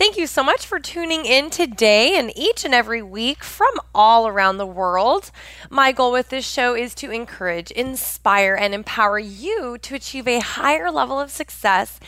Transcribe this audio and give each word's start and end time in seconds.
Thank 0.00 0.16
you 0.16 0.26
so 0.26 0.42
much 0.42 0.64
for 0.64 0.80
tuning 0.80 1.26
in 1.26 1.50
today 1.50 2.18
and 2.18 2.32
each 2.34 2.64
and 2.64 2.72
every 2.72 3.02
week 3.02 3.44
from 3.44 3.74
all 3.94 4.26
around 4.26 4.56
the 4.56 4.64
world. 4.64 5.30
My 5.68 5.92
goal 5.92 6.10
with 6.10 6.30
this 6.30 6.50
show 6.50 6.74
is 6.74 6.94
to 6.94 7.10
encourage, 7.10 7.70
inspire, 7.70 8.54
and 8.54 8.72
empower 8.72 9.18
you 9.18 9.76
to 9.76 9.94
achieve 9.94 10.26
a 10.26 10.38
higher 10.38 10.90
level 10.90 11.20
of 11.20 11.30
success 11.30 12.00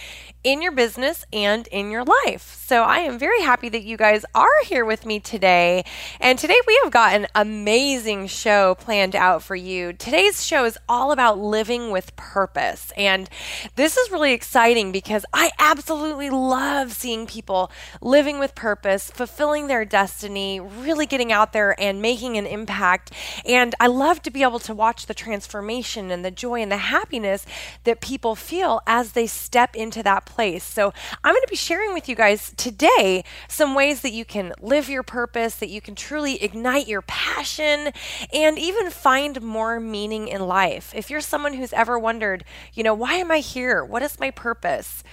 in 0.44 0.60
your 0.60 0.72
business 0.72 1.24
and 1.32 1.68
in 1.68 1.90
your 1.90 2.04
life. 2.04 2.64
So 2.66 2.82
I 2.82 2.98
am 3.00 3.18
very 3.18 3.42
happy 3.42 3.68
that 3.68 3.84
you 3.84 3.96
guys 3.96 4.24
are 4.34 4.64
here 4.64 4.84
with 4.84 5.06
me 5.06 5.20
today. 5.20 5.84
And 6.20 6.38
today 6.38 6.58
we 6.66 6.80
have 6.82 6.92
got 6.92 7.14
an 7.14 7.28
amazing 7.34 8.26
show 8.26 8.74
planned 8.74 9.14
out 9.14 9.42
for 9.42 9.54
you. 9.54 9.92
Today's 9.92 10.44
show 10.44 10.64
is 10.64 10.78
all 10.88 11.12
about 11.12 11.38
living 11.38 11.90
with 11.90 12.16
purpose. 12.16 12.92
And 12.96 13.28
this 13.76 13.96
is 13.96 14.10
really 14.10 14.32
exciting 14.32 14.90
because 14.90 15.24
I 15.32 15.50
absolutely 15.58 16.30
love 16.30 16.92
seeing 16.92 17.26
people 17.26 17.70
living 18.00 18.38
with 18.38 18.54
purpose, 18.54 19.10
fulfilling 19.10 19.66
their 19.68 19.84
destiny, 19.84 20.58
really 20.58 21.06
getting 21.06 21.30
out 21.30 21.52
there 21.52 21.78
and 21.80 22.02
making 22.02 22.36
an 22.36 22.46
impact. 22.46 23.12
And 23.44 23.74
I 23.78 23.86
love 23.86 24.22
to 24.22 24.30
be 24.30 24.42
able 24.42 24.60
to 24.60 24.74
watch 24.74 25.06
the 25.06 25.14
transformation 25.14 26.10
and 26.10 26.24
the 26.24 26.30
joy 26.30 26.62
and 26.62 26.72
the 26.72 26.78
happiness 26.78 27.46
that 27.84 28.00
people 28.00 28.34
feel 28.34 28.80
as 28.86 29.12
they 29.12 29.26
step 29.26 29.76
into 29.76 30.02
that 30.02 30.31
place. 30.32 30.64
So, 30.64 30.92
I'm 31.22 31.34
going 31.34 31.42
to 31.42 31.50
be 31.50 31.56
sharing 31.56 31.92
with 31.92 32.08
you 32.08 32.14
guys 32.14 32.52
today 32.56 33.24
some 33.48 33.74
ways 33.74 34.00
that 34.00 34.12
you 34.12 34.24
can 34.24 34.52
live 34.60 34.88
your 34.88 35.02
purpose, 35.02 35.56
that 35.56 35.68
you 35.68 35.80
can 35.80 35.94
truly 35.94 36.42
ignite 36.42 36.88
your 36.88 37.02
passion, 37.02 37.92
and 38.32 38.58
even 38.58 38.90
find 38.90 39.42
more 39.42 39.78
meaning 39.78 40.28
in 40.28 40.46
life. 40.46 40.92
If 40.94 41.10
you're 41.10 41.20
someone 41.20 41.54
who's 41.54 41.72
ever 41.72 41.98
wondered, 41.98 42.44
you 42.72 42.82
know, 42.82 42.94
why 42.94 43.14
am 43.14 43.30
I 43.30 43.38
here? 43.38 43.84
What 43.84 44.02
is 44.02 44.18
my 44.18 44.30
purpose? 44.30 45.04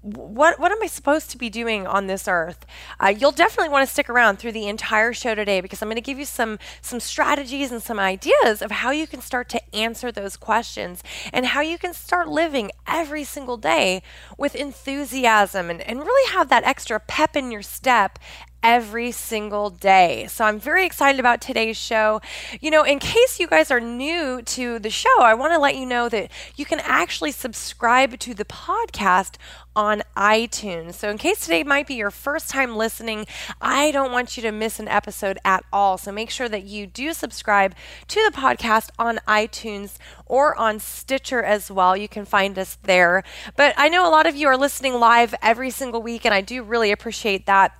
What 0.00 0.58
what 0.58 0.72
am 0.72 0.82
I 0.82 0.86
supposed 0.86 1.30
to 1.30 1.38
be 1.38 1.50
doing 1.50 1.86
on 1.86 2.06
this 2.06 2.26
earth? 2.26 2.64
Uh, 2.98 3.08
you'll 3.08 3.32
definitely 3.32 3.68
want 3.68 3.86
to 3.86 3.92
stick 3.92 4.08
around 4.08 4.38
through 4.38 4.52
the 4.52 4.66
entire 4.66 5.12
show 5.12 5.34
today 5.34 5.60
because 5.60 5.82
I'm 5.82 5.88
going 5.88 5.96
to 5.96 6.00
give 6.00 6.18
you 6.18 6.24
some 6.24 6.58
some 6.80 7.00
strategies 7.00 7.70
and 7.70 7.82
some 7.82 7.98
ideas 7.98 8.62
of 8.62 8.70
how 8.70 8.90
you 8.92 9.06
can 9.06 9.20
start 9.20 9.50
to 9.50 9.76
answer 9.76 10.10
those 10.10 10.38
questions 10.38 11.02
and 11.34 11.46
how 11.46 11.60
you 11.60 11.76
can 11.76 11.92
start 11.92 12.28
living 12.28 12.70
every 12.86 13.24
single 13.24 13.58
day 13.58 14.02
with 14.38 14.54
enthusiasm 14.54 15.68
and, 15.68 15.82
and 15.82 16.00
really 16.00 16.32
have 16.32 16.48
that 16.48 16.64
extra 16.64 16.98
pep 16.98 17.36
in 17.36 17.50
your 17.50 17.62
step 17.62 18.18
every 18.64 19.12
single 19.12 19.68
day. 19.68 20.26
So 20.28 20.44
I'm 20.44 20.58
very 20.58 20.86
excited 20.86 21.20
about 21.20 21.42
today's 21.42 21.76
show. 21.76 22.22
You 22.62 22.70
know, 22.70 22.82
in 22.82 22.98
case 22.98 23.38
you 23.38 23.46
guys 23.46 23.70
are 23.70 23.78
new 23.78 24.40
to 24.40 24.78
the 24.78 24.88
show, 24.88 25.20
I 25.20 25.34
want 25.34 25.52
to 25.52 25.58
let 25.58 25.76
you 25.76 25.84
know 25.84 26.08
that 26.08 26.30
you 26.56 26.64
can 26.64 26.80
actually 26.80 27.30
subscribe 27.30 28.18
to 28.18 28.32
the 28.32 28.46
podcast 28.46 29.34
on 29.76 30.02
iTunes. 30.16 30.94
So, 30.94 31.10
in 31.10 31.18
case 31.18 31.40
today 31.40 31.62
might 31.62 31.86
be 31.86 31.94
your 31.94 32.10
first 32.10 32.48
time 32.48 32.76
listening, 32.76 33.26
I 33.60 33.90
don't 33.90 34.12
want 34.12 34.36
you 34.36 34.42
to 34.44 34.52
miss 34.52 34.78
an 34.78 34.88
episode 34.88 35.38
at 35.44 35.64
all. 35.72 35.98
So, 35.98 36.10
make 36.10 36.30
sure 36.30 36.48
that 36.48 36.64
you 36.64 36.86
do 36.86 37.12
subscribe 37.12 37.74
to 38.08 38.24
the 38.24 38.34
podcast 38.34 38.90
on 38.98 39.18
iTunes 39.28 39.98
or 40.26 40.56
on 40.56 40.78
Stitcher 40.78 41.42
as 41.42 41.70
well. 41.70 41.96
You 41.96 42.08
can 42.08 42.24
find 42.24 42.58
us 42.58 42.78
there. 42.84 43.24
But 43.56 43.74
I 43.76 43.88
know 43.88 44.08
a 44.08 44.10
lot 44.10 44.26
of 44.26 44.36
you 44.36 44.46
are 44.48 44.56
listening 44.56 44.94
live 44.94 45.34
every 45.42 45.70
single 45.70 46.00
week, 46.00 46.24
and 46.24 46.32
I 46.32 46.40
do 46.40 46.62
really 46.62 46.92
appreciate 46.92 47.46
that. 47.46 47.72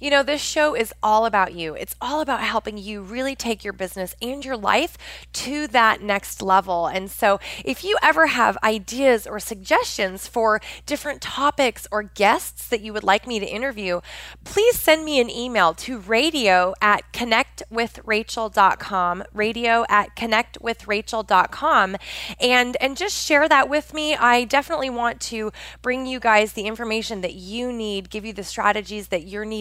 You 0.00 0.10
know, 0.10 0.22
this 0.22 0.40
show 0.40 0.74
is 0.74 0.92
all 1.02 1.26
about 1.26 1.54
you. 1.54 1.74
It's 1.74 1.96
all 2.00 2.20
about 2.20 2.40
helping 2.40 2.78
you 2.78 3.02
really 3.02 3.34
take 3.34 3.64
your 3.64 3.72
business 3.72 4.14
and 4.22 4.44
your 4.44 4.56
life 4.56 4.96
to 5.34 5.66
that 5.68 6.02
next 6.02 6.42
level. 6.42 6.86
And 6.86 7.10
so, 7.10 7.40
if 7.64 7.84
you 7.84 7.96
ever 8.02 8.26
have 8.28 8.56
ideas 8.62 9.26
or 9.26 9.40
suggestions 9.40 10.26
for 10.26 10.60
different 10.86 11.20
topics 11.20 11.86
or 11.90 12.02
guests 12.02 12.68
that 12.68 12.80
you 12.80 12.92
would 12.92 13.04
like 13.04 13.26
me 13.26 13.40
to 13.40 13.46
interview, 13.46 14.00
please 14.44 14.78
send 14.78 15.04
me 15.04 15.20
an 15.20 15.30
email 15.30 15.74
to 15.74 15.98
radio 15.98 16.72
at 16.80 17.12
connectwithrachel.com, 17.12 19.24
radio 19.32 19.84
at 19.88 20.14
connectwithrachel.com, 20.16 21.96
and, 22.40 22.76
and 22.80 22.96
just 22.96 23.26
share 23.26 23.48
that 23.48 23.68
with 23.68 23.92
me. 23.92 24.14
I 24.14 24.44
definitely 24.44 24.90
want 24.90 25.20
to 25.22 25.50
bring 25.82 26.06
you 26.06 26.20
guys 26.20 26.52
the 26.52 26.66
information 26.66 27.22
that 27.22 27.34
you 27.34 27.72
need, 27.72 28.10
give 28.10 28.24
you 28.24 28.32
the 28.32 28.44
strategies 28.44 29.08
that 29.08 29.26
you're 29.26 29.44
needing 29.44 29.55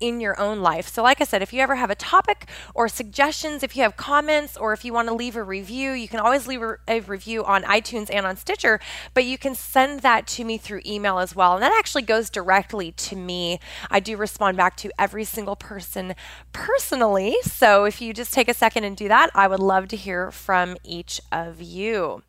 in 0.00 0.20
your 0.20 0.38
own 0.40 0.60
life. 0.60 0.88
So, 0.88 1.02
like 1.02 1.20
I 1.20 1.24
said, 1.24 1.42
if 1.42 1.52
you 1.52 1.60
ever 1.60 1.74
have 1.76 1.90
a 1.90 1.94
topic 1.94 2.48
or 2.74 2.88
suggestions, 2.88 3.62
if 3.62 3.76
you 3.76 3.82
have 3.82 3.96
comments, 3.96 4.56
or 4.56 4.72
if 4.72 4.84
you 4.84 4.92
want 4.92 5.08
to 5.08 5.14
leave 5.14 5.36
a 5.36 5.42
review, 5.42 5.92
you 5.92 6.08
can 6.08 6.20
always 6.20 6.46
leave 6.46 6.62
a 6.88 7.00
review 7.00 7.44
on 7.44 7.62
iTunes 7.64 8.08
and 8.12 8.26
on 8.26 8.36
Stitcher, 8.36 8.80
but 9.12 9.24
you 9.24 9.38
can 9.38 9.54
send 9.54 10.00
that 10.00 10.26
to 10.28 10.44
me 10.44 10.58
through 10.58 10.80
email 10.86 11.18
as 11.18 11.34
well. 11.34 11.54
And 11.54 11.62
that 11.62 11.74
actually 11.76 12.02
goes 12.02 12.30
directly 12.30 12.92
to 12.92 13.16
me. 13.16 13.60
I 13.90 14.00
do 14.00 14.16
respond 14.16 14.56
back 14.56 14.76
to 14.78 14.90
every 14.98 15.24
single 15.24 15.56
person 15.56 16.14
personally. 16.52 17.36
So, 17.42 17.84
if 17.84 18.00
you 18.00 18.12
just 18.12 18.32
take 18.32 18.48
a 18.48 18.54
second 18.54 18.84
and 18.84 18.96
do 18.96 19.08
that, 19.08 19.30
I 19.34 19.48
would 19.48 19.60
love 19.60 19.88
to 19.88 19.96
hear 19.96 20.30
from 20.30 20.76
each 20.84 21.20
of 21.32 21.60
you. 21.60 22.22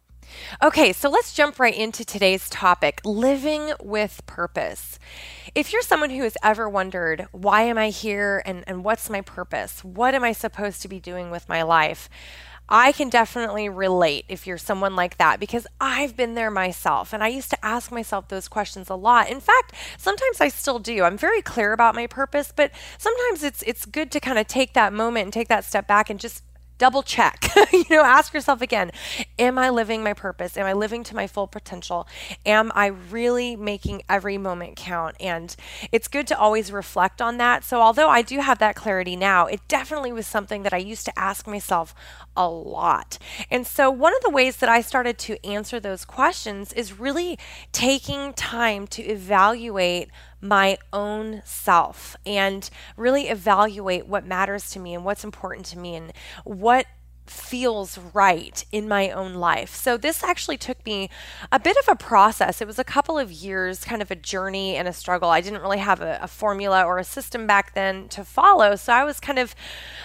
Okay, 0.62 0.94
so 0.94 1.10
let's 1.10 1.34
jump 1.34 1.60
right 1.60 1.76
into 1.76 2.04
today's 2.06 2.50
topic 2.50 3.02
living 3.04 3.74
with 3.82 4.26
purpose. 4.26 5.00
If 5.56 5.72
you're 5.72 5.82
someone 5.82 6.10
who 6.10 6.24
has 6.24 6.36
ever 6.44 6.68
wondered, 6.68 7.30
why 7.32 7.62
am 7.62 7.78
I 7.78 7.88
here 7.88 8.44
and, 8.46 8.66
and 8.68 8.84
what's 8.84 9.10
my 9.10 9.22
purpose? 9.22 9.86
What 9.86 10.14
am 10.14 10.22
I 10.22 10.34
supposed 10.34 10.82
to 10.82 10.90
be 10.90 11.00
doing 11.00 11.32
with 11.32 11.48
my 11.48 11.62
life? 11.62 12.10
I 12.68 12.92
can 12.92 13.08
definitely 13.08 13.70
relate 13.70 14.26
if 14.28 14.46
you're 14.46 14.58
someone 14.58 14.98
like 14.98 15.18
that 15.18 15.40
because 15.40 15.66
I've 15.80 16.18
been 16.18 16.34
there 16.34 16.52
myself 16.52 17.14
and 17.14 17.24
I 17.24 17.30
used 17.30 17.52
to 17.52 17.66
ask 17.66 17.90
myself 17.90 18.28
those 18.28 18.50
questions 18.50 18.90
a 18.90 18.96
lot. 18.96 19.30
In 19.30 19.40
fact, 19.40 19.72
sometimes 19.98 20.42
I 20.42 20.50
still 20.50 20.80
do. 20.80 21.04
I'm 21.04 21.18
very 21.18 21.42
clear 21.42 21.72
about 21.72 21.96
my 21.96 22.08
purpose, 22.08 22.52
but 22.54 22.72
sometimes 22.98 23.42
it's 23.42 23.62
it's 23.62 23.86
good 23.86 24.12
to 24.12 24.20
kind 24.20 24.38
of 24.38 24.48
take 24.48 24.74
that 24.74 24.92
moment 24.92 25.26
and 25.26 25.34
take 25.34 25.48
that 25.48 25.64
step 25.64 25.88
back 25.88 26.10
and 26.10 26.20
just 26.20 26.44
double 26.78 27.04
check. 27.04 27.50
you 27.74 27.86
know, 27.90 28.04
ask 28.04 28.34
yourself 28.34 28.62
again 28.62 28.92
Am 29.40 29.58
I 29.58 29.70
living 29.70 30.04
my 30.04 30.14
purpose? 30.14 30.58
Am 30.58 30.66
I 30.66 30.74
living 30.74 31.04
to 31.06 31.16
my 31.16 31.28
full 31.28 31.48
potential? 31.48 32.08
Am 32.46 32.72
I 32.76 32.88
really 32.88 33.56
making 33.56 34.02
every 34.10 34.38
moment 34.38 34.76
count? 34.76 35.16
And 35.20 35.56
it's 35.92 36.08
good 36.08 36.28
to 36.28 36.38
always 36.38 36.72
reflect 36.72 37.22
on 37.22 37.38
that. 37.38 37.64
So, 37.64 37.82
although 37.82 38.10
I 38.10 38.22
do 38.22 38.40
have 38.40 38.60
that 38.60 38.76
clarity 38.76 39.16
now, 39.16 39.46
it 39.46 39.62
definitely 39.68 40.12
was 40.12 40.28
something 40.28 40.64
that 40.64 40.74
I 40.74 40.78
used 40.78 41.06
to 41.06 41.20
ask 41.20 41.48
myself 41.48 41.94
a 42.36 42.48
lot. 42.48 43.18
And 43.50 43.66
so, 43.66 43.90
one 43.90 44.16
of 44.16 44.22
the 44.22 44.30
ways 44.30 44.58
that 44.58 44.70
I 44.70 44.82
started 44.82 45.18
to 45.20 45.44
answer 45.46 45.80
those 45.80 46.06
questions 46.06 46.74
is 46.74 47.00
really 47.00 47.38
taking 47.72 48.34
time 48.34 48.88
to 48.88 49.04
evaluate 49.04 50.10
my 50.42 50.78
own 50.94 51.42
self 51.46 52.16
and 52.26 52.70
really 52.98 53.30
evaluate 53.30 54.08
what 54.08 54.26
matters 54.26 54.70
to 54.72 54.80
me 54.80 54.94
and 54.94 55.04
what's 55.04 55.24
important 55.24 55.66
to 55.68 55.78
me 55.78 55.96
and 55.96 56.14
what 56.44 56.86
feels 57.28 57.98
right 58.14 58.66
in 58.72 58.88
my 58.88 59.10
own 59.10 59.34
life. 59.34 59.74
So 59.74 59.98
this 59.98 60.24
actually 60.24 60.58
took 60.58 60.86
me 60.86 61.10
a 61.52 61.60
bit 61.60 61.76
of 61.78 61.88
a 61.88 61.96
process. 61.96 62.62
It 62.62 62.68
was 62.68 62.80
a 62.80 62.84
couple 62.84 63.18
of 63.18 63.32
years, 63.32 63.84
kind 63.84 64.02
of 64.02 64.12
a 64.12 64.16
journey 64.16 64.76
and 64.76 64.88
a 64.88 64.94
struggle. 64.94 65.30
I 65.30 65.42
didn't 65.42 65.62
really 65.62 65.80
have 65.80 66.02
a, 66.02 66.20
a, 66.22 66.28
formula 66.28 66.84
or 66.84 66.98
a 66.98 67.04
system 67.04 67.48
back 67.48 67.74
then 67.74 68.08
to 68.10 68.24
follow. 68.24 68.76
So 68.76 68.94
I 68.94 69.04
was 69.04 69.20
kind 69.20 69.40
of 69.40 69.56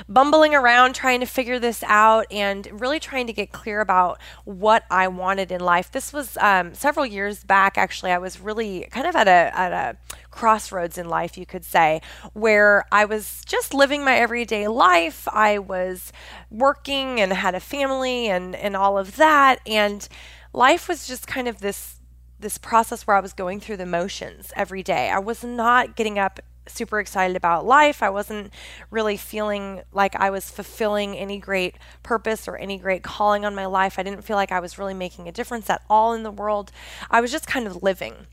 bumbling 0.09 0.55
around 0.55 0.95
trying 0.95 1.21
to 1.21 1.27
figure 1.27 1.59
this 1.59 1.83
out 1.87 2.27
and 2.31 2.81
really 2.81 3.01
trying 3.01 3.27
to 3.27 3.33
get 3.33 3.53
clear 3.53 3.81
about 3.81 4.19
what 4.45 4.85
I 4.91 5.09
wanted 5.09 5.53
in 5.53 5.61
life. 5.61 5.91
This 5.91 6.13
was 6.13 6.37
um, 6.39 6.75
several 6.75 7.05
years 7.05 7.45
back, 7.45 7.77
actually. 7.77 8.13
I 8.13 8.19
was 8.19 8.41
really 8.41 8.87
kind 8.91 9.07
of 9.07 9.17
at 9.17 9.29
a, 9.29 9.59
at 9.59 9.73
a 9.73 9.97
crossroads 10.31 10.99
in 10.99 11.09
life, 11.09 11.37
you 11.37 11.47
could 11.47 11.65
say, 11.65 12.01
where 12.33 12.87
I 12.93 13.05
was 13.05 13.43
just 13.47 13.75
living 13.75 14.05
my 14.05 14.17
everyday 14.17 14.69
life. 14.69 15.27
I 15.29 15.59
was 15.59 16.13
working 16.51 17.21
and 17.21 17.33
had 17.33 17.55
a 17.55 17.61
family 17.61 18.29
and, 18.29 18.55
and 18.55 18.77
all 18.77 18.99
of 18.99 19.17
that. 19.17 19.61
And 19.67 20.09
life 20.53 20.89
was 20.89 21.07
just 21.07 21.27
kind 21.27 21.49
of 21.49 21.61
this 21.61 21.97
this 22.39 22.57
process 22.57 23.07
where 23.07 23.19
I 23.19 23.21
was 23.21 23.35
going 23.35 23.61
through 23.61 23.77
the 23.77 23.85
motions 23.85 24.51
every 24.57 24.83
day. 24.83 25.11
I 25.11 25.19
was 25.19 25.45
not 25.45 25.95
getting 25.95 26.19
up 26.19 26.41
super 26.67 27.01
excited 27.01 27.37
about 27.37 27.67
life. 27.67 28.03
I 28.03 28.11
wasn't 28.11 28.53
really 28.91 29.17
feeling 29.17 29.83
like 29.93 30.15
I 30.17 30.31
was 30.31 30.51
fulfilling 30.51 31.17
any 31.17 31.39
great 31.39 31.77
purpose 32.03 32.49
or 32.49 32.57
any 32.57 32.79
great 32.79 33.03
calling 33.03 33.45
on 33.45 33.55
my 33.55 33.67
life. 33.67 33.99
I 33.99 34.03
didn't 34.03 34.23
feel 34.23 34.37
like 34.37 34.53
I 34.53 34.61
was 34.61 34.79
really 34.79 34.95
making 34.95 35.29
a 35.29 35.33
difference 35.33 35.69
at 35.69 35.83
all 35.91 36.15
in 36.15 36.23
the 36.23 36.31
world. 36.31 36.73
I 37.11 37.21
was 37.21 37.33
just 37.33 37.47
kind 37.47 37.67
of 37.67 37.83
living. 37.83 38.27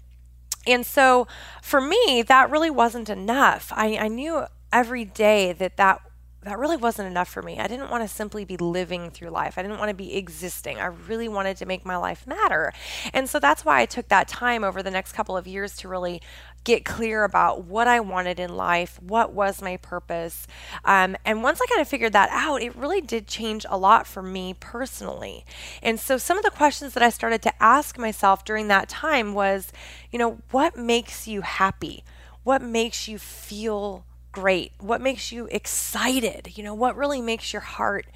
And 0.67 0.85
so 0.85 1.27
for 1.61 1.81
me, 1.81 2.23
that 2.27 2.49
really 2.51 2.69
wasn't 2.69 3.09
enough. 3.09 3.71
I, 3.75 3.97
I 3.97 4.07
knew 4.07 4.45
every 4.71 5.05
day 5.05 5.53
that 5.53 5.77
that 5.77 6.01
that 6.43 6.59
really 6.59 6.77
wasn't 6.77 7.07
enough 7.07 7.27
for 7.27 7.41
me. 7.41 7.59
I 7.59 7.67
didn't 7.67 7.89
want 7.89 8.03
to 8.03 8.07
simply 8.07 8.45
be 8.45 8.55
living 8.55 9.09
through 9.09 9.31
life. 9.31 9.57
I 9.57 9.63
didn't 9.63 9.79
want 9.79 9.89
to 9.89 9.95
be 9.95 10.15
existing. 10.15 10.79
I 10.79 10.85
really 10.85 11.27
wanted 11.27 11.57
to 11.57 11.65
make 11.65 11.85
my 11.85 11.97
life 11.97 12.25
matter. 12.25 12.71
And 13.13 13.27
so 13.29 13.37
that's 13.37 13.65
why 13.65 13.81
I 13.81 13.85
took 13.85 14.07
that 14.07 14.29
time 14.29 14.63
over 14.63 14.81
the 14.81 14.91
next 14.91 15.11
couple 15.11 15.35
of 15.35 15.45
years 15.45 15.75
to 15.77 15.89
really 15.89 16.21
get 16.67 16.83
clear 16.83 17.23
about 17.23 17.63
what 17.63 17.87
I 17.87 18.01
wanted 18.01 18.41
in 18.41 18.57
life, 18.57 19.01
what 19.01 19.31
was 19.31 19.61
my 19.61 19.77
purpose. 19.77 20.45
Um, 20.83 21.15
and 21.23 21.41
once 21.41 21.61
I 21.61 21.65
kind 21.65 21.79
of 21.79 21.87
figured 21.87 22.11
that 22.11 22.27
out, 22.29 22.61
it 22.61 22.75
really 22.75 22.99
did 22.99 23.25
change 23.25 23.65
a 23.69 23.77
lot 23.77 24.05
for 24.05 24.21
me 24.21 24.53
personally. 24.59 25.45
And 25.81 25.97
so 25.97 26.17
some 26.17 26.37
of 26.37 26.43
the 26.43 26.51
questions 26.51 26.93
that 26.93 27.01
I 27.01 27.09
started 27.09 27.41
to 27.43 27.63
ask 27.63 27.97
myself 27.97 28.43
during 28.43 28.67
that 28.67 28.89
time 28.89 29.33
was, 29.33 29.71
you 30.11 30.19
know, 30.19 30.39
what 30.51 30.75
makes 30.75 31.25
you 31.25 31.39
happy? 31.39 32.03
What 32.43 32.61
makes 32.61 33.07
you 33.07 33.17
feel 33.17 34.03
great? 34.33 34.73
What 34.79 34.99
makes 34.99 35.31
you 35.31 35.47
excited? 35.49 36.57
You 36.57 36.65
know, 36.65 36.73
what 36.73 36.97
really 36.97 37.21
makes 37.21 37.53
your 37.53 37.61
heart 37.61 38.07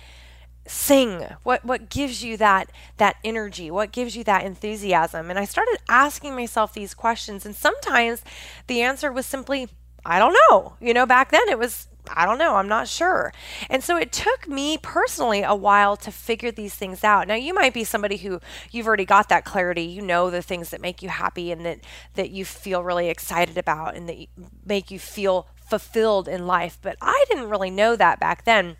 sing? 0.68 1.25
What 1.44 1.66
what 1.66 1.90
gives 1.90 2.24
you 2.24 2.38
that 2.38 2.72
that 2.98 3.18
energy? 3.24 3.72
What 3.72 3.92
gives 3.92 4.16
you 4.16 4.24
that 4.25 4.46
enthusiasm? 4.46 5.30
And 5.30 5.40
I 5.40 5.46
started 5.46 5.78
asking 5.90 6.36
myself 6.36 6.74
these 6.74 6.94
questions 6.94 7.46
and 7.46 7.56
sometimes 7.56 8.24
the 8.68 8.81
answer 8.81 9.12
was 9.12 9.25
simply 9.25 9.69
I 10.06 10.18
don't 10.18 10.36
know. 10.50 10.74
You 10.81 10.94
know, 10.94 11.06
back 11.06 11.31
then 11.31 11.48
it 11.48 11.60
was 11.60 11.88
I 12.10 12.25
don't 12.25 12.40
know, 12.40 12.56
I'm 12.56 12.68
not 12.68 12.88
sure. 12.88 13.31
And 13.69 13.84
so 13.84 13.96
it 13.96 14.12
took 14.12 14.48
me 14.48 14.78
personally 14.81 15.44
a 15.44 15.56
while 15.56 15.96
to 15.98 16.12
figure 16.12 16.52
these 16.52 16.74
things 16.74 17.04
out. 17.04 17.28
Now 17.28 17.36
you 17.36 17.54
might 17.54 17.74
be 17.74 17.84
somebody 17.84 18.18
who 18.18 18.40
you've 18.72 18.88
already 18.88 19.06
got 19.06 19.30
that 19.30 19.46
clarity, 19.46 19.84
you 19.84 20.02
know 20.02 20.30
the 20.30 20.42
things 20.42 20.72
that 20.72 20.81
make 20.81 21.02
you 21.02 21.10
happy 21.10 21.52
and 21.52 21.66
that 21.66 21.80
that 22.16 22.31
you 22.31 22.46
feel 22.46 22.84
really 22.84 23.10
excited 23.10 23.58
about 23.58 23.96
and 23.96 24.10
that 24.10 24.28
make 24.66 24.92
you 24.92 25.00
feel 25.00 25.48
fulfilled 25.56 26.28
in 26.28 26.48
life. 26.48 26.78
But 26.81 26.98
I 27.02 27.25
didn't 27.30 27.50
really 27.50 27.69
know 27.69 27.96
that 27.96 28.19
back 28.19 28.46
then. 28.46 28.78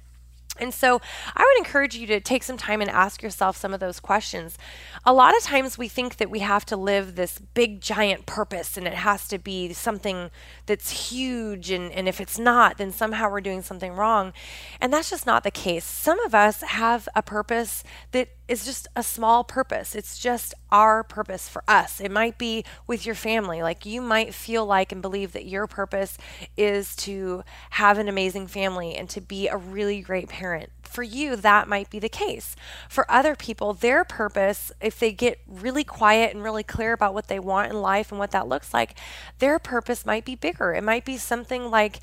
And 0.60 0.74
so 0.74 1.02
I 1.36 1.42
would 1.42 1.66
encourage 1.66 1.96
you 1.96 2.06
to 2.08 2.20
take 2.20 2.44
some 2.44 2.58
time 2.58 2.82
and 2.82 2.90
ask 2.90 3.24
yourself 3.24 3.58
some 3.58 3.74
of 3.74 3.80
those 3.80 4.00
questions. 4.00 4.58
A 5.06 5.14
lot 5.14 5.36
of 5.36 5.44
times 5.44 5.78
we 5.78 5.88
think 5.88 6.18
that 6.18 6.30
we 6.30 6.40
have 6.40 6.66
to 6.66 6.76
live 6.76 7.16
this 7.16 7.40
big 7.40 7.82
giant 7.82 8.26
purpose 8.26 8.78
and 8.78 8.86
it 8.86 8.94
has 8.94 9.28
to 9.30 9.38
be 9.38 9.74
something 9.74 10.30
that's 10.66 11.10
huge 11.10 11.72
and, 11.72 11.92
and 11.92 12.08
if 12.08 12.20
it's 12.20 12.38
not, 12.38 12.78
then 12.78 12.92
somehow 12.92 13.30
we're 13.32 13.42
doing 13.42 13.62
something 13.62 13.94
wrong. 13.94 14.34
And 14.80 14.92
that's 14.92 15.10
just 15.10 15.26
not 15.26 15.44
the 15.44 15.52
case. 15.52 15.86
Some 15.86 16.20
of 16.22 16.36
us 16.36 16.62
have 16.62 17.08
a 17.16 17.22
purpose 17.22 17.84
that 18.12 18.30
is 18.52 18.66
just 18.66 18.86
a 18.98 19.02
small 19.02 19.46
purpose. 19.46 19.96
It's 19.96 20.20
just 20.20 20.54
our 20.74 21.04
purpose 21.04 21.48
for 21.48 21.64
us. 21.70 22.02
It 22.02 22.12
might 22.12 22.38
be 22.38 22.66
with 22.86 23.06
your 23.06 23.16
family. 23.16 23.64
Like 23.64 23.86
you 23.86 24.02
might 24.02 24.34
feel 24.34 24.66
like 24.66 24.92
and 24.92 25.02
believe 25.02 25.32
that 25.32 25.46
your 25.46 25.68
purpose 25.68 26.18
is 26.58 26.94
to 26.98 27.44
have 27.72 27.98
an 27.98 28.10
amazing 28.10 28.48
family 28.48 28.94
and 28.96 29.10
to 29.10 29.22
be 29.22 29.48
a 29.48 29.56
really 29.56 30.02
great 30.02 30.28
parent. 30.28 30.70
For 30.84 31.04
you, 31.04 31.38
that 31.38 31.70
might 31.70 31.90
be 31.90 32.00
the 32.00 32.10
case. 32.10 32.58
For 32.90 33.10
other 33.10 33.34
people, 33.34 33.72
their 33.72 34.04
purpose, 34.04 34.74
if 34.82 35.00
they 35.00 35.14
get 35.14 35.40
really 35.48 35.86
quiet 35.86 36.34
and 36.34 36.44
really 36.44 36.64
clear 36.64 36.92
about 36.92 37.14
what 37.14 37.30
they 37.30 37.40
want 37.40 37.72
in 37.72 37.82
life 37.82 38.12
and 38.12 38.20
what 38.20 38.32
that 38.32 38.50
looks 38.50 38.74
like, 38.74 39.00
their 39.40 39.58
purpose 39.60 40.06
might 40.06 40.26
be 40.26 40.36
bigger. 40.36 40.74
It 40.74 40.84
might 40.84 41.06
be 41.06 41.16
something 41.16 41.72
like 41.72 42.02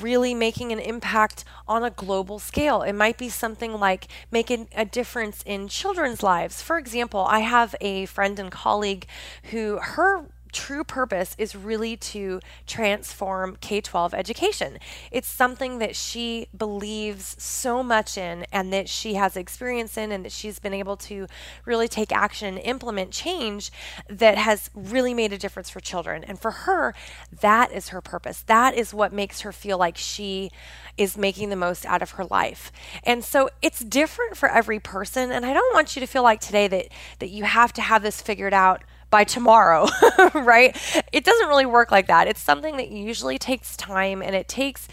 really 0.00 0.34
making 0.34 0.72
an 0.72 0.78
impact 0.78 1.44
on 1.68 1.84
a 1.84 1.90
global 1.90 2.38
scale. 2.38 2.82
It 2.82 2.92
might 2.92 3.18
be 3.18 3.28
something 3.28 3.74
like 3.74 4.08
making 4.30 4.68
a 4.74 4.84
difference 4.84 5.42
in 5.46 5.68
children's 5.68 6.22
lives. 6.22 6.62
For 6.62 6.78
example, 6.78 7.24
I 7.28 7.40
have 7.40 7.74
a 7.80 8.06
friend 8.06 8.38
and 8.38 8.50
colleague 8.50 9.06
who 9.50 9.78
her 9.80 10.26
true 10.56 10.84
purpose 10.84 11.36
is 11.36 11.54
really 11.54 11.98
to 11.98 12.40
transform 12.66 13.58
K 13.60 13.82
12 13.82 14.14
education. 14.14 14.78
It's 15.10 15.28
something 15.28 15.80
that 15.80 15.94
she 15.94 16.46
believes 16.56 17.36
so 17.38 17.82
much 17.82 18.16
in 18.16 18.46
and 18.50 18.72
that 18.72 18.88
she 18.88 19.14
has 19.14 19.36
experience 19.36 19.98
in, 19.98 20.10
and 20.10 20.24
that 20.24 20.32
she's 20.32 20.58
been 20.58 20.72
able 20.72 20.96
to 20.96 21.26
really 21.66 21.88
take 21.88 22.10
action 22.10 22.56
and 22.56 22.66
implement 22.66 23.10
change 23.10 23.70
that 24.08 24.38
has 24.38 24.70
really 24.74 25.12
made 25.12 25.34
a 25.34 25.38
difference 25.38 25.68
for 25.68 25.80
children. 25.80 26.24
And 26.24 26.38
for 26.38 26.50
her, 26.50 26.94
that 27.42 27.70
is 27.70 27.90
her 27.90 28.00
purpose. 28.00 28.42
That 28.46 28.74
is 28.74 28.94
what 28.94 29.12
makes 29.12 29.42
her 29.42 29.52
feel 29.52 29.76
like 29.76 29.98
she 29.98 30.50
is 30.96 31.18
making 31.18 31.50
the 31.50 31.56
most 31.56 31.84
out 31.84 32.00
of 32.00 32.12
her 32.12 32.24
life. 32.24 32.72
And 33.04 33.22
so 33.22 33.50
it's 33.60 33.80
different 33.80 34.38
for 34.38 34.48
every 34.48 34.80
person. 34.80 35.30
And 35.30 35.44
I 35.44 35.52
don't 35.52 35.74
want 35.74 35.94
you 35.94 36.00
to 36.00 36.06
feel 36.06 36.22
like 36.22 36.40
today 36.40 36.66
that, 36.68 36.86
that 37.18 37.28
you 37.28 37.44
have 37.44 37.74
to 37.74 37.82
have 37.82 38.02
this 38.02 38.22
figured 38.22 38.54
out 38.54 38.82
by 39.10 39.24
tomorrow, 39.24 39.88
right? 40.34 40.76
It 41.12 41.24
doesn't 41.24 41.48
really 41.48 41.66
work 41.66 41.90
like 41.90 42.06
that. 42.08 42.28
It's 42.28 42.40
something 42.42 42.76
that 42.76 42.90
usually 42.90 43.38
takes 43.38 43.76
time 43.76 44.22
and 44.22 44.34
it 44.34 44.48
takes 44.48 44.88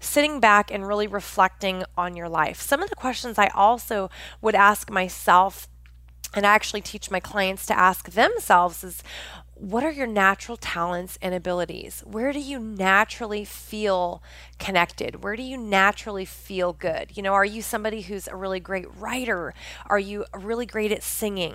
sitting 0.00 0.38
back 0.38 0.70
and 0.70 0.86
really 0.86 1.06
reflecting 1.06 1.84
on 1.96 2.16
your 2.16 2.28
life. 2.28 2.60
Some 2.60 2.82
of 2.82 2.90
the 2.90 2.96
questions 2.96 3.38
I 3.38 3.48
also 3.48 4.10
would 4.42 4.54
ask 4.54 4.90
myself 4.90 5.68
and 6.34 6.44
I 6.44 6.52
actually 6.54 6.80
teach 6.80 7.10
my 7.10 7.20
clients 7.20 7.64
to 7.66 7.78
ask 7.78 8.10
themselves 8.10 8.82
is 8.82 9.02
what 9.56 9.84
are 9.84 9.90
your 9.90 10.06
natural 10.06 10.56
talents 10.56 11.18
and 11.22 11.34
abilities? 11.34 12.02
Where 12.06 12.32
do 12.32 12.40
you 12.40 12.58
naturally 12.58 13.44
feel 13.44 14.22
connected? 14.58 15.22
Where 15.22 15.36
do 15.36 15.42
you 15.42 15.56
naturally 15.56 16.24
feel 16.24 16.72
good? 16.72 17.16
You 17.16 17.22
know, 17.22 17.32
are 17.32 17.44
you 17.44 17.62
somebody 17.62 18.02
who's 18.02 18.26
a 18.26 18.36
really 18.36 18.60
great 18.60 18.86
writer? 18.96 19.54
Are 19.86 19.98
you 19.98 20.24
really 20.34 20.66
great 20.66 20.90
at 20.90 21.02
singing? 21.02 21.54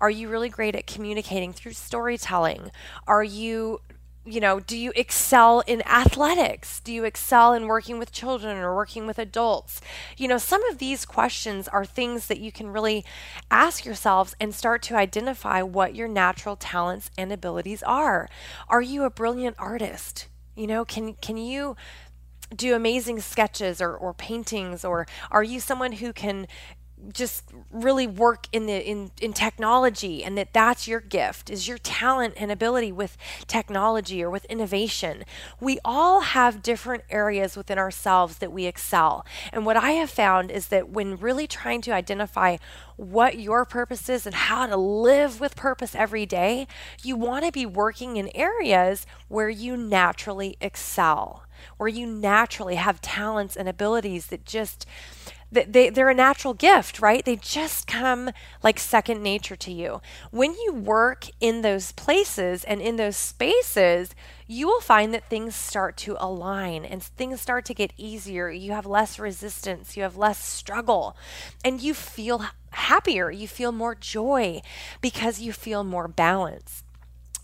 Are 0.00 0.10
you 0.10 0.28
really 0.28 0.48
great 0.48 0.76
at 0.76 0.86
communicating 0.86 1.52
through 1.52 1.72
storytelling? 1.72 2.70
Are 3.06 3.24
you 3.24 3.80
you 4.24 4.38
know, 4.38 4.60
do 4.60 4.76
you 4.76 4.92
excel 4.94 5.60
in 5.66 5.82
athletics? 5.86 6.80
Do 6.80 6.92
you 6.92 7.04
excel 7.04 7.54
in 7.54 7.66
working 7.66 7.98
with 7.98 8.12
children 8.12 8.58
or 8.58 8.74
working 8.74 9.06
with 9.06 9.18
adults? 9.18 9.80
You 10.18 10.28
know, 10.28 10.36
some 10.36 10.62
of 10.66 10.78
these 10.78 11.06
questions 11.06 11.66
are 11.68 11.86
things 11.86 12.26
that 12.26 12.38
you 12.38 12.52
can 12.52 12.68
really 12.68 13.04
ask 13.50 13.84
yourselves 13.84 14.36
and 14.38 14.54
start 14.54 14.82
to 14.82 14.96
identify 14.96 15.62
what 15.62 15.94
your 15.94 16.08
natural 16.08 16.56
talents 16.56 17.10
and 17.16 17.32
abilities 17.32 17.82
are. 17.82 18.28
Are 18.68 18.82
you 18.82 19.04
a 19.04 19.10
brilliant 19.10 19.56
artist? 19.58 20.28
You 20.54 20.66
know, 20.66 20.84
can 20.84 21.14
can 21.14 21.38
you 21.38 21.76
do 22.54 22.74
amazing 22.74 23.20
sketches 23.20 23.80
or, 23.80 23.94
or 23.94 24.12
paintings 24.12 24.84
or 24.84 25.06
are 25.30 25.42
you 25.42 25.60
someone 25.60 25.92
who 25.92 26.12
can 26.12 26.48
just 27.12 27.44
really 27.70 28.06
work 28.06 28.46
in 28.52 28.66
the 28.66 28.88
in 28.88 29.10
in 29.20 29.32
technology 29.32 30.22
and 30.22 30.36
that 30.36 30.52
that's 30.52 30.86
your 30.86 31.00
gift 31.00 31.50
is 31.50 31.66
your 31.66 31.78
talent 31.78 32.34
and 32.36 32.50
ability 32.50 32.92
with 32.92 33.16
technology 33.46 34.22
or 34.22 34.30
with 34.30 34.44
innovation. 34.46 35.24
We 35.60 35.78
all 35.84 36.20
have 36.20 36.62
different 36.62 37.04
areas 37.10 37.56
within 37.56 37.78
ourselves 37.78 38.38
that 38.38 38.52
we 38.52 38.66
excel. 38.66 39.24
And 39.52 39.66
what 39.66 39.76
i 39.76 39.92
have 39.92 40.10
found 40.10 40.50
is 40.50 40.68
that 40.68 40.90
when 40.90 41.16
really 41.16 41.46
trying 41.46 41.80
to 41.82 41.92
identify 41.92 42.56
what 42.96 43.38
your 43.38 43.64
purpose 43.64 44.08
is 44.08 44.26
and 44.26 44.34
how 44.34 44.66
to 44.66 44.76
live 44.76 45.40
with 45.40 45.56
purpose 45.56 45.94
every 45.94 46.26
day 46.26 46.66
you 47.02 47.16
want 47.16 47.44
to 47.44 47.52
be 47.52 47.64
working 47.64 48.16
in 48.16 48.30
areas 48.34 49.06
where 49.28 49.48
you 49.48 49.76
naturally 49.76 50.56
excel 50.60 51.44
where 51.76 51.88
you 51.88 52.06
naturally 52.06 52.76
have 52.76 53.00
talents 53.00 53.56
and 53.56 53.68
abilities 53.68 54.26
that 54.26 54.44
just 54.44 54.86
they, 55.52 55.90
they're 55.90 56.08
a 56.08 56.14
natural 56.14 56.54
gift, 56.54 57.00
right? 57.00 57.24
They 57.24 57.36
just 57.36 57.86
come 57.86 58.30
like 58.62 58.78
second 58.78 59.22
nature 59.22 59.56
to 59.56 59.72
you. 59.72 60.00
When 60.30 60.54
you 60.54 60.72
work 60.72 61.26
in 61.40 61.62
those 61.62 61.92
places 61.92 62.62
and 62.64 62.80
in 62.80 62.96
those 62.96 63.16
spaces, 63.16 64.14
you 64.46 64.66
will 64.66 64.80
find 64.80 65.12
that 65.12 65.28
things 65.28 65.54
start 65.54 65.96
to 65.98 66.16
align 66.18 66.84
and 66.84 67.02
things 67.02 67.40
start 67.40 67.64
to 67.66 67.74
get 67.74 67.92
easier. 67.96 68.50
You 68.50 68.72
have 68.72 68.86
less 68.86 69.18
resistance, 69.18 69.96
you 69.96 70.02
have 70.04 70.16
less 70.16 70.42
struggle, 70.42 71.16
and 71.64 71.80
you 71.80 71.94
feel 71.94 72.44
happier. 72.70 73.30
You 73.30 73.48
feel 73.48 73.72
more 73.72 73.94
joy 73.94 74.62
because 75.00 75.40
you 75.40 75.52
feel 75.52 75.84
more 75.84 76.08
balance. 76.08 76.84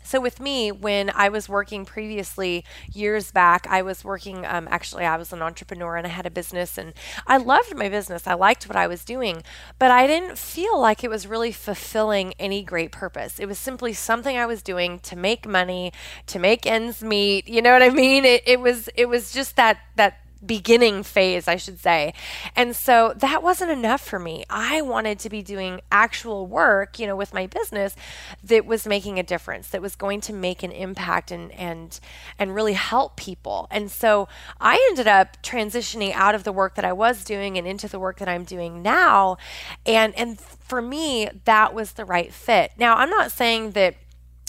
So, 0.06 0.20
with 0.20 0.38
me, 0.38 0.70
when 0.70 1.10
I 1.10 1.28
was 1.28 1.48
working 1.48 1.84
previously 1.84 2.64
years 2.92 3.32
back, 3.32 3.66
I 3.68 3.82
was 3.82 4.04
working, 4.04 4.46
um, 4.46 4.68
actually, 4.70 5.04
I 5.04 5.16
was 5.16 5.32
an 5.32 5.42
entrepreneur 5.42 5.96
and 5.96 6.06
I 6.06 6.10
had 6.10 6.26
a 6.26 6.30
business 6.30 6.78
and 6.78 6.92
I 7.26 7.38
loved 7.38 7.74
my 7.74 7.88
business. 7.88 8.24
I 8.24 8.34
liked 8.34 8.68
what 8.68 8.76
I 8.76 8.86
was 8.86 9.04
doing, 9.04 9.42
but 9.80 9.90
I 9.90 10.06
didn't 10.06 10.38
feel 10.38 10.80
like 10.80 11.02
it 11.02 11.10
was 11.10 11.26
really 11.26 11.50
fulfilling 11.50 12.34
any 12.38 12.62
great 12.62 12.92
purpose. 12.92 13.40
It 13.40 13.46
was 13.46 13.58
simply 13.58 13.92
something 13.92 14.36
I 14.36 14.46
was 14.46 14.62
doing 14.62 15.00
to 15.00 15.16
make 15.16 15.44
money, 15.44 15.92
to 16.26 16.38
make 16.38 16.66
ends 16.66 17.02
meet. 17.02 17.48
You 17.48 17.60
know 17.60 17.72
what 17.72 17.82
I 17.82 17.90
mean? 17.90 18.24
It, 18.24 18.44
it 18.46 18.60
was, 18.60 18.88
it 18.94 19.08
was 19.08 19.32
just 19.32 19.56
that, 19.56 19.78
that 19.96 20.18
beginning 20.44 21.02
phase, 21.02 21.48
I 21.48 21.56
should 21.56 21.78
say. 21.78 22.12
And 22.54 22.74
so 22.76 23.14
that 23.16 23.42
wasn't 23.42 23.70
enough 23.70 24.00
for 24.00 24.18
me. 24.18 24.44
I 24.50 24.82
wanted 24.82 25.18
to 25.20 25.30
be 25.30 25.42
doing 25.42 25.80
actual 25.90 26.46
work, 26.46 26.98
you 26.98 27.06
know, 27.06 27.16
with 27.16 27.32
my 27.32 27.46
business 27.46 27.96
that 28.44 28.66
was 28.66 28.86
making 28.86 29.18
a 29.18 29.22
difference, 29.22 29.68
that 29.68 29.82
was 29.82 29.96
going 29.96 30.20
to 30.22 30.32
make 30.32 30.62
an 30.62 30.72
impact 30.72 31.30
and 31.30 31.52
and 31.52 31.98
and 32.38 32.54
really 32.54 32.74
help 32.74 33.16
people. 33.16 33.66
And 33.70 33.90
so 33.90 34.28
I 34.60 34.84
ended 34.90 35.06
up 35.06 35.42
transitioning 35.42 36.12
out 36.12 36.34
of 36.34 36.44
the 36.44 36.52
work 36.52 36.74
that 36.74 36.84
I 36.84 36.92
was 36.92 37.24
doing 37.24 37.56
and 37.56 37.66
into 37.66 37.88
the 37.88 37.98
work 37.98 38.18
that 38.18 38.28
I'm 38.28 38.44
doing 38.44 38.82
now. 38.82 39.38
And 39.84 40.14
and 40.16 40.38
for 40.40 40.82
me, 40.82 41.28
that 41.44 41.74
was 41.74 41.92
the 41.92 42.04
right 42.04 42.32
fit. 42.32 42.72
Now, 42.76 42.96
I'm 42.96 43.10
not 43.10 43.30
saying 43.30 43.72
that 43.72 43.94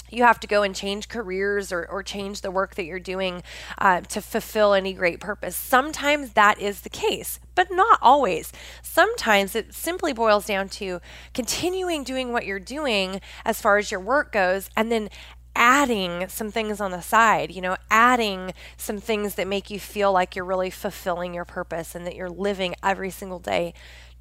you 0.09 0.23
have 0.23 0.39
to 0.39 0.47
go 0.47 0.63
and 0.63 0.75
change 0.75 1.07
careers 1.07 1.71
or, 1.71 1.85
or 1.85 2.03
change 2.03 2.41
the 2.41 2.51
work 2.51 2.75
that 2.75 2.85
you're 2.85 2.99
doing 2.99 3.43
uh, 3.77 4.01
to 4.01 4.21
fulfill 4.21 4.73
any 4.73 4.93
great 4.93 5.19
purpose. 5.19 5.55
Sometimes 5.55 6.33
that 6.33 6.59
is 6.59 6.81
the 6.81 6.89
case, 6.89 7.39
but 7.55 7.67
not 7.71 7.99
always. 8.01 8.51
Sometimes 8.81 9.55
it 9.55 9.73
simply 9.73 10.13
boils 10.13 10.45
down 10.45 10.69
to 10.69 10.99
continuing 11.33 12.03
doing 12.03 12.31
what 12.31 12.45
you're 12.45 12.59
doing 12.59 13.21
as 13.45 13.61
far 13.61 13.77
as 13.77 13.91
your 13.91 13.99
work 13.99 14.31
goes 14.31 14.69
and 14.75 14.91
then 14.91 15.09
adding 15.57 16.27
some 16.29 16.51
things 16.51 16.79
on 16.79 16.91
the 16.91 17.01
side, 17.01 17.51
you 17.51 17.61
know, 17.61 17.75
adding 17.89 18.53
some 18.77 18.99
things 18.99 19.35
that 19.35 19.47
make 19.47 19.71
you 19.71 19.79
feel 19.79 20.13
like 20.13 20.35
you're 20.35 20.45
really 20.45 20.69
fulfilling 20.69 21.33
your 21.33 21.45
purpose 21.45 21.95
and 21.95 22.05
that 22.05 22.15
you're 22.15 22.29
living 22.29 22.75
every 22.83 23.09
single 23.09 23.39
day 23.39 23.73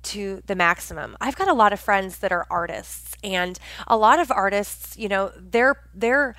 to 0.06 0.42
the 0.46 0.54
maximum. 0.54 1.16
I've 1.20 1.36
got 1.36 1.48
a 1.48 1.54
lot 1.54 1.72
of 1.72 1.80
friends 1.80 2.18
that 2.18 2.32
are 2.32 2.46
artists 2.50 3.16
and 3.22 3.58
a 3.86 3.96
lot 3.96 4.18
of 4.18 4.30
artists, 4.30 4.96
you 4.96 5.08
know, 5.08 5.32
their 5.36 5.76
their 5.94 6.34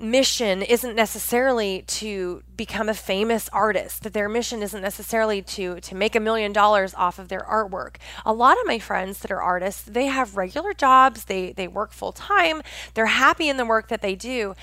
mission 0.00 0.62
isn't 0.62 0.96
necessarily 0.96 1.82
to 1.82 2.42
become 2.56 2.88
a 2.88 2.94
famous 2.94 3.48
artist 3.50 4.02
that 4.02 4.12
their 4.12 4.28
mission 4.28 4.60
isn't 4.62 4.82
necessarily 4.82 5.42
to 5.42 5.78
to 5.80 5.94
make 5.94 6.16
a 6.16 6.20
million 6.20 6.52
dollars 6.52 6.92
off 6.94 7.20
of 7.20 7.28
their 7.28 7.42
artwork 7.42 7.96
a 8.26 8.32
lot 8.32 8.58
of 8.58 8.66
my 8.66 8.80
friends 8.80 9.20
that 9.20 9.30
are 9.30 9.40
artists 9.40 9.82
they 9.82 10.06
have 10.06 10.36
regular 10.36 10.72
jobs 10.74 11.26
they 11.26 11.52
they 11.52 11.68
work 11.68 11.92
full 11.92 12.10
time 12.10 12.62
they're 12.94 13.06
happy 13.06 13.48
in 13.48 13.58
the 13.58 13.64
work 13.64 13.88
that 13.88 14.02
they 14.02 14.16
do 14.16 14.54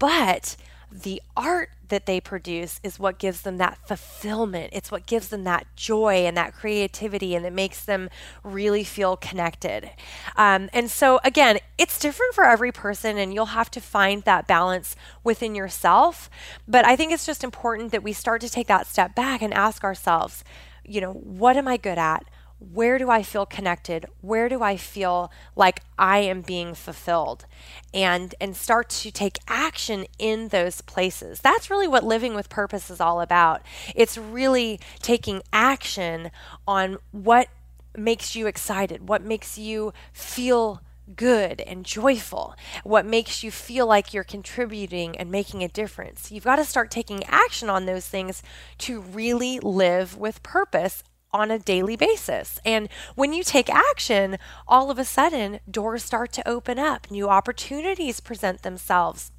but 0.00 0.56
the 0.94 1.20
art 1.36 1.70
that 1.88 2.06
they 2.06 2.20
produce 2.20 2.80
is 2.84 2.98
what 3.00 3.18
gives 3.18 3.42
them 3.42 3.58
that 3.58 3.78
fulfillment. 3.86 4.70
It's 4.72 4.92
what 4.92 5.06
gives 5.06 5.28
them 5.28 5.42
that 5.44 5.66
joy 5.74 6.24
and 6.24 6.36
that 6.36 6.54
creativity, 6.54 7.34
and 7.34 7.44
it 7.44 7.52
makes 7.52 7.84
them 7.84 8.08
really 8.44 8.84
feel 8.84 9.16
connected. 9.16 9.90
Um, 10.36 10.70
and 10.72 10.88
so, 10.88 11.18
again, 11.24 11.58
it's 11.78 11.98
different 11.98 12.34
for 12.34 12.44
every 12.44 12.70
person, 12.70 13.18
and 13.18 13.34
you'll 13.34 13.46
have 13.46 13.70
to 13.72 13.80
find 13.80 14.22
that 14.22 14.46
balance 14.46 14.94
within 15.24 15.54
yourself. 15.56 16.30
But 16.66 16.86
I 16.86 16.94
think 16.94 17.12
it's 17.12 17.26
just 17.26 17.42
important 17.42 17.90
that 17.90 18.04
we 18.04 18.12
start 18.12 18.40
to 18.42 18.48
take 18.48 18.68
that 18.68 18.86
step 18.86 19.14
back 19.16 19.42
and 19.42 19.52
ask 19.52 19.82
ourselves, 19.82 20.44
you 20.84 21.00
know, 21.00 21.12
what 21.12 21.56
am 21.56 21.66
I 21.66 21.76
good 21.76 21.98
at? 21.98 22.24
Where 22.58 22.98
do 22.98 23.10
I 23.10 23.22
feel 23.22 23.46
connected? 23.46 24.06
Where 24.20 24.48
do 24.48 24.62
I 24.62 24.76
feel 24.76 25.30
like 25.56 25.82
I 25.98 26.18
am 26.18 26.42
being 26.42 26.74
fulfilled? 26.74 27.46
And 27.92 28.34
and 28.40 28.56
start 28.56 28.88
to 28.90 29.10
take 29.10 29.38
action 29.48 30.06
in 30.18 30.48
those 30.48 30.80
places. 30.80 31.40
That's 31.40 31.70
really 31.70 31.88
what 31.88 32.04
living 32.04 32.34
with 32.34 32.48
purpose 32.48 32.90
is 32.90 33.00
all 33.00 33.20
about. 33.20 33.62
It's 33.94 34.16
really 34.16 34.80
taking 35.00 35.42
action 35.52 36.30
on 36.66 36.98
what 37.12 37.48
makes 37.96 38.34
you 38.34 38.46
excited, 38.46 39.08
what 39.08 39.22
makes 39.22 39.58
you 39.58 39.92
feel 40.12 40.80
good 41.16 41.60
and 41.60 41.84
joyful, 41.84 42.54
what 42.82 43.04
makes 43.04 43.42
you 43.42 43.50
feel 43.50 43.86
like 43.86 44.14
you're 44.14 44.24
contributing 44.24 45.16
and 45.16 45.30
making 45.30 45.62
a 45.62 45.68
difference. 45.68 46.32
You've 46.32 46.44
got 46.44 46.56
to 46.56 46.64
start 46.64 46.90
taking 46.90 47.24
action 47.24 47.68
on 47.68 47.84
those 47.84 48.08
things 48.08 48.42
to 48.78 49.00
really 49.00 49.60
live 49.60 50.16
with 50.16 50.42
purpose 50.42 51.02
on 51.34 51.50
a 51.50 51.58
daily 51.58 51.96
basis. 51.96 52.60
And 52.64 52.88
when 53.16 53.32
you 53.34 53.42
take 53.42 53.68
action, 53.68 54.38
all 54.66 54.90
of 54.90 54.98
a 54.98 55.04
sudden, 55.04 55.60
doors 55.70 56.04
start 56.04 56.32
to 56.32 56.48
open 56.48 56.78
up, 56.78 57.10
new 57.10 57.28
opportunities 57.28 58.20
present 58.20 58.62
themselves 58.62 59.32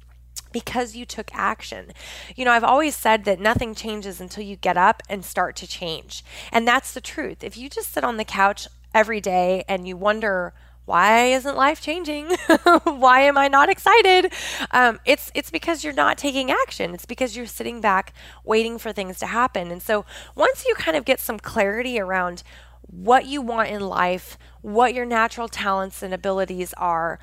because 0.52 0.94
you 0.94 1.04
took 1.04 1.30
action. 1.34 1.92
You 2.36 2.44
know, 2.44 2.52
I've 2.52 2.62
always 2.64 2.94
said 2.94 3.24
that 3.24 3.40
nothing 3.40 3.74
changes 3.74 4.20
until 4.20 4.44
you 4.44 4.56
get 4.56 4.76
up 4.76 5.02
and 5.08 5.24
start 5.24 5.56
to 5.56 5.66
change. 5.66 6.24
And 6.52 6.68
that's 6.68 6.92
the 6.92 7.00
truth. 7.00 7.42
If 7.42 7.56
you 7.56 7.68
just 7.68 7.92
sit 7.92 8.04
on 8.04 8.18
the 8.18 8.24
couch 8.24 8.68
every 8.94 9.20
day 9.20 9.64
and 9.68 9.88
you 9.88 9.96
wonder, 9.96 10.52
why 10.86 11.26
isn't 11.26 11.56
life 11.56 11.80
changing? 11.80 12.28
why 12.84 13.20
am 13.20 13.36
I 13.36 13.48
not 13.48 13.68
excited? 13.68 14.32
Um, 14.70 15.00
it's 15.04 15.30
it's 15.34 15.50
because 15.50 15.84
you're 15.84 15.92
not 15.92 16.16
taking 16.16 16.50
action. 16.50 16.94
It's 16.94 17.04
because 17.04 17.36
you're 17.36 17.46
sitting 17.46 17.80
back 17.80 18.14
waiting 18.44 18.78
for 18.78 18.92
things 18.92 19.18
to 19.18 19.26
happen. 19.26 19.70
And 19.70 19.82
so 19.82 20.06
once 20.34 20.64
you 20.64 20.74
kind 20.76 20.96
of 20.96 21.04
get 21.04 21.20
some 21.20 21.38
clarity 21.38 22.00
around 22.00 22.42
what 22.82 23.26
you 23.26 23.42
want 23.42 23.68
in 23.68 23.80
life, 23.80 24.38
what 24.62 24.94
your 24.94 25.04
natural 25.04 25.48
talents 25.48 26.02
and 26.02 26.14
abilities 26.14 26.72
are, 26.74 27.18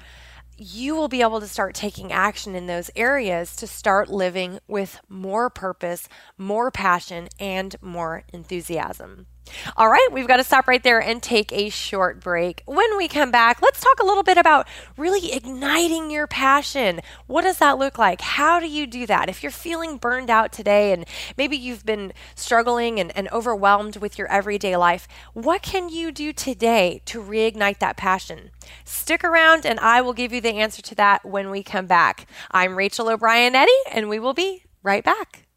you 0.57 0.93
will 0.95 1.07
be 1.07 1.21
able 1.21 1.39
to 1.39 1.47
start 1.47 1.73
taking 1.73 2.11
action 2.11 2.55
in 2.55 2.67
those 2.67 2.91
areas 2.97 3.55
to 3.55 3.65
start 3.65 4.09
living 4.09 4.59
with 4.67 4.99
more 5.07 5.49
purpose, 5.49 6.09
more 6.37 6.69
passion, 6.69 7.29
and 7.39 7.75
more 7.81 8.23
enthusiasm. 8.33 9.27
All 9.77 9.89
right, 9.89 10.07
we've 10.11 10.27
got 10.27 10.37
to 10.37 10.43
stop 10.43 10.67
right 10.67 10.83
there 10.83 11.01
and 11.01 11.21
take 11.21 11.51
a 11.51 11.69
short 11.69 12.19
break. 12.19 12.63
When 12.65 12.97
we 12.97 13.07
come 13.07 13.31
back, 13.31 13.61
let's 13.61 13.79
talk 13.79 13.99
a 13.99 14.05
little 14.05 14.23
bit 14.23 14.37
about 14.37 14.67
really 14.97 15.33
igniting 15.33 16.11
your 16.11 16.27
passion. 16.27 17.01
What 17.27 17.43
does 17.43 17.57
that 17.59 17.77
look 17.77 17.97
like? 17.97 18.21
How 18.21 18.59
do 18.59 18.67
you 18.67 18.87
do 18.87 19.05
that? 19.07 19.29
If 19.29 19.43
you're 19.43 19.51
feeling 19.51 19.97
burned 19.97 20.29
out 20.29 20.51
today 20.51 20.91
and 20.91 21.05
maybe 21.37 21.55
you've 21.55 21.85
been 21.85 22.13
struggling 22.35 22.99
and, 22.99 23.15
and 23.15 23.29
overwhelmed 23.31 23.97
with 23.97 24.17
your 24.17 24.31
everyday 24.31 24.75
life, 24.75 25.07
what 25.33 25.61
can 25.61 25.89
you 25.89 26.11
do 26.11 26.33
today 26.33 27.01
to 27.05 27.21
reignite 27.21 27.79
that 27.79 27.97
passion? 27.97 28.51
Stick 28.85 29.23
around 29.23 29.65
and 29.65 29.79
I 29.79 30.01
will 30.01 30.13
give 30.13 30.33
you 30.33 30.41
the 30.41 30.55
answer 30.55 30.81
to 30.81 30.95
that 30.95 31.25
when 31.25 31.49
we 31.49 31.63
come 31.63 31.85
back. 31.85 32.27
I'm 32.51 32.77
Rachel 32.77 33.09
O'Brien 33.09 33.55
Eddy, 33.55 33.71
and 33.91 34.09
we 34.09 34.19
will 34.19 34.33
be 34.33 34.63
right 34.83 35.03
back. 35.03 35.47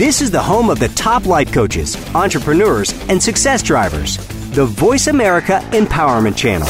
This 0.00 0.22
is 0.22 0.30
the 0.30 0.40
home 0.40 0.70
of 0.70 0.78
the 0.78 0.88
top 0.88 1.26
life 1.26 1.52
coaches, 1.52 1.94
entrepreneurs, 2.14 2.94
and 3.10 3.22
success 3.22 3.62
drivers. 3.62 4.16
The 4.52 4.64
Voice 4.64 5.08
America 5.08 5.60
Empowerment 5.72 6.38
Channel. 6.38 6.66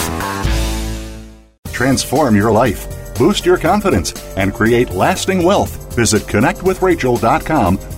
Transform 1.71 2.35
your 2.35 2.51
life, 2.51 2.89
boost 3.17 3.47
your 3.47 3.57
confidence, 3.57 4.15
and 4.37 4.53
create 4.53 4.91
lasting 4.91 5.45
wealth. 5.45 5.95
Visit 5.95 6.23
connectwithrachel.com 6.23 7.79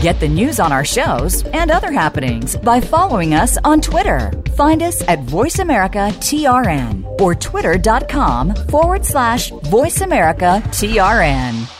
Get 0.00 0.20
the 0.20 0.28
news 0.28 0.60
on 0.60 0.70
our 0.70 0.84
shows 0.84 1.42
and 1.46 1.72
other 1.72 1.90
happenings 1.90 2.56
by 2.56 2.80
following 2.80 3.34
us 3.34 3.58
on 3.64 3.80
Twitter. 3.80 4.30
Find 4.54 4.80
us 4.80 5.02
at 5.08 5.18
VoiceAmericaTRN 5.26 7.20
or 7.20 7.34
twitter.com 7.34 8.54
forward 8.70 9.04
slash 9.04 9.50
VoiceAmericaTRN. 9.50 11.74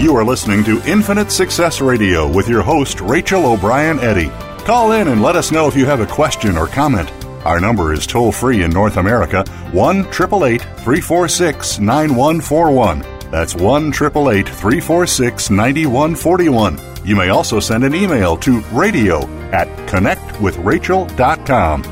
You 0.00 0.16
are 0.16 0.24
listening 0.24 0.64
to 0.64 0.80
Infinite 0.90 1.30
Success 1.30 1.82
Radio 1.82 2.26
with 2.32 2.48
your 2.48 2.62
host, 2.62 3.02
Rachel 3.02 3.44
O'Brien 3.44 3.98
Eddy. 3.98 4.30
Call 4.64 4.92
in 4.92 5.08
and 5.08 5.20
let 5.20 5.36
us 5.36 5.52
know 5.52 5.68
if 5.68 5.76
you 5.76 5.84
have 5.84 6.00
a 6.00 6.06
question 6.06 6.56
or 6.56 6.66
comment. 6.66 7.12
Our 7.44 7.60
number 7.60 7.92
is 7.92 8.06
toll 8.06 8.32
free 8.32 8.62
in 8.62 8.70
North 8.70 8.96
America 8.96 9.44
1 9.72 10.04
346 10.04 11.78
9141. 11.78 13.04
That's 13.30 13.54
1 13.54 13.92
346 13.92 15.50
9141. 15.50 16.80
You 17.04 17.16
may 17.16 17.28
also 17.28 17.60
send 17.60 17.84
an 17.84 17.94
email 17.94 18.36
to 18.38 18.60
radio 18.72 19.26
at 19.50 19.68
connectwithrachel.com. 19.88 21.82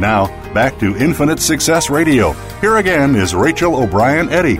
Now, 0.00 0.26
back 0.52 0.78
to 0.80 0.96
Infinite 0.96 1.40
Success 1.40 1.90
Radio. 1.90 2.32
Here 2.60 2.78
again 2.78 3.14
is 3.14 3.34
Rachel 3.34 3.76
O'Brien 3.76 4.28
Eddy. 4.30 4.58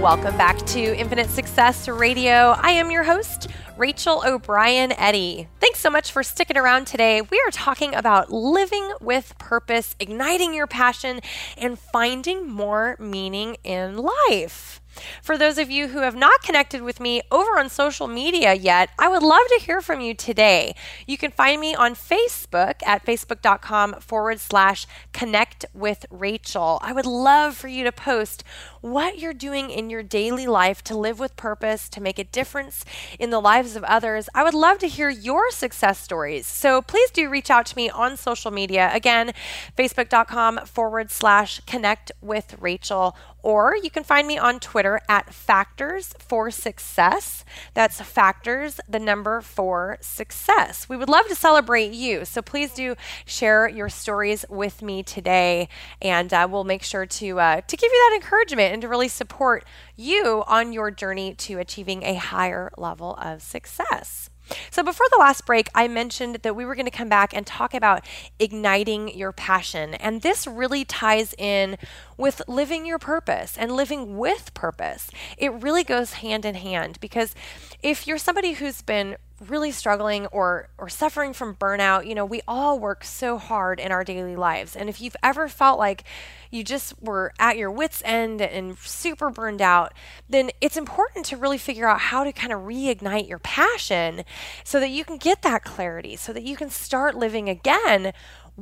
Welcome 0.00 0.38
back 0.38 0.56
to 0.68 0.96
Infinite 0.96 1.28
Success 1.28 1.86
Radio. 1.86 2.54
I 2.56 2.70
am 2.70 2.90
your 2.90 3.02
host, 3.02 3.48
Rachel 3.76 4.22
O'Brien 4.24 4.92
Eddy. 4.92 5.48
Thanks 5.60 5.78
so 5.78 5.90
much 5.90 6.10
for 6.10 6.22
sticking 6.22 6.56
around 6.56 6.86
today. 6.86 7.20
We 7.20 7.38
are 7.46 7.50
talking 7.50 7.94
about 7.94 8.32
living 8.32 8.94
with 9.02 9.36
purpose, 9.38 9.94
igniting 10.00 10.54
your 10.54 10.66
passion, 10.66 11.20
and 11.58 11.78
finding 11.78 12.48
more 12.48 12.96
meaning 12.98 13.58
in 13.62 13.98
life. 13.98 14.80
For 15.22 15.38
those 15.38 15.58
of 15.58 15.70
you 15.70 15.88
who 15.88 16.00
have 16.00 16.16
not 16.16 16.42
connected 16.42 16.82
with 16.82 17.00
me 17.00 17.22
over 17.30 17.58
on 17.58 17.68
social 17.68 18.08
media 18.08 18.54
yet, 18.54 18.90
I 18.98 19.08
would 19.08 19.22
love 19.22 19.46
to 19.48 19.64
hear 19.64 19.80
from 19.80 20.00
you 20.00 20.14
today. 20.14 20.74
You 21.06 21.16
can 21.16 21.30
find 21.30 21.60
me 21.60 21.74
on 21.74 21.94
Facebook 21.94 22.82
at 22.84 23.04
facebook.com 23.04 24.00
forward 24.00 24.40
slash 24.40 24.86
connect 25.12 25.64
with 25.72 26.06
Rachel. 26.10 26.80
I 26.82 26.92
would 26.92 27.06
love 27.06 27.56
for 27.56 27.68
you 27.68 27.84
to 27.84 27.92
post 27.92 28.42
what 28.80 29.18
you're 29.18 29.34
doing 29.34 29.70
in 29.70 29.90
your 29.90 30.02
daily 30.02 30.46
life 30.46 30.82
to 30.84 30.96
live 30.96 31.18
with 31.18 31.36
purpose, 31.36 31.88
to 31.90 32.00
make 32.00 32.18
a 32.18 32.24
difference 32.24 32.84
in 33.18 33.30
the 33.30 33.40
lives 33.40 33.76
of 33.76 33.84
others. 33.84 34.28
I 34.34 34.42
would 34.42 34.54
love 34.54 34.78
to 34.78 34.88
hear 34.88 35.10
your 35.10 35.50
success 35.50 35.98
stories. 35.98 36.46
So 36.46 36.82
please 36.82 37.10
do 37.10 37.28
reach 37.28 37.50
out 37.50 37.66
to 37.66 37.76
me 37.76 37.90
on 37.90 38.16
social 38.16 38.50
media. 38.50 38.90
Again, 38.92 39.32
facebook.com 39.76 40.66
forward 40.66 41.10
slash 41.10 41.60
connect 41.66 42.12
with 42.20 42.56
Rachel 42.60 43.16
or 43.42 43.76
you 43.76 43.90
can 43.90 44.04
find 44.04 44.26
me 44.26 44.38
on 44.38 44.60
Twitter 44.60 45.00
at 45.08 45.32
Factors 45.32 46.14
for 46.18 46.50
Success. 46.50 47.44
That's 47.74 48.00
Factors, 48.00 48.80
the 48.88 48.98
number 48.98 49.40
for 49.40 49.98
success. 50.00 50.88
We 50.88 50.96
would 50.96 51.08
love 51.08 51.26
to 51.28 51.34
celebrate 51.34 51.92
you. 51.92 52.24
So 52.24 52.42
please 52.42 52.72
do 52.72 52.96
share 53.24 53.68
your 53.68 53.88
stories 53.88 54.44
with 54.48 54.82
me 54.82 55.02
today, 55.02 55.68
and 56.02 56.32
uh, 56.32 56.48
we'll 56.50 56.64
make 56.64 56.82
sure 56.82 57.06
to, 57.06 57.40
uh, 57.40 57.60
to 57.62 57.76
give 57.76 57.90
you 57.90 58.08
that 58.10 58.16
encouragement 58.16 58.69
and 58.70 58.82
to 58.82 58.88
really 58.88 59.08
support 59.08 59.64
you 59.96 60.44
on 60.46 60.72
your 60.72 60.90
journey 60.90 61.34
to 61.34 61.58
achieving 61.58 62.02
a 62.02 62.14
higher 62.14 62.70
level 62.76 63.14
of 63.16 63.42
success. 63.42 64.30
So, 64.70 64.82
before 64.82 65.06
the 65.10 65.18
last 65.18 65.46
break, 65.46 65.68
I 65.74 65.88
mentioned 65.88 66.36
that 66.42 66.56
we 66.56 66.64
were 66.64 66.74
going 66.74 66.86
to 66.86 66.90
come 66.90 67.08
back 67.08 67.34
and 67.34 67.46
talk 67.46 67.74
about 67.74 68.04
igniting 68.38 69.16
your 69.16 69.32
passion. 69.32 69.94
And 69.94 70.22
this 70.22 70.46
really 70.46 70.84
ties 70.84 71.34
in 71.38 71.76
with 72.16 72.42
living 72.48 72.86
your 72.86 72.98
purpose 72.98 73.56
and 73.56 73.72
living 73.72 74.16
with 74.16 74.52
purpose. 74.54 75.10
It 75.38 75.52
really 75.52 75.84
goes 75.84 76.14
hand 76.14 76.44
in 76.44 76.56
hand 76.56 76.98
because 77.00 77.34
if 77.82 78.06
you're 78.06 78.18
somebody 78.18 78.52
who's 78.52 78.82
been 78.82 79.16
really 79.48 79.72
struggling 79.72 80.26
or 80.26 80.68
or 80.78 80.88
suffering 80.88 81.32
from 81.32 81.54
burnout, 81.56 82.06
you 82.06 82.14
know, 82.14 82.24
we 82.24 82.42
all 82.46 82.78
work 82.78 83.04
so 83.04 83.38
hard 83.38 83.80
in 83.80 83.90
our 83.90 84.04
daily 84.04 84.36
lives. 84.36 84.76
And 84.76 84.88
if 84.88 85.00
you've 85.00 85.16
ever 85.22 85.48
felt 85.48 85.78
like 85.78 86.04
you 86.50 86.62
just 86.62 87.00
were 87.00 87.32
at 87.38 87.56
your 87.56 87.70
wits 87.70 88.02
end 88.04 88.42
and 88.42 88.76
super 88.78 89.30
burned 89.30 89.62
out, 89.62 89.92
then 90.28 90.50
it's 90.60 90.76
important 90.76 91.24
to 91.26 91.36
really 91.36 91.58
figure 91.58 91.88
out 91.88 92.00
how 92.00 92.24
to 92.24 92.32
kind 92.32 92.52
of 92.52 92.60
reignite 92.60 93.28
your 93.28 93.38
passion 93.38 94.24
so 94.64 94.80
that 94.80 94.90
you 94.90 95.04
can 95.04 95.16
get 95.16 95.42
that 95.42 95.64
clarity, 95.64 96.16
so 96.16 96.32
that 96.32 96.42
you 96.42 96.56
can 96.56 96.68
start 96.68 97.14
living 97.16 97.48
again 97.48 98.12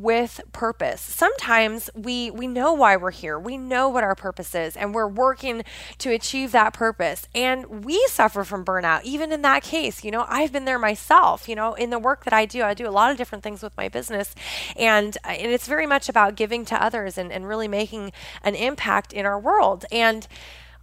with 0.02 0.40
purpose. 0.52 1.00
Sometimes 1.00 1.90
we 1.94 2.30
we 2.30 2.46
know 2.46 2.72
why 2.72 2.96
we're 2.96 3.11
here. 3.11 3.38
We 3.38 3.56
know 3.56 3.88
what 3.88 4.04
our 4.04 4.14
purpose 4.14 4.54
is 4.54 4.76
and 4.76 4.94
we're 4.94 5.08
working 5.08 5.62
to 5.98 6.11
achieve 6.11 6.52
that 6.52 6.72
purpose. 6.72 7.26
And 7.34 7.84
we 7.84 8.04
suffer 8.08 8.44
from 8.44 8.64
burnout 8.64 9.02
even 9.04 9.32
in 9.32 9.42
that 9.42 9.62
case. 9.62 10.04
You 10.04 10.11
know, 10.11 10.24
I've 10.28 10.52
been 10.52 10.64
there 10.64 10.78
myself, 10.78 11.48
you 11.48 11.54
know, 11.54 11.74
in 11.74 11.90
the 11.90 11.98
work 11.98 12.24
that 12.24 12.32
I 12.32 12.46
do. 12.46 12.62
I 12.62 12.74
do 12.74 12.88
a 12.88 12.90
lot 12.90 13.11
of 13.11 13.16
different 13.16 13.44
things 13.44 13.62
with 13.62 13.76
my 13.76 13.88
business 13.88 14.34
and 14.76 15.16
uh, 15.24 15.28
and 15.28 15.52
it's 15.52 15.66
very 15.66 15.87
much 15.87 16.08
about 16.08 16.34
giving 16.34 16.64
to 16.66 16.82
others 16.82 17.18
and 17.18 17.32
and 17.32 17.46
really 17.46 17.68
making 17.68 18.12
an 18.42 18.54
impact 18.54 19.12
in 19.12 19.26
our 19.26 19.38
world. 19.38 19.84
And 19.90 20.26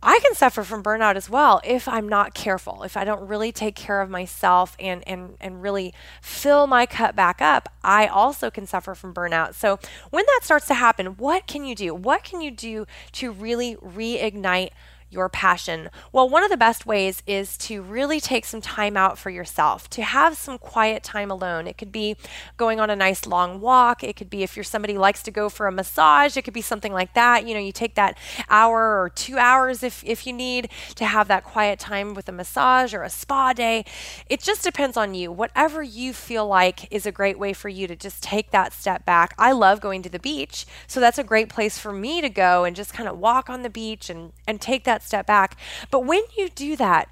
I 0.04 0.20
can 0.20 0.36
suffer 0.36 0.64
from 0.64 0.84
burnout 0.84 1.16
as 1.16 1.30
well 1.30 1.62
if 1.64 1.88
I'm 1.88 2.08
not 2.08 2.34
careful, 2.34 2.84
if 2.84 2.96
I 2.96 3.04
don't 3.04 3.28
really 3.28 3.52
take 3.52 3.76
care 3.76 4.02
of 4.02 4.10
myself 4.10 4.76
and, 4.80 5.08
and, 5.08 5.36
and 5.42 5.62
really 5.62 5.94
fill 6.22 6.68
my 6.68 6.86
cup 6.86 7.16
back 7.16 7.42
up. 7.42 7.70
I 7.84 8.06
also 8.06 8.52
can 8.52 8.68
suffer 8.68 8.94
from 8.94 9.14
burnout. 9.14 9.56
So, 9.56 9.80
when 10.12 10.26
that 10.28 10.42
starts 10.44 10.68
to 10.68 10.76
happen, 10.76 11.18
what 11.18 11.48
can 11.48 11.66
you 11.66 11.74
do? 11.74 11.96
What 11.96 12.24
can 12.24 12.42
you 12.42 12.52
do 12.52 12.86
to 13.14 13.32
really 13.32 13.78
reignite? 13.78 14.70
Your 15.16 15.30
passion? 15.30 15.90
Well, 16.12 16.30
one 16.30 16.44
of 16.44 16.52
the 16.52 16.58
best 16.58 16.86
ways 16.86 17.24
is 17.26 17.58
to 17.60 17.82
really 17.82 18.20
take 18.20 18.46
some 18.46 18.62
time 18.62 18.98
out 18.98 19.18
for 19.18 19.30
yourself, 19.30 19.90
to 19.92 20.04
have 20.04 20.38
some 20.38 20.58
quiet 20.58 21.04
time 21.04 21.32
alone. 21.32 21.68
It 21.68 21.78
could 21.78 21.92
be 21.92 22.18
going 22.58 22.82
on 22.82 22.90
a 22.90 22.96
nice 22.96 23.26
long 23.26 23.62
walk. 23.62 24.04
It 24.04 24.18
could 24.18 24.30
be 24.30 24.44
if 24.44 24.58
you're 24.58 24.64
somebody 24.64 24.98
likes 24.98 25.24
to 25.24 25.32
go 25.32 25.48
for 25.48 25.68
a 25.68 25.72
massage, 25.72 26.36
it 26.36 26.42
could 26.42 26.54
be 26.54 26.62
something 26.62 26.92
like 26.92 27.14
that. 27.14 27.48
You 27.48 27.54
know, 27.54 27.62
you 27.62 27.72
take 27.72 27.96
that 27.96 28.18
hour 28.50 29.02
or 29.02 29.10
two 29.10 29.38
hours 29.38 29.82
if, 29.82 30.04
if 30.04 30.28
you 30.28 30.34
need 30.34 30.70
to 30.96 31.06
have 31.06 31.30
that 31.30 31.46
quiet 31.46 31.80
time 31.80 32.14
with 32.14 32.28
a 32.28 32.34
massage 32.34 32.94
or 32.94 33.04
a 33.04 33.10
spa 33.10 33.54
day. 33.54 33.86
It 34.30 34.42
just 34.42 34.64
depends 34.64 34.98
on 34.98 35.14
you. 35.14 35.32
Whatever 35.32 35.82
you 35.82 36.12
feel 36.12 36.46
like 36.46 36.92
is 36.92 37.06
a 37.06 37.12
great 37.12 37.40
way 37.40 37.54
for 37.54 37.70
you 37.70 37.88
to 37.88 37.96
just 37.96 38.22
take 38.22 38.52
that 38.52 38.74
step 38.74 39.06
back. 39.06 39.34
I 39.40 39.54
love 39.54 39.80
going 39.80 40.02
to 40.02 40.10
the 40.10 40.20
beach, 40.20 40.66
so 40.88 41.00
that's 41.00 41.18
a 41.18 41.24
great 41.24 41.48
place 41.48 41.80
for 41.80 41.94
me 41.94 42.20
to 42.20 42.30
go 42.30 42.66
and 42.66 42.76
just 42.76 42.94
kind 42.94 43.08
of 43.08 43.18
walk 43.18 43.50
on 43.50 43.62
the 43.62 43.70
beach 43.70 44.10
and, 44.10 44.34
and 44.46 44.60
take 44.60 44.84
that 44.84 45.04
step 45.06 45.26
back. 45.26 45.58
But 45.92 46.02
when 46.02 46.24
you 46.38 46.50
do 46.50 46.76
that, 46.76 47.10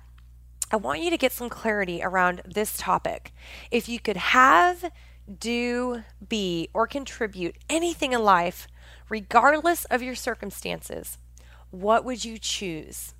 I 0.71 0.75
want 0.75 1.01
you 1.01 1.09
to 1.09 1.17
get 1.17 1.31
some 1.31 1.49
clarity 1.49 2.01
around 2.03 2.41
this 2.45 2.75
topic. 2.77 3.31
If 3.69 3.87
you 3.87 3.99
could 3.99 4.17
have, 4.17 4.91
do, 5.39 6.03
be, 6.27 6.69
or 6.73 6.87
contribute 6.87 7.55
anything 7.69 8.13
in 8.13 8.23
life, 8.23 8.67
regardless 9.07 9.85
of 9.85 10.01
your 10.01 10.15
circumstances, 10.15 11.19
what 11.69 12.03
would 12.03 12.25
you 12.25 12.37
choose? 12.37 13.13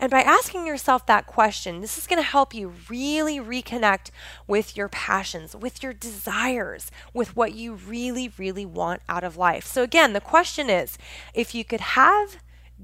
And 0.00 0.10
by 0.10 0.22
asking 0.22 0.66
yourself 0.66 1.06
that 1.06 1.26
question, 1.26 1.80
this 1.80 1.98
is 1.98 2.06
going 2.06 2.22
to 2.22 2.28
help 2.28 2.54
you 2.54 2.72
really 2.88 3.38
reconnect 3.38 4.10
with 4.46 4.76
your 4.76 4.88
passions, 4.88 5.54
with 5.54 5.82
your 5.82 5.92
desires, 5.92 6.90
with 7.12 7.36
what 7.36 7.54
you 7.54 7.74
really, 7.74 8.32
really 8.38 8.66
want 8.66 9.02
out 9.08 9.24
of 9.24 9.36
life. 9.36 9.66
So, 9.66 9.82
again, 9.82 10.12
the 10.12 10.20
question 10.20 10.70
is 10.70 10.98
if 11.34 11.54
you 11.54 11.64
could 11.64 11.80
have, 11.80 12.36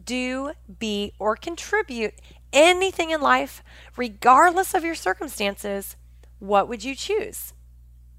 do, 0.04 0.52
be, 0.78 1.12
or 1.18 1.36
contribute 1.36 2.14
anything 2.52 3.10
in 3.10 3.20
life, 3.20 3.62
regardless 3.96 4.74
of 4.74 4.84
your 4.84 4.94
circumstances, 4.94 5.96
what 6.38 6.68
would 6.68 6.84
you 6.84 6.94
choose? 6.94 7.52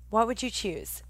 What 0.10 0.28
would 0.28 0.42
you 0.42 0.50
choose? 0.50 1.04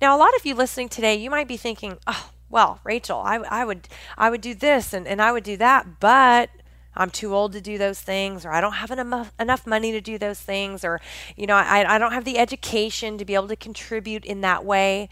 Now, 0.00 0.16
a 0.16 0.18
lot 0.18 0.34
of 0.36 0.46
you 0.46 0.54
listening 0.54 0.88
today, 0.88 1.14
you 1.16 1.30
might 1.30 1.48
be 1.48 1.56
thinking, 1.56 1.98
oh, 2.06 2.30
well, 2.48 2.80
Rachel, 2.84 3.18
I, 3.18 3.36
I 3.36 3.64
would 3.64 3.88
I 4.16 4.30
would 4.30 4.40
do 4.40 4.54
this 4.54 4.92
and, 4.92 5.06
and 5.06 5.20
I 5.20 5.32
would 5.32 5.44
do 5.44 5.56
that, 5.56 6.00
but 6.00 6.50
I'm 6.94 7.10
too 7.10 7.34
old 7.34 7.52
to 7.52 7.60
do 7.60 7.76
those 7.76 8.00
things, 8.00 8.46
or 8.46 8.52
I 8.52 8.60
don't 8.60 8.74
have 8.74 8.90
enough, 8.90 9.32
enough 9.38 9.66
money 9.66 9.92
to 9.92 10.00
do 10.00 10.16
those 10.16 10.40
things, 10.40 10.84
or, 10.84 11.00
you 11.36 11.46
know, 11.46 11.54
I, 11.54 11.96
I 11.96 11.98
don't 11.98 12.12
have 12.12 12.24
the 12.24 12.38
education 12.38 13.18
to 13.18 13.24
be 13.24 13.34
able 13.34 13.48
to 13.48 13.56
contribute 13.56 14.24
in 14.24 14.40
that 14.40 14.64
way, 14.64 15.10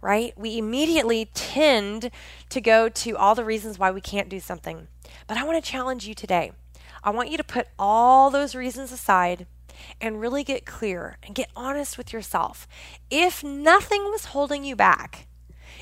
right? 0.00 0.32
We 0.36 0.58
immediately 0.58 1.30
tend 1.34 2.10
to 2.50 2.60
go 2.60 2.88
to 2.88 3.16
all 3.16 3.34
the 3.34 3.44
reasons 3.44 3.78
why 3.78 3.90
we 3.90 4.00
can't 4.00 4.28
do 4.28 4.40
something. 4.40 4.88
But 5.26 5.36
I 5.36 5.44
want 5.44 5.62
to 5.62 5.70
challenge 5.70 6.06
you 6.06 6.14
today. 6.14 6.52
I 7.02 7.10
want 7.10 7.30
you 7.30 7.36
to 7.36 7.44
put 7.44 7.68
all 7.78 8.30
those 8.30 8.54
reasons 8.54 8.92
aside 8.92 9.46
and 10.00 10.20
really 10.20 10.42
get 10.42 10.64
clear 10.64 11.18
and 11.22 11.34
get 11.34 11.50
honest 11.54 11.98
with 11.98 12.12
yourself. 12.12 12.66
If 13.10 13.44
nothing 13.44 14.04
was 14.04 14.26
holding 14.26 14.64
you 14.64 14.74
back, 14.74 15.26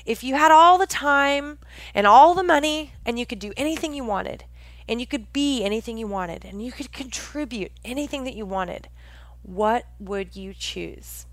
if 0.05 0.23
you 0.23 0.35
had 0.35 0.51
all 0.51 0.77
the 0.77 0.85
time 0.85 1.59
and 1.93 2.05
all 2.05 2.33
the 2.33 2.43
money 2.43 2.93
and 3.05 3.17
you 3.17 3.25
could 3.25 3.39
do 3.39 3.53
anything 3.57 3.93
you 3.93 4.03
wanted, 4.03 4.43
and 4.87 4.99
you 4.99 5.07
could 5.07 5.33
be 5.33 5.63
anything 5.63 5.97
you 5.97 6.05
wanted, 6.05 6.45
and 6.45 6.63
you 6.63 6.71
could 6.71 6.91
contribute 6.91 7.71
anything 7.83 8.23
that 8.23 8.35
you 8.35 8.45
wanted, 8.45 8.87
what 9.41 9.85
would 9.99 10.35
you 10.35 10.53
choose? 10.53 11.25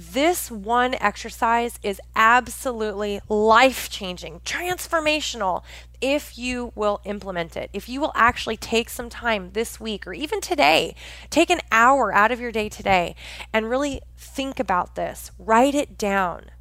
This 0.00 0.48
one 0.48 0.94
exercise 0.94 1.80
is 1.82 2.00
absolutely 2.14 3.20
life 3.28 3.90
changing, 3.90 4.38
transformational 4.44 5.64
if 6.00 6.38
you 6.38 6.70
will 6.76 7.00
implement 7.04 7.56
it. 7.56 7.68
If 7.72 7.88
you 7.88 8.00
will 8.00 8.12
actually 8.14 8.56
take 8.56 8.90
some 8.90 9.10
time 9.10 9.50
this 9.54 9.80
week 9.80 10.06
or 10.06 10.12
even 10.12 10.40
today, 10.40 10.94
take 11.30 11.50
an 11.50 11.58
hour 11.72 12.14
out 12.14 12.30
of 12.30 12.38
your 12.38 12.52
day 12.52 12.68
today 12.68 13.16
and 13.52 13.68
really 13.68 14.00
think 14.16 14.60
about 14.60 14.94
this, 14.94 15.32
write 15.36 15.74
it 15.74 15.98
down. 15.98 16.52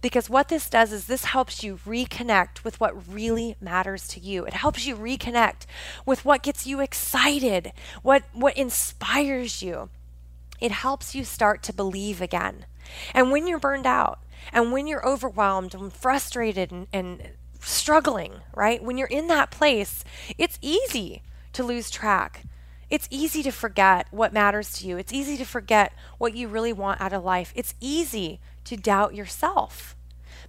Because 0.00 0.30
what 0.30 0.46
this 0.46 0.70
does 0.70 0.92
is 0.92 1.06
this 1.06 1.24
helps 1.24 1.64
you 1.64 1.80
reconnect 1.84 2.62
with 2.62 2.78
what 2.78 3.12
really 3.12 3.56
matters 3.60 4.06
to 4.06 4.20
you. 4.20 4.44
It 4.44 4.54
helps 4.54 4.86
you 4.86 4.94
reconnect 4.94 5.66
with 6.04 6.24
what 6.24 6.44
gets 6.44 6.68
you 6.68 6.78
excited, 6.78 7.72
what, 8.04 8.22
what 8.32 8.56
inspires 8.56 9.60
you. 9.60 9.88
It 10.60 10.70
helps 10.70 11.16
you 11.16 11.24
start 11.24 11.64
to 11.64 11.72
believe 11.72 12.22
again. 12.22 12.64
And 13.14 13.30
when 13.30 13.46
you're 13.46 13.58
burned 13.58 13.86
out, 13.86 14.20
and 14.52 14.72
when 14.72 14.86
you're 14.86 15.06
overwhelmed 15.06 15.74
and 15.74 15.92
frustrated 15.92 16.70
and, 16.70 16.86
and 16.92 17.30
struggling, 17.60 18.34
right? 18.54 18.82
When 18.82 18.96
you're 18.96 19.08
in 19.08 19.26
that 19.28 19.50
place, 19.50 20.04
it's 20.38 20.58
easy 20.62 21.22
to 21.52 21.64
lose 21.64 21.90
track. 21.90 22.44
It's 22.88 23.08
easy 23.10 23.42
to 23.42 23.50
forget 23.50 24.06
what 24.10 24.32
matters 24.32 24.72
to 24.74 24.86
you. 24.86 24.96
It's 24.96 25.12
easy 25.12 25.36
to 25.38 25.44
forget 25.44 25.92
what 26.18 26.36
you 26.36 26.46
really 26.46 26.72
want 26.72 27.00
out 27.00 27.12
of 27.12 27.24
life. 27.24 27.52
It's 27.56 27.74
easy 27.80 28.40
to 28.64 28.76
doubt 28.76 29.14
yourself. 29.14 29.95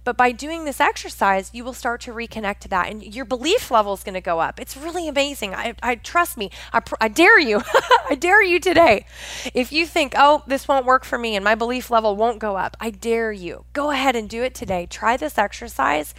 But 0.08 0.16
by 0.16 0.32
doing 0.32 0.64
this 0.64 0.80
exercise, 0.80 1.50
you 1.52 1.64
will 1.64 1.74
start 1.74 2.00
to 2.00 2.14
reconnect 2.14 2.60
to 2.60 2.68
that, 2.68 2.88
and 2.88 3.14
your 3.14 3.26
belief 3.26 3.70
level 3.70 3.92
is 3.92 4.02
going 4.02 4.14
to 4.14 4.22
go 4.22 4.40
up. 4.40 4.58
It's 4.58 4.74
really 4.74 5.06
amazing. 5.06 5.54
I, 5.54 5.74
I 5.82 5.96
trust 5.96 6.38
me. 6.38 6.50
I, 6.72 6.80
pr- 6.80 6.94
I 6.98 7.08
dare 7.08 7.38
you. 7.38 7.60
I 8.08 8.14
dare 8.14 8.42
you 8.42 8.58
today. 8.58 9.04
If 9.52 9.70
you 9.70 9.84
think, 9.84 10.14
oh, 10.16 10.44
this 10.46 10.66
won't 10.66 10.86
work 10.86 11.04
for 11.04 11.18
me, 11.18 11.36
and 11.36 11.44
my 11.44 11.54
belief 11.54 11.90
level 11.90 12.16
won't 12.16 12.38
go 12.38 12.56
up, 12.56 12.74
I 12.80 12.88
dare 12.88 13.32
you. 13.32 13.66
Go 13.74 13.90
ahead 13.90 14.16
and 14.16 14.30
do 14.30 14.42
it 14.42 14.54
today. 14.54 14.86
Try 14.86 15.18
this 15.18 15.36
exercise, 15.36 16.14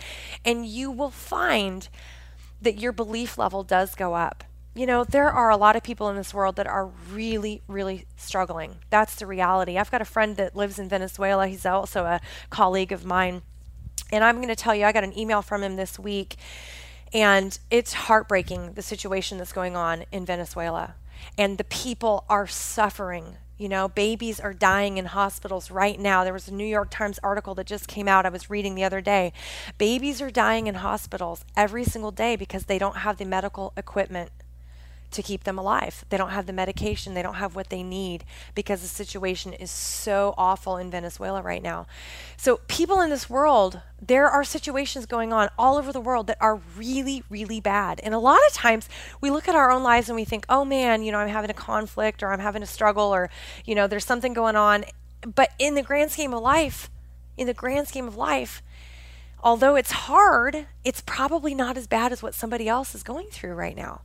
and 0.46 0.68
you 0.68 0.92
will 0.92 1.10
find 1.10 1.90
that 2.62 2.80
your 2.80 2.92
belief 2.92 3.40
level 3.40 3.64
does 3.64 3.96
go 3.96 4.14
up 4.14 4.44
you 4.76 4.86
know, 4.86 5.04
there 5.04 5.30
are 5.30 5.50
a 5.50 5.58
lot 5.58 5.76
of 5.76 5.84
people 5.84 6.10
in 6.10 6.16
this 6.16 6.34
world 6.34 6.56
that 6.56 6.68
are 6.68 6.92
really, 7.12 7.62
really 7.68 8.06
struggling. 8.16 8.76
That's 8.90 9.16
the 9.16 9.26
reality. 9.26 9.78
I've 9.78 9.92
got 9.92 10.02
a 10.02 10.06
friend 10.06 10.38
that 10.38 10.56
lives 10.56 10.80
in 10.80 10.88
Venezuela. 10.88 11.48
He's 11.48 11.66
also 11.66 12.06
a 12.06 12.22
colleague 12.50 12.92
of 12.92 13.04
mine. 13.04 13.42
And 14.12 14.24
I'm 14.24 14.38
going 14.38 14.48
to 14.48 14.56
tell 14.56 14.76
you, 14.76 14.86
I 14.86 14.92
got 14.92 15.04
an 15.04 15.18
email 15.18 15.42
from 15.42 15.64
him 15.64 15.76
this 15.76 16.00
week, 16.00 16.36
and 17.14 17.58
it's 17.70 17.94
heartbreaking 17.94 18.74
the 18.74 18.82
situation 18.82 19.38
that's 19.38 19.54
going 19.54 19.76
on 19.76 20.06
in 20.12 20.26
Venezuela. 20.26 20.96
And 21.38 21.58
the 21.58 21.64
people 21.64 22.26
are 22.30 22.48
suffering. 22.48 23.38
You 23.58 23.68
know, 23.68 23.90
babies 23.90 24.40
are 24.40 24.54
dying 24.54 24.98
in 24.98 25.06
hospitals 25.06 25.70
right 25.70 26.00
now. 26.00 26.24
There 26.24 26.34
was 26.34 26.48
a 26.48 26.54
New 26.54 26.66
York 26.66 26.90
Times 26.90 27.20
article 27.22 27.54
that 27.56 27.68
just 27.68 27.88
came 27.88 28.08
out, 28.08 28.26
I 28.26 28.30
was 28.30 28.50
reading 28.50 28.74
the 28.74 28.86
other 28.86 29.02
day. 29.02 29.34
Babies 29.78 30.22
are 30.22 30.32
dying 30.32 30.68
in 30.68 30.76
hospitals 30.76 31.44
every 31.58 31.84
single 31.84 32.12
day 32.12 32.36
because 32.38 32.66
they 32.66 32.80
don't 32.80 32.98
have 32.98 33.18
the 33.18 33.26
medical 33.26 33.74
equipment 33.76 34.32
to 35.12 35.24
keep 35.24 35.44
them 35.44 35.58
alive. 35.58 36.06
They 36.10 36.18
don't 36.18 36.30
have 36.30 36.46
the 36.46 36.54
medication, 36.54 37.14
they 37.14 37.22
don't 37.22 37.36
have 37.36 37.56
what 37.56 37.70
they 37.70 37.84
need 37.84 38.24
because 38.54 38.82
the 38.82 38.88
situation 38.88 39.54
is 39.54 39.72
so 39.72 40.34
awful 40.38 40.78
in 40.78 40.92
Venezuela 40.92 41.42
right 41.42 41.64
now. 41.64 41.88
So, 42.38 42.58
people 42.68 43.02
in 43.02 43.10
this 43.10 43.30
world, 43.30 43.82
there 44.02 44.28
are 44.28 44.44
situations 44.44 45.06
going 45.06 45.34
on 45.34 45.50
all 45.58 45.78
over 45.78 45.92
the 45.92 46.02
world 46.02 46.28
that 46.28 46.38
are 46.40 46.62
really, 46.78 47.24
really 47.30 47.60
bad. 47.60 48.00
And 48.04 48.14
a 48.14 48.20
lot 48.20 48.40
of 48.48 48.54
times 48.54 48.88
we 49.20 49.32
look 49.32 49.48
at 49.48 49.56
our 49.56 49.72
own 49.72 49.84
lives 49.84 50.10
and 50.10 50.16
we 50.16 50.26
think, 50.26 50.46
oh 50.50 50.64
man, 50.64 51.04
you 51.04 51.12
know, 51.12 51.20
I'm 51.20 51.30
having 51.30 51.50
a 51.50 51.56
conflict 51.56 52.22
or 52.24 52.32
I'm 52.32 52.40
having 52.40 52.64
a 52.64 52.68
struggle 52.68 53.14
or, 53.14 53.30
you 53.66 53.76
know, 53.76 53.88
there's 53.88 54.06
something 54.06 54.34
going 54.34 54.56
on. 54.56 54.86
But 55.22 55.52
in 55.60 55.76
the 55.76 55.84
grand 55.84 56.12
scheme 56.12 56.34
of 56.34 56.42
life, 56.42 56.90
in 57.38 57.48
the 57.48 57.54
grand 57.54 57.88
scheme 57.88 58.08
of 58.08 58.16
life, 58.16 58.62
although 59.44 59.76
it's 59.76 59.92
hard, 59.92 60.68
it's 60.84 61.02
probably 61.02 61.56
not 61.56 61.78
as 61.78 61.88
bad 61.88 62.12
as 62.12 62.22
what 62.22 62.36
somebody 62.36 62.68
else 62.68 62.94
is 62.94 63.04
going 63.04 63.28
through 63.32 63.54
right 63.54 63.76
now. 63.76 64.02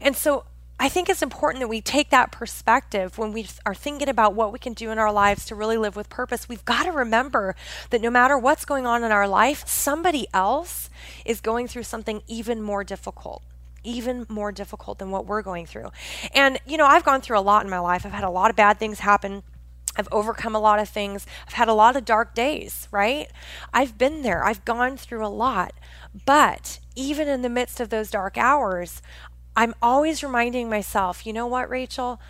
And 0.00 0.16
so 0.16 0.44
I 0.78 0.88
think 0.88 1.10
it's 1.10 1.20
important 1.20 1.60
that 1.60 1.68
we 1.68 1.82
take 1.82 2.08
that 2.08 2.32
perspective 2.32 3.18
when 3.18 3.32
we 3.32 3.46
are 3.66 3.74
thinking 3.74 4.08
about 4.08 4.34
what 4.34 4.50
we 4.50 4.58
can 4.58 4.72
do 4.72 4.90
in 4.90 4.98
our 4.98 5.12
lives 5.12 5.44
to 5.46 5.54
really 5.54 5.76
live 5.76 5.94
with 5.94 6.08
purpose. 6.08 6.48
We've 6.48 6.64
got 6.64 6.84
to 6.84 6.92
remember 6.92 7.54
that 7.90 8.00
no 8.00 8.10
matter 8.10 8.38
what's 8.38 8.64
going 8.64 8.86
on 8.86 9.04
in 9.04 9.12
our 9.12 9.28
life, 9.28 9.68
somebody 9.68 10.26
else 10.32 10.88
is 11.26 11.42
going 11.42 11.68
through 11.68 11.82
something 11.82 12.22
even 12.26 12.62
more 12.62 12.82
difficult 12.82 13.42
even 13.82 14.26
more 14.28 14.52
difficult 14.52 14.98
than 14.98 15.10
what 15.10 15.26
we're 15.26 15.40
going 15.40 15.64
through. 15.64 15.90
And, 16.34 16.58
you 16.66 16.76
know, 16.76 16.84
I've 16.86 17.04
gone 17.04 17.22
through 17.22 17.38
a 17.38 17.40
lot 17.40 17.64
in 17.64 17.70
my 17.70 17.78
life. 17.78 18.04
I've 18.04 18.12
had 18.12 18.24
a 18.24 18.30
lot 18.30 18.50
of 18.50 18.56
bad 18.56 18.78
things 18.78 19.00
happen. 19.00 19.42
I've 19.96 20.08
overcome 20.12 20.54
a 20.54 20.60
lot 20.60 20.78
of 20.78 20.88
things. 20.88 21.26
I've 21.46 21.54
had 21.54 21.68
a 21.68 21.74
lot 21.74 21.96
of 21.96 22.04
dark 22.04 22.34
days, 22.34 22.88
right? 22.90 23.30
I've 23.72 23.98
been 23.98 24.22
there. 24.22 24.44
I've 24.44 24.64
gone 24.64 24.96
through 24.96 25.26
a 25.26 25.28
lot. 25.28 25.72
But 26.26 26.78
even 26.94 27.28
in 27.28 27.42
the 27.42 27.48
midst 27.48 27.80
of 27.80 27.88
those 27.88 28.10
dark 28.10 28.38
hours, 28.38 29.02
I'm 29.56 29.74
always 29.82 30.22
reminding 30.22 30.68
myself, 30.68 31.26
you 31.26 31.32
know 31.32 31.46
what, 31.46 31.68
Rachel? 31.68 32.20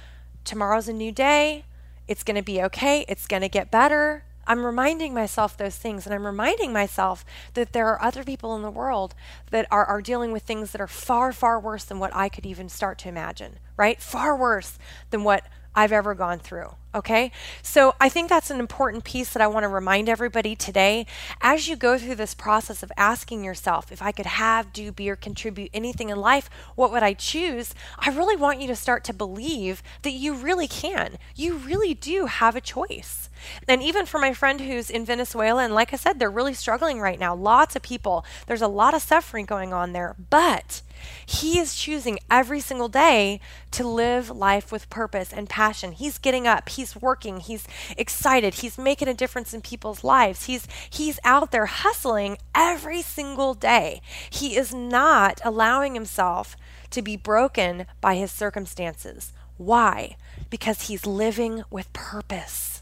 Tomorrow's 0.45 0.89
a 0.89 0.93
new 0.93 1.13
day. 1.13 1.65
It's 2.09 2.25
going 2.25 2.37
to 2.37 2.43
be 2.43 2.63
okay. 2.63 3.05
It's 3.09 3.27
going 3.27 3.43
to 3.43 3.49
get 3.49 3.71
better. 3.71 4.25
I'm 4.47 4.65
reminding 4.67 5.15
myself 5.15 5.57
those 5.57 5.77
things, 5.77 6.07
and 6.07 6.15
I'm 6.15 6.27
reminding 6.27 6.73
myself 6.73 7.25
that 7.55 7.73
there 7.73 7.87
are 7.87 8.03
other 8.03 8.25
people 8.25 8.57
in 8.57 8.63
the 8.63 8.71
world 8.71 9.15
that 9.51 9.67
are, 9.71 9.85
are 9.85 10.03
dealing 10.03 10.33
with 10.33 10.43
things 10.43 10.73
that 10.73 10.81
are 10.81 10.89
far, 10.89 11.33
far 11.33 11.61
worse 11.61 11.85
than 11.85 12.01
what 12.01 12.15
I 12.17 12.29
could 12.29 12.47
even 12.47 12.69
start 12.69 12.99
to 13.01 13.09
imagine, 13.09 13.61
right? 13.77 14.01
Far 14.01 14.37
worse 14.37 14.79
than 15.11 15.23
what 15.23 15.45
I've 15.75 15.93
ever 15.93 16.15
gone 16.15 16.41
through. 16.41 16.75
Okay. 16.93 17.31
So 17.63 17.95
I 18.01 18.09
think 18.09 18.29
that's 18.29 18.51
an 18.51 18.59
important 18.59 19.05
piece 19.05 19.33
that 19.33 19.43
I 19.43 19.47
want 19.47 19.63
to 19.63 19.69
remind 19.69 20.09
everybody 20.09 20.57
today. 20.57 21.07
As 21.41 21.69
you 21.69 21.77
go 21.77 21.97
through 21.97 22.17
this 22.17 22.35
process 22.35 22.83
of 22.83 22.91
asking 22.97 23.45
yourself, 23.45 23.93
if 23.93 24.03
I 24.03 24.11
could 24.11 24.27
have, 24.27 24.73
do, 24.73 24.91
be, 24.91 25.09
or 25.09 25.15
contribute 25.15 25.71
anything 25.73 26.09
in 26.09 26.19
life, 26.19 26.51
what 26.75 26.91
would 26.91 27.05
I 27.05 27.13
choose? 27.13 27.75
I 27.97 28.11
really 28.11 28.35
want 28.35 28.61
you 28.61 28.67
to 28.67 28.75
start 28.75 29.05
to 29.05 29.13
believe 29.13 29.85
that 30.03 30.13
you 30.13 30.35
really 30.35 30.67
can. 30.67 31.17
You 31.37 31.55
really 31.55 31.95
do 31.95 32.27
have 32.27 32.57
a 32.57 32.61
choice. 32.61 33.29
And 33.69 33.83
even 33.83 34.05
for 34.05 34.19
my 34.19 34.35
friend 34.35 34.61
who's 34.61 34.91
in 34.91 35.05
Venezuela, 35.05 35.63
and 35.63 35.73
like 35.73 35.93
I 35.93 35.97
said, 35.97 36.19
they're 36.19 36.29
really 36.29 36.55
struggling 36.55 37.01
right 37.01 37.21
now. 37.21 37.37
Lots 37.37 37.77
of 37.77 37.83
people, 37.83 38.25
there's 38.49 38.63
a 38.63 38.69
lot 38.69 38.95
of 38.95 39.03
suffering 39.03 39.47
going 39.47 39.73
on 39.73 39.93
there. 39.93 40.17
But 40.29 40.83
he 41.25 41.59
is 41.59 41.75
choosing 41.75 42.19
every 42.31 42.61
single 42.61 42.89
day 42.89 43.41
to 43.73 43.87
live 43.87 44.31
life 44.31 44.73
with 44.73 44.91
purpose 44.91 45.33
and 45.33 45.49
passion. 45.49 45.93
He's 45.93 46.19
getting 46.19 46.47
up, 46.47 46.69
he's 46.69 46.97
working, 46.97 47.41
he's 47.41 47.67
excited, 47.97 48.55
he's 48.55 48.79
making 48.79 49.09
a 49.09 49.15
difference 49.15 49.55
in 49.55 49.61
people's 49.61 50.05
lives. 50.05 50.45
He's 50.45 50.67
he's 50.89 51.19
out 51.25 51.51
there 51.51 51.67
hustling 51.67 52.39
every 52.55 53.03
single 53.03 53.55
day. 53.55 54.01
He 54.29 54.57
is 54.57 54.75
not 54.75 55.41
allowing 55.45 55.95
himself 55.95 56.57
to 56.91 57.03
be 57.03 57.17
broken 57.17 57.87
by 58.01 58.17
his 58.17 58.31
circumstances. 58.31 59.33
Why? 59.57 60.17
Because 60.49 60.83
he's 60.89 61.07
living 61.07 61.65
with 61.71 61.93
purpose. 61.93 62.80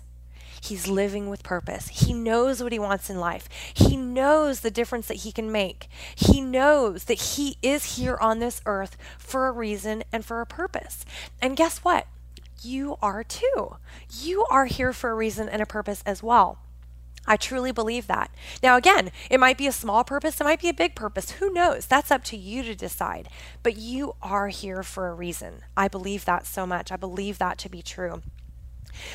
He's 0.68 0.87
living 0.87 1.31
with 1.31 1.42
purpose. 1.42 1.88
He 1.88 2.12
knows 2.12 2.62
what 2.62 2.72
he 2.72 2.78
wants 2.78 3.09
in 3.09 3.18
life. 3.18 3.48
He 3.72 3.96
knows 3.96 4.61
the 4.61 4.70
difference 4.70 5.09
that 5.09 5.18
he 5.18 5.33
can 5.33 5.50
make. 5.50 5.88
He 6.14 6.42
knows 6.42 7.04
that 7.04 7.14
he 7.14 7.57
is 7.62 7.96
here 7.96 8.18
on 8.20 8.38
this 8.38 8.61
earth 8.66 8.98
for 9.16 9.46
a 9.46 9.52
reason 9.52 10.04
and 10.12 10.26
for 10.26 10.42
a 10.42 10.46
purpose. 10.46 11.07
And 11.40 11.57
guess 11.57 11.78
what? 11.78 12.07
You 12.61 12.98
are 13.00 13.24
too. 13.24 13.76
You 14.20 14.44
are 14.50 14.66
here 14.66 14.92
for 14.92 15.09
a 15.09 15.14
reason 15.14 15.48
and 15.48 15.62
a 15.62 15.66
purpose 15.66 16.02
as 16.04 16.22
well. 16.22 16.59
I 17.26 17.38
truly 17.38 17.72
believe 17.72 18.07
that. 18.07 18.31
Now, 18.62 18.76
again, 18.76 19.11
it 19.31 19.40
might 19.40 19.57
be 19.57 19.66
a 19.66 19.72
small 19.72 20.04
purpose, 20.04 20.38
it 20.38 20.44
might 20.44 20.61
be 20.61 20.68
a 20.68 20.74
big 20.74 20.94
purpose. 20.94 21.33
Who 21.33 21.50
knows? 21.50 21.87
That's 21.87 22.11
up 22.11 22.24
to 22.24 22.37
you 22.37 22.62
to 22.64 22.74
decide. 22.74 23.31
But 23.62 23.78
you 23.78 24.16
are 24.20 24.48
here 24.48 24.83
for 24.83 25.09
a 25.09 25.14
reason. 25.14 25.62
I 25.78 25.88
believe 25.88 26.26
that 26.26 26.46
so 26.46 26.66
much. 26.66 26.92
I 26.92 26.96
believe 26.96 27.38
that 27.38 27.57
to 27.59 27.70
be 27.70 27.81
true. 27.81 28.20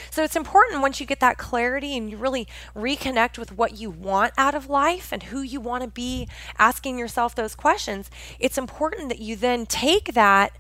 So 0.09 0.23
it's 0.23 0.35
important 0.35 0.81
once 0.81 0.99
you 0.99 1.05
get 1.05 1.19
that 1.19 1.37
clarity 1.37 1.97
and 1.97 2.09
you 2.09 2.17
really 2.17 2.47
reconnect 2.75 3.37
with 3.37 3.51
what 3.57 3.77
you 3.77 3.89
want 3.89 4.33
out 4.37 4.55
of 4.55 4.69
life 4.69 5.11
and 5.11 5.23
who 5.23 5.41
you 5.41 5.59
want 5.59 5.83
to 5.83 5.89
be, 5.89 6.27
asking 6.57 6.97
yourself 6.97 7.35
those 7.35 7.55
questions. 7.55 8.09
It's 8.39 8.57
important 8.57 9.09
that 9.09 9.19
you 9.19 9.35
then 9.35 9.65
take 9.65 10.13
that 10.13 10.57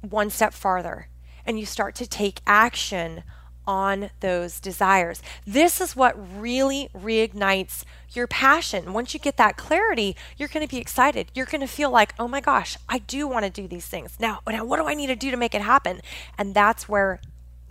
one 0.00 0.30
step 0.30 0.52
farther 0.52 1.08
and 1.44 1.58
you 1.58 1.66
start 1.66 1.94
to 1.96 2.06
take 2.06 2.40
action 2.46 3.22
on 3.66 4.10
those 4.20 4.60
desires. 4.60 5.20
This 5.44 5.80
is 5.80 5.96
what 5.96 6.14
really 6.38 6.88
reignites 6.94 7.84
your 8.12 8.26
passion. 8.26 8.92
Once 8.92 9.12
you 9.12 9.20
get 9.20 9.36
that 9.38 9.56
clarity, 9.56 10.16
you're 10.36 10.48
going 10.48 10.66
to 10.66 10.72
be 10.72 10.80
excited. 10.80 11.30
You're 11.34 11.46
going 11.46 11.60
to 11.60 11.66
feel 11.66 11.90
like, 11.90 12.14
"Oh 12.18 12.28
my 12.28 12.40
gosh, 12.40 12.76
I 12.88 12.98
do 12.98 13.26
want 13.26 13.44
to 13.44 13.50
do 13.50 13.66
these 13.66 13.86
things." 13.86 14.18
Now, 14.20 14.40
now 14.46 14.64
what 14.64 14.76
do 14.76 14.86
I 14.86 14.94
need 14.94 15.08
to 15.08 15.16
do 15.16 15.30
to 15.30 15.36
make 15.36 15.54
it 15.54 15.62
happen? 15.62 16.00
And 16.38 16.54
that's 16.54 16.88
where 16.88 17.20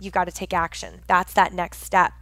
you've 0.00 0.12
got 0.12 0.24
to 0.24 0.32
take 0.32 0.52
action. 0.52 1.00
That's 1.06 1.32
that 1.34 1.52
next 1.52 1.82
step. 1.82 2.12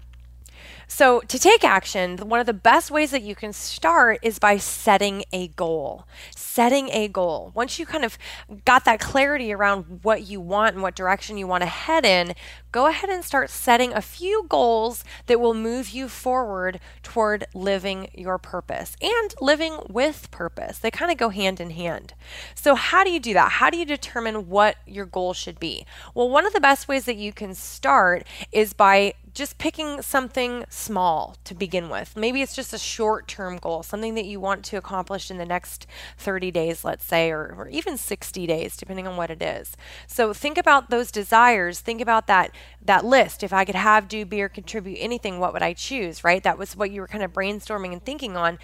So, 0.97 1.23
to 1.27 1.41
take 1.41 1.65
action, 1.65 2.19
one 2.19 2.39
of 2.39 2.47
the 2.47 2.53
best 2.53 2.89
ways 2.89 3.11
that 3.11 3.23
you 3.23 3.35
can 3.35 3.53
start 3.53 4.21
is 4.23 4.39
by 4.39 4.59
setting 4.59 5.25
a 5.33 5.49
goal. 5.49 6.07
Setting 6.37 6.89
a 6.91 7.09
goal. 7.09 7.51
Once 7.53 7.81
you 7.81 7.85
kind 7.85 8.05
of 8.05 8.17
got 8.65 8.85
that 8.85 9.01
clarity 9.01 9.53
around 9.53 10.05
what 10.05 10.29
you 10.29 10.41
want 10.41 10.75
and 10.75 10.85
what 10.85 10.95
direction 10.95 11.37
you 11.37 11.49
want 11.49 11.63
to 11.63 11.67
head 11.67 12.07
in, 12.07 12.37
go 12.71 12.87
ahead 12.87 13.11
and 13.11 13.25
start 13.25 13.51
setting 13.51 13.93
a 13.93 14.01
few 14.01 14.47
goals 14.49 15.03
that 15.27 15.41
will 15.41 15.53
move 15.53 15.89
you 15.89 16.09
forward 16.09 16.79
toward 17.03 17.45
living 17.55 18.09
your 18.15 18.39
purpose 18.39 18.97
and 19.03 19.35
living 19.41 19.79
with 19.89 20.31
purpose. 20.31 20.79
They 20.79 20.93
kind 20.93 21.11
of 21.11 21.19
go 21.19 21.31
hand 21.31 21.59
in 21.59 21.71
hand. 21.71 22.15
So, 22.55 22.77
how 22.77 23.03
do 23.03 23.11
you 23.11 23.19
do 23.19 23.35
that? 23.35 23.51
How 23.51 23.69
do 23.69 23.79
you 23.79 23.85
determine 23.85 24.49
what 24.49 24.77
your 24.87 25.07
goal 25.07 25.33
should 25.33 25.59
be? 25.59 25.87
Well, 26.15 26.31
one 26.31 26.47
of 26.47 26.53
the 26.53 26.61
best 26.61 26.87
ways 26.87 27.05
that 27.07 27.17
you 27.17 27.33
can 27.33 27.53
start 27.53 28.25
is 28.53 28.73
by 28.75 29.15
just 29.35 29.59
picking 29.59 30.01
something 30.01 30.65
small 30.69 31.37
to 31.45 31.55
begin 31.55 31.89
with. 31.89 32.17
Maybe 32.17 32.41
it's 32.41 32.55
just 32.55 32.73
a 32.73 32.79
short 32.79 33.27
term 33.27 33.59
goal, 33.59 33.83
something 33.83 34.15
that 34.15 34.25
you 34.25 34.39
want 34.39 34.65
to 34.67 34.77
accomplish 34.77 35.31
in 35.31 35.39
the 35.39 35.45
next 35.45 35.87
30 36.19 36.53
days, 36.53 36.85
let's 36.85 37.05
say, 37.05 37.31
or, 37.31 37.55
or 37.59 37.69
even 37.69 37.99
60 37.99 38.47
days, 38.47 38.77
depending 38.77 39.09
on 39.09 39.17
what 39.17 39.31
it 39.31 39.43
is. 39.43 39.77
So 40.07 40.33
think 40.33 40.57
about 40.57 40.89
those 40.89 41.11
desires. 41.11 41.81
Think 41.81 42.01
about 42.01 42.29
that 42.29 42.53
that 42.85 43.05
list. 43.05 43.43
If 43.43 43.53
I 43.53 43.65
could 43.65 43.75
have, 43.75 44.09
do, 44.09 44.25
be, 44.25 44.41
or 44.41 44.49
contribute 44.49 44.99
anything, 45.01 45.41
what 45.41 45.53
would 45.53 45.63
I 45.63 45.73
choose, 45.73 46.23
right? 46.23 46.43
That 46.43 46.59
was 46.59 46.77
what 46.77 46.91
you 46.91 47.01
were 47.01 47.09
kind 47.09 47.25
of 47.25 47.33
brainstorming 47.33 47.93
and 47.93 48.05
thinking 48.05 48.37
on. 48.37 48.59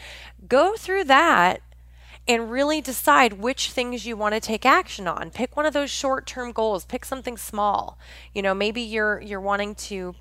Go 0.49 0.77
through 0.77 1.05
that 1.05 1.63
and 2.29 2.51
really 2.51 2.81
decide 2.81 3.35
which 3.35 3.73
things 3.73 4.07
you 4.07 4.17
want 4.17 4.35
to 4.35 4.41
take 4.41 4.65
action 4.65 5.09
on. 5.09 5.31
Pick 5.31 5.57
one 5.57 5.67
of 5.67 5.73
those 5.73 5.91
short-term 5.91 6.53
goals. 6.53 6.85
Pick 6.85 7.05
something 7.05 7.37
small. 7.37 7.99
You 8.33 8.43
know, 8.43 8.55
maybe 8.55 8.83
you're 8.83 9.21
you're 9.21 9.41
wanting 9.41 9.75
to 9.75 10.15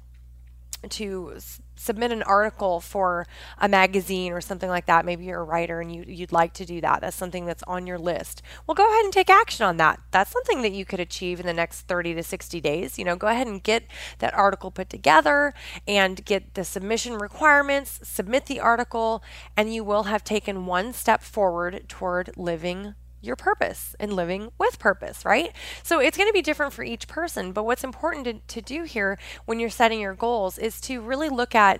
to 0.87 1.33
s- 1.35 1.61
submit 1.75 2.11
an 2.11 2.23
article 2.23 2.79
for 2.79 3.27
a 3.57 3.67
magazine 3.67 4.31
or 4.31 4.41
something 4.41 4.69
like 4.69 4.85
that. 4.85 5.05
Maybe 5.05 5.25
you're 5.25 5.41
a 5.41 5.43
writer 5.43 5.81
and 5.81 5.93
you, 5.93 6.03
you'd 6.07 6.31
like 6.31 6.53
to 6.53 6.65
do 6.65 6.81
that. 6.81 7.01
That's 7.01 7.15
something 7.15 7.45
that's 7.45 7.63
on 7.63 7.87
your 7.87 7.97
list. 7.97 8.41
Well, 8.65 8.75
go 8.75 8.87
ahead 8.89 9.03
and 9.03 9.13
take 9.13 9.29
action 9.29 9.65
on 9.65 9.77
that. 9.77 9.99
That's 10.11 10.31
something 10.31 10.61
that 10.61 10.71
you 10.71 10.85
could 10.85 10.99
achieve 10.99 11.39
in 11.39 11.45
the 11.45 11.53
next 11.53 11.81
30 11.81 12.13
to 12.15 12.23
60 12.23 12.61
days. 12.61 12.97
You 12.97 13.05
know, 13.05 13.15
go 13.15 13.27
ahead 13.27 13.47
and 13.47 13.61
get 13.61 13.83
that 14.19 14.33
article 14.33 14.71
put 14.71 14.89
together 14.89 15.53
and 15.87 16.23
get 16.25 16.53
the 16.53 16.63
submission 16.63 17.15
requirements, 17.15 17.99
submit 18.03 18.45
the 18.45 18.59
article, 18.59 19.23
and 19.57 19.73
you 19.73 19.83
will 19.83 20.03
have 20.03 20.23
taken 20.23 20.65
one 20.65 20.93
step 20.93 21.21
forward 21.23 21.85
toward 21.87 22.31
living 22.37 22.95
your 23.21 23.35
purpose 23.35 23.95
and 23.99 24.13
living 24.13 24.51
with 24.57 24.79
purpose, 24.79 25.25
right? 25.25 25.51
So 25.83 25.99
it's 25.99 26.17
going 26.17 26.29
to 26.29 26.33
be 26.33 26.41
different 26.41 26.73
for 26.73 26.83
each 26.83 27.07
person. 27.07 27.51
But 27.51 27.65
what's 27.65 27.83
important 27.83 28.25
to, 28.25 28.55
to 28.55 28.61
do 28.61 28.83
here 28.83 29.17
when 29.45 29.59
you're 29.59 29.69
setting 29.69 29.99
your 29.99 30.13
goals 30.13 30.57
is 30.57 30.79
to 30.81 31.01
really 31.01 31.29
look 31.29 31.55
at 31.55 31.79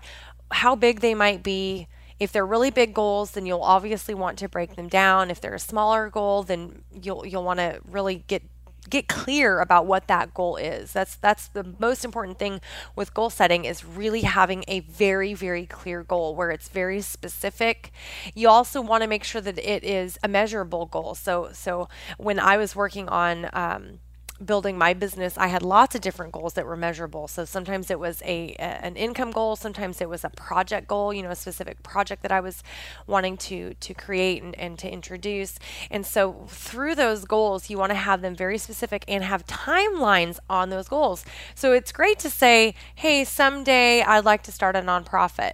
how 0.52 0.76
big 0.76 1.00
they 1.00 1.14
might 1.14 1.44
be. 1.44 1.88
If 2.20 2.34
they're 2.34 2.46
really 2.46 2.70
big 2.70 2.94
goals, 2.94 3.32
then 3.32 3.46
you'll 3.46 3.64
obviously 3.64 4.14
want 4.14 4.38
to 4.40 4.50
break 4.50 4.76
them 4.76 4.90
down. 4.90 5.32
If 5.32 5.40
they're 5.40 5.54
a 5.54 5.60
smaller 5.60 6.10
goal, 6.10 6.44
then 6.44 6.84
you'll 6.92 7.26
you'll 7.26 7.46
want 7.46 7.60
to 7.60 7.80
really 7.90 8.26
get 8.28 8.44
get 8.90 9.08
clear 9.08 9.60
about 9.60 9.86
what 9.86 10.08
that 10.08 10.34
goal 10.34 10.56
is. 10.58 10.92
That's 10.94 11.16
that's 11.16 11.48
the 11.48 11.76
most 11.80 12.04
important 12.04 12.40
thing 12.40 12.62
with 12.96 13.14
goal 13.14 13.30
setting 13.30 13.66
is 13.66 13.86
really 13.86 14.22
having 14.22 14.64
a 14.68 14.80
very 14.82 15.34
very 15.34 15.66
clear 15.66 16.04
goal 16.04 16.36
where 16.36 16.52
it's 16.52 16.70
very 16.70 17.02
specific. 17.02 17.92
You 18.36 18.50
also 18.50 18.82
want 18.82 19.04
to 19.04 19.08
make 19.08 19.24
sure 19.24 19.42
that 19.42 19.58
it 19.58 19.84
is 19.84 20.18
a 20.24 20.28
measurable 20.28 20.86
goal. 20.86 21.16
So 21.16 21.50
so 21.54 21.88
when 22.18 22.40
I 22.40 22.58
was 22.58 22.76
working 22.76 23.08
on 23.10 23.50
um, 23.54 24.00
building 24.44 24.78
my 24.78 24.94
business, 24.94 25.38
I 25.38 25.48
had 25.48 25.62
lots 25.62 25.96
of 25.96 26.02
different 26.02 26.32
goals 26.32 26.54
that 26.54 26.66
were 26.66 26.78
measurable. 26.78 27.28
So 27.28 27.46
sometimes 27.46 27.92
it 27.92 28.00
was 28.00 28.22
a, 28.22 28.56
a, 28.60 28.62
an 28.62 28.96
income 28.96 29.32
goal, 29.32 29.56
sometimes 29.56 30.02
it 30.02 30.10
was 30.10 30.24
a 30.24 30.30
project 30.30 30.88
goal, 30.88 31.14
you 31.14 31.22
know, 31.22 31.30
a 31.30 31.36
specific 31.36 31.84
project 31.84 32.22
that 32.24 32.32
I 32.32 32.40
was 32.40 32.64
wanting 33.08 33.38
to 33.38 33.74
to 33.74 33.94
create 33.94 34.42
and, 34.42 34.58
and 34.58 34.80
to 34.80 34.90
introduce. 34.90 35.60
And 35.92 36.06
so 36.06 36.46
through 36.48 36.96
those 36.96 37.26
goals, 37.26 37.70
you 37.70 37.78
want 37.78 37.92
to 37.92 37.96
have 37.96 38.22
them 38.22 38.36
very 38.36 38.58
specific 38.58 39.04
and 39.08 39.24
have 39.24 39.46
timelines 39.46 40.40
on 40.50 40.70
those 40.70 40.88
goals. 40.88 41.26
So 41.56 41.74
it's 41.74 41.92
great 41.92 42.20
to 42.20 42.30
say, 42.30 42.76
hey, 42.96 43.24
someday 43.24 44.02
I'd 44.02 44.26
like 44.26 44.44
to 44.44 44.52
start 44.52 44.76
a 44.76 44.82
nonprofit 44.82 45.54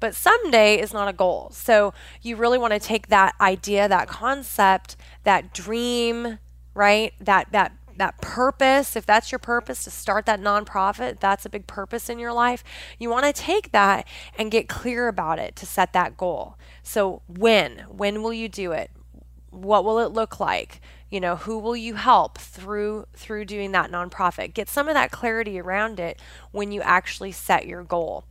but 0.00 0.14
someday 0.14 0.80
is 0.80 0.92
not 0.92 1.08
a 1.08 1.12
goal. 1.12 1.50
So 1.52 1.92
you 2.22 2.36
really 2.36 2.56
want 2.56 2.72
to 2.72 2.78
take 2.78 3.08
that 3.08 3.34
idea, 3.40 3.88
that 3.88 4.06
concept, 4.06 4.96
that 5.24 5.52
dream, 5.52 6.38
right? 6.74 7.12
That 7.20 7.50
that 7.50 7.72
that 7.98 8.20
purpose, 8.20 8.96
if 8.96 9.06
that's 9.06 9.30
your 9.30 9.38
purpose 9.38 9.84
to 9.84 9.90
start 9.90 10.26
that 10.26 10.40
nonprofit, 10.40 11.20
that's 11.20 11.44
a 11.44 11.50
big 11.50 11.66
purpose 11.66 12.08
in 12.08 12.18
your 12.18 12.32
life. 12.32 12.64
You 12.98 13.10
want 13.10 13.26
to 13.26 13.32
take 13.32 13.72
that 13.72 14.06
and 14.38 14.50
get 14.50 14.68
clear 14.68 15.08
about 15.08 15.38
it 15.38 15.56
to 15.56 15.66
set 15.66 15.92
that 15.92 16.16
goal. 16.16 16.56
So, 16.82 17.22
when? 17.28 17.84
When 17.88 18.22
will 18.22 18.32
you 18.32 18.48
do 18.48 18.72
it? 18.72 18.90
What 19.50 19.84
will 19.84 19.98
it 19.98 20.12
look 20.12 20.40
like? 20.40 20.80
You 21.10 21.20
know, 21.20 21.36
who 21.36 21.58
will 21.58 21.76
you 21.76 21.94
help 21.94 22.38
through 22.38 23.06
through 23.14 23.46
doing 23.46 23.72
that 23.72 23.90
nonprofit? 23.90 24.52
Get 24.52 24.68
some 24.68 24.88
of 24.88 24.94
that 24.94 25.10
clarity 25.10 25.58
around 25.58 25.98
it 25.98 26.20
when 26.50 26.70
you 26.70 26.82
actually 26.82 27.32
set 27.32 27.66
your 27.66 27.82
goal 27.82 28.24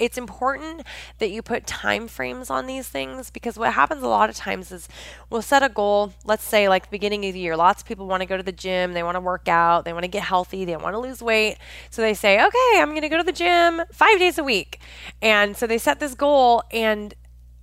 it's 0.00 0.16
important 0.16 0.82
that 1.18 1.30
you 1.30 1.42
put 1.42 1.66
time 1.66 2.08
frames 2.08 2.48
on 2.48 2.66
these 2.66 2.88
things 2.88 3.30
because 3.30 3.58
what 3.58 3.74
happens 3.74 4.02
a 4.02 4.08
lot 4.08 4.30
of 4.30 4.34
times 4.34 4.72
is 4.72 4.88
we'll 5.28 5.42
set 5.42 5.62
a 5.62 5.68
goal 5.68 6.12
let's 6.24 6.42
say 6.42 6.68
like 6.68 6.90
beginning 6.90 7.24
of 7.26 7.34
the 7.34 7.38
year 7.38 7.56
lots 7.56 7.82
of 7.82 7.88
people 7.88 8.06
want 8.06 8.22
to 8.22 8.26
go 8.26 8.36
to 8.36 8.42
the 8.42 8.52
gym 8.52 8.94
they 8.94 9.02
want 9.02 9.14
to 9.14 9.20
work 9.20 9.46
out 9.46 9.84
they 9.84 9.92
want 9.92 10.02
to 10.02 10.08
get 10.08 10.22
healthy 10.22 10.64
they 10.64 10.76
want 10.76 10.94
to 10.94 10.98
lose 10.98 11.22
weight. 11.22 11.58
So 11.90 12.02
they 12.02 12.14
say 12.14 12.36
okay 12.44 12.80
i'm 12.80 12.90
going 12.90 13.02
to 13.02 13.08
go 13.08 13.18
to 13.18 13.22
the 13.22 13.32
gym 13.32 13.82
five 13.92 14.18
days 14.18 14.38
a 14.38 14.44
week. 14.44 14.80
And 15.20 15.56
so 15.56 15.66
they 15.66 15.78
set 15.78 16.00
this 16.00 16.14
goal 16.14 16.62
and 16.72 17.14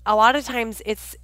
a 0.06 0.16
lot 0.16 0.36
of 0.36 0.46
times 0.46 0.82
it's 0.86 1.16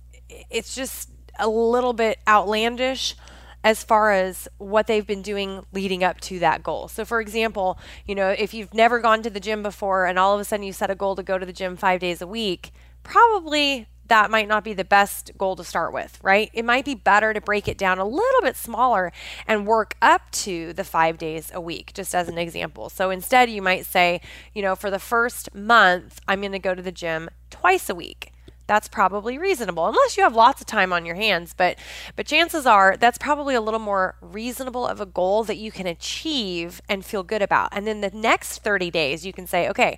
it's 0.50 0.76
just 0.76 1.10
a 1.40 1.48
little 1.48 1.94
bit 1.94 2.20
outlandish 2.28 3.16
as 3.64 3.84
far 3.84 4.12
as 4.12 4.48
what 4.58 4.88
they've 4.88 5.08
been 5.08 5.22
doing 5.22 5.66
leading 5.72 6.04
up 6.04 6.20
to 6.22 6.40
that 6.40 6.64
goal. 6.64 6.88
So, 6.88 7.06
for 7.06 7.22
example, 7.22 7.78
you 8.06 8.16
know, 8.16 8.30
if 8.30 8.54
you've 8.54 8.74
never 8.74 9.00
gone 9.00 9.24
to 9.24 9.30
the 9.30 9.40
gym 9.40 9.64
before 9.64 10.06
and 10.06 10.20
all 10.20 10.34
of 10.34 10.42
a 10.42 10.44
sudden 10.44 10.66
you 10.66 10.74
set 10.74 10.92
a 10.92 10.96
goal 10.96 11.16
to 11.16 11.24
go 11.24 11.38
to 11.38 11.46
the 11.46 11.54
gym 11.54 11.78
five 11.78 12.00
days 12.00 12.22
a 12.22 12.28
week, 12.28 12.72
probably 13.04 13.88
that 14.08 14.30
might 14.30 14.50
not 14.50 14.66
be 14.66 14.74
the 14.74 14.84
best 14.84 15.32
goal 15.38 15.56
to 15.56 15.64
start 15.64 15.94
with, 15.94 16.20
right? 16.22 16.50
It 16.54 16.66
might 16.66 16.84
be 16.84 16.94
better 16.94 17.34
to 17.34 17.40
break 17.40 17.70
it 17.70 17.78
down 17.78 18.00
a 18.00 18.06
little 18.06 18.42
bit 18.42 18.58
smaller 18.58 19.14
and 19.48 19.66
work 19.66 19.96
up 20.02 20.30
to 20.32 20.74
the 20.74 20.84
five 20.84 21.18
days 21.18 21.52
a 21.54 21.62
week, 21.62 21.94
just 21.94 22.14
as 22.14 22.28
an 22.28 22.38
example. 22.38 22.90
So 22.90 23.10
instead, 23.10 23.50
you 23.50 23.62
might 23.62 23.86
say, 23.86 24.20
you 24.54 24.62
know, 24.62 24.76
for 24.76 24.92
the 24.92 25.00
first 25.00 25.56
month, 25.56 26.20
I'm 26.28 26.42
going 26.42 26.52
to 26.52 26.60
go 26.60 26.76
to 26.76 26.82
the 26.82 26.92
gym 26.92 27.30
twice 27.50 27.90
a 27.90 27.96
week 27.96 28.33
that's 28.68 28.88
probably 28.88 29.38
reasonable 29.38 29.88
unless 29.88 30.18
you 30.18 30.24
have 30.24 30.36
lots 30.36 30.62
of 30.62 30.68
time 30.68 30.94
on 30.94 31.06
your 31.06 31.16
hands 31.16 31.54
but 31.56 31.78
but 32.16 32.26
chances 32.26 32.66
are 32.66 32.96
that's 32.98 33.18
probably 33.18 33.56
a 33.56 33.62
little 33.62 33.80
more 33.80 34.16
reasonable 34.22 34.88
of 34.88 35.02
a 35.02 35.06
goal 35.06 35.44
that 35.44 35.58
you 35.58 35.72
can 35.72 35.88
achieve 35.88 36.82
and 36.90 37.06
feel 37.06 37.24
good 37.24 37.42
about. 37.42 37.70
And 37.72 37.86
then 37.88 38.02
the 38.02 38.12
next 38.12 38.60
30 38.60 38.92
days 38.92 39.26
you 39.26 39.34
can 39.34 39.48
say 39.48 39.70
okay 39.70 39.98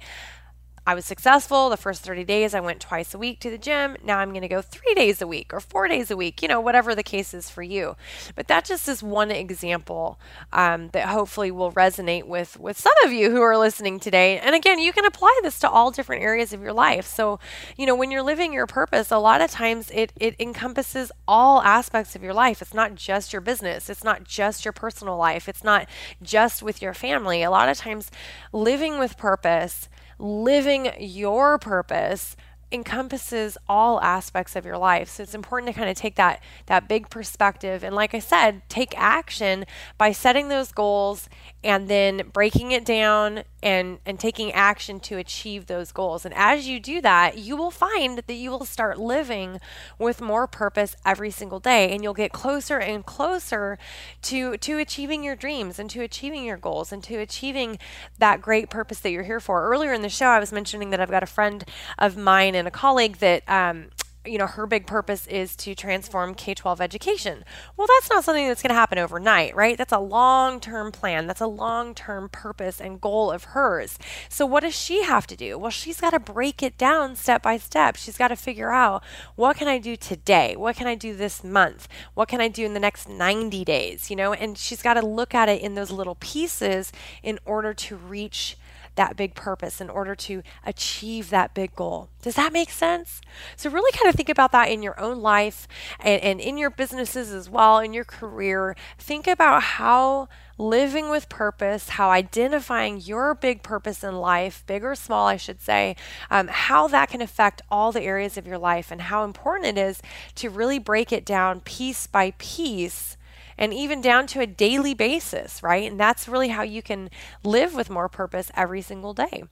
I 0.88 0.94
was 0.94 1.04
successful 1.04 1.70
the 1.70 1.78
first 1.78 2.04
30 2.04 2.24
days. 2.26 2.54
I 2.54 2.60
went 2.60 2.80
twice 2.80 3.16
a 3.16 3.18
week 3.18 3.40
to 3.40 3.50
the 3.50 3.58
gym. 3.58 3.98
Now 4.04 4.20
I'm 4.20 4.30
going 4.30 4.44
to 4.44 4.48
go 4.48 4.62
three 4.62 4.94
days 4.94 5.20
a 5.20 5.26
week 5.26 5.52
or 5.52 5.60
four 5.60 5.88
days 5.88 6.12
a 6.12 6.18
week, 6.18 6.44
you 6.44 6.48
know, 6.48 6.62
whatever 6.62 6.94
the 6.94 7.02
case 7.02 7.34
is 7.34 7.50
for 7.50 7.64
you. 7.64 7.96
But 8.36 8.48
that 8.50 8.66
just 8.66 8.88
is 8.88 9.02
one 9.02 9.32
example 9.32 10.20
um, 10.54 10.90
that 10.90 11.08
hopefully 11.08 11.50
will 11.50 11.72
resonate 11.72 12.26
with, 12.26 12.60
with 12.60 12.78
some 12.78 12.94
of 13.04 13.12
you 13.12 13.32
who 13.32 13.42
are 13.42 13.58
listening 13.58 14.00
today. 14.00 14.38
And 14.38 14.54
again, 14.54 14.78
you 14.78 14.94
can 14.94 15.06
apply 15.06 15.40
this 15.42 15.58
to 15.60 15.70
all 15.70 15.90
different 15.90 16.22
areas 16.22 16.54
of 16.54 16.62
your 16.62 16.74
life. 16.74 17.08
So, 17.08 17.40
you 17.76 17.88
know, 17.88 17.96
when 17.96 18.12
you're 18.12 18.22
living 18.22 18.54
your 18.54 18.68
purpose, 18.68 19.10
a 19.10 19.18
lot 19.18 19.42
of 19.42 19.50
times 19.50 19.90
it, 19.92 20.14
it 20.16 20.36
encompasses 20.40 21.12
all 21.28 21.64
aspects 21.64 22.16
of 22.16 22.22
your 22.22 22.34
life. 22.34 22.62
It's 22.62 22.76
not 22.76 22.94
just 22.94 23.34
your 23.34 23.42
business, 23.42 23.90
it's 23.90 24.04
not 24.04 24.24
just 24.24 24.64
your 24.64 24.72
personal 24.72 25.18
life, 25.18 25.50
it's 25.50 25.64
not 25.64 25.90
just 26.22 26.62
with 26.62 26.80
your 26.80 26.94
family. 26.94 27.42
A 27.42 27.50
lot 27.50 27.70
of 27.70 27.78
times, 27.78 28.12
living 28.54 29.00
with 29.00 29.18
purpose 29.18 29.90
living 30.20 30.92
your 31.00 31.58
purpose 31.58 32.36
encompasses 32.72 33.58
all 33.70 34.02
aspects 34.02 34.56
of 34.56 34.66
your 34.66 34.78
life. 34.78 35.10
So 35.10 35.24
it's 35.24 35.36
important 35.36 35.72
to 35.72 35.78
kind 35.78 35.90
of 35.90 35.96
take 35.96 36.16
that 36.16 36.42
that 36.66 36.88
big 36.88 37.10
perspective 37.10 37.84
and 37.84 37.96
like 37.96 38.14
I 38.14 38.20
said, 38.20 38.62
take 38.70 38.98
action 38.98 39.66
by 39.98 40.12
setting 40.12 40.50
those 40.50 40.72
goals 40.72 41.30
and 41.64 41.88
then 41.88 42.30
breaking 42.34 42.72
it 42.72 42.86
down 42.86 43.44
and 43.66 43.98
and 44.06 44.20
taking 44.20 44.52
action 44.52 45.00
to 45.00 45.18
achieve 45.18 45.66
those 45.66 45.92
goals. 45.92 46.24
And 46.24 46.34
as 46.36 46.68
you 46.68 46.80
do 46.80 47.02
that, 47.02 47.40
you 47.40 47.58
will 47.58 47.72
find 47.72 48.20
that 48.20 48.34
you 48.34 48.52
will 48.52 48.64
start 48.64 49.00
living 49.00 49.60
with 49.98 50.22
more 50.22 50.46
purpose 50.46 50.96
every 51.04 51.32
single 51.32 51.60
day 51.60 51.92
and 51.92 52.04
you'll 52.04 52.14
get 52.14 52.32
closer 52.32 52.78
and 52.78 53.04
closer 53.04 53.80
to 54.22 54.56
to 54.58 54.78
achieving 54.78 55.24
your 55.24 55.36
dreams 55.36 55.80
and 55.80 55.90
to 55.90 56.02
achieving 56.02 56.46
your 56.46 56.58
goals 56.58 56.92
and 56.92 57.04
to 57.04 57.16
achieving 57.16 57.80
that 58.20 58.40
great 58.40 58.70
purpose 58.70 59.00
that 59.00 59.10
you're 59.10 59.24
here 59.24 59.40
for. 59.40 59.68
Earlier 59.68 59.94
in 59.94 60.04
the 60.04 60.10
show 60.10 60.28
I 60.28 60.40
was 60.40 60.52
mentioning 60.52 60.92
that 60.92 61.02
I've 61.02 61.10
got 61.10 61.24
a 61.24 61.28
friend 61.28 61.66
of 61.98 62.16
mine 62.16 62.54
and 62.54 62.68
a 62.68 62.72
colleague 62.72 63.18
that 63.18 63.42
um, 63.50 63.88
you 64.26 64.38
know, 64.38 64.48
her 64.48 64.66
big 64.66 64.88
purpose 64.88 65.28
is 65.28 65.56
to 65.58 65.76
transform 65.76 66.36
K 66.36 66.54
12 66.54 66.82
education. 66.82 67.44
Well, 67.78 67.88
that's 67.88 68.10
not 68.10 68.24
something 68.24 68.48
that's 68.48 68.62
going 68.62 68.70
to 68.70 68.76
happen 68.76 68.98
overnight, 68.98 69.56
right? 69.56 69.78
That's 69.78 69.94
a 69.94 70.00
long 70.00 70.60
term 70.60 70.92
plan. 70.92 71.28
That's 71.28 71.42
a 71.42 71.48
long 71.48 71.94
term 71.94 72.30
purpose 72.30 72.80
and 72.82 73.02
goal 73.02 73.32
of 73.32 73.46
hers. 73.46 73.98
So, 74.30 74.46
what 74.46 74.62
does 74.62 74.76
she 74.76 75.04
have 75.04 75.28
to 75.28 75.36
do? 75.36 75.58
Well, 75.58 75.72
she's 75.72 76.02
got 76.02 76.12
to 76.12 76.20
break 76.20 76.64
it 76.64 76.78
down 76.78 77.16
step 77.16 77.42
by 77.42 77.58
step. 77.58 77.96
She's 77.96 78.18
got 78.18 78.30
to 78.30 78.36
figure 78.36 78.72
out 78.72 79.04
what 79.36 79.58
can 79.58 79.68
I 79.68 79.78
do 79.78 79.96
today? 79.96 80.56
What 80.56 80.76
can 80.76 80.88
I 80.88 80.96
do 80.96 81.16
this 81.16 81.44
month? 81.44 81.88
What 82.14 82.28
can 82.28 82.42
I 82.42 82.48
do 82.48 82.66
in 82.66 82.74
the 82.74 82.80
next 82.80 83.10
90 83.10 83.64
days? 83.66 84.10
You 84.10 84.16
know, 84.16 84.34
and 84.34 84.58
she's 84.58 84.82
got 84.82 84.96
to 84.96 85.06
look 85.06 85.34
at 85.34 85.50
it 85.50 85.62
in 85.62 85.76
those 85.76 85.92
little 85.92 86.16
pieces 86.16 86.92
in 87.24 87.40
order 87.46 87.74
to 87.74 87.96
reach 87.96 88.58
that 88.96 89.16
big 89.16 89.36
purpose, 89.36 89.82
in 89.82 89.90
order 89.90 90.16
to 90.16 90.42
achieve 90.66 91.30
that 91.30 91.54
big 91.54 91.76
goal. 91.76 92.10
Does 92.22 92.36
that 92.36 92.54
make 92.54 92.70
sense? 92.70 93.22
So, 93.56 93.70
really 93.70 93.92
kind 93.92 94.10
of 94.10 94.16
think 94.16 94.30
about 94.30 94.52
that 94.52 94.70
in 94.70 94.82
your 94.82 95.00
own 95.00 95.22
life 95.22 95.68
and, 96.00 96.22
and 96.22 96.40
in 96.40 96.58
your 96.58 96.70
businesses 96.70 97.32
as 97.32 97.50
well, 97.50 97.80
in 97.80 97.94
your 97.94 98.06
career. 98.06 98.76
Think 98.98 99.28
about 99.28 99.64
how 99.64 100.28
living 100.58 101.10
with 101.10 101.28
purpose, 101.28 101.90
how 101.90 102.10
identifying 102.10 103.00
your 103.00 103.36
big 103.36 103.62
purpose 103.62 104.04
in 104.04 104.16
life, 104.16 104.64
big 104.68 104.84
or 104.84 104.96
small, 104.96 105.28
I 105.28 105.38
should 105.38 105.62
say, 105.62 105.96
um, 106.32 106.48
how 106.48 106.88
that 106.88 107.10
can 107.10 107.22
affect 107.22 107.62
all 107.70 107.92
the 107.92 108.02
areas 108.02 108.38
of 108.38 108.48
your 108.48 108.58
life 108.58 108.92
and 108.92 109.02
how 109.02 109.24
important 109.24 109.78
it 109.78 109.82
is 109.82 110.02
to 110.36 110.50
really 110.50 110.80
break 110.80 111.12
it 111.12 111.26
down 111.26 111.60
piece 111.60 112.08
by 112.08 112.34
piece 112.38 113.18
and 113.58 113.74
even 113.74 114.02
down 114.02 114.28
to 114.28 114.42
a 114.42 114.48
daily 114.48 114.94
basis, 114.94 115.62
right? 115.64 115.90
And 115.90 116.00
that's 116.00 116.28
really 116.28 116.50
how 116.50 116.64
you 116.64 116.82
can 116.82 117.10
live 117.44 117.74
with 117.74 117.90
more 117.90 118.10
purpose 118.10 118.52
every 118.56 118.82
single 118.82 119.14
day. 119.14 119.44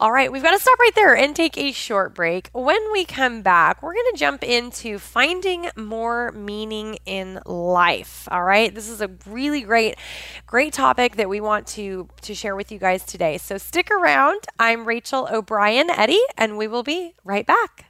All 0.00 0.10
right, 0.10 0.32
we've 0.32 0.42
got 0.42 0.50
to 0.50 0.58
stop 0.58 0.78
right 0.78 0.94
there 0.94 1.14
and 1.14 1.34
take 1.34 1.56
a 1.56 1.70
short 1.70 2.12
break. 2.14 2.50
When 2.52 2.92
we 2.92 3.04
come 3.04 3.42
back, 3.42 3.82
we're 3.82 3.94
going 3.94 4.12
to 4.12 4.18
jump 4.18 4.42
into 4.42 4.98
finding 4.98 5.68
more 5.76 6.32
meaning 6.32 6.98
in 7.06 7.40
life. 7.46 8.26
All 8.30 8.42
right, 8.42 8.74
this 8.74 8.88
is 8.88 9.00
a 9.00 9.10
really 9.26 9.62
great, 9.62 9.96
great 10.46 10.72
topic 10.72 11.16
that 11.16 11.28
we 11.28 11.40
want 11.40 11.66
to 11.68 12.08
to 12.22 12.34
share 12.34 12.56
with 12.56 12.72
you 12.72 12.78
guys 12.78 13.04
today. 13.04 13.38
So 13.38 13.58
stick 13.58 13.90
around. 13.90 14.40
I'm 14.58 14.86
Rachel 14.86 15.28
O'Brien 15.30 15.88
Eddy, 15.88 16.20
and 16.36 16.58
we 16.58 16.66
will 16.66 16.82
be 16.82 17.14
right 17.22 17.46
back. 17.46 17.89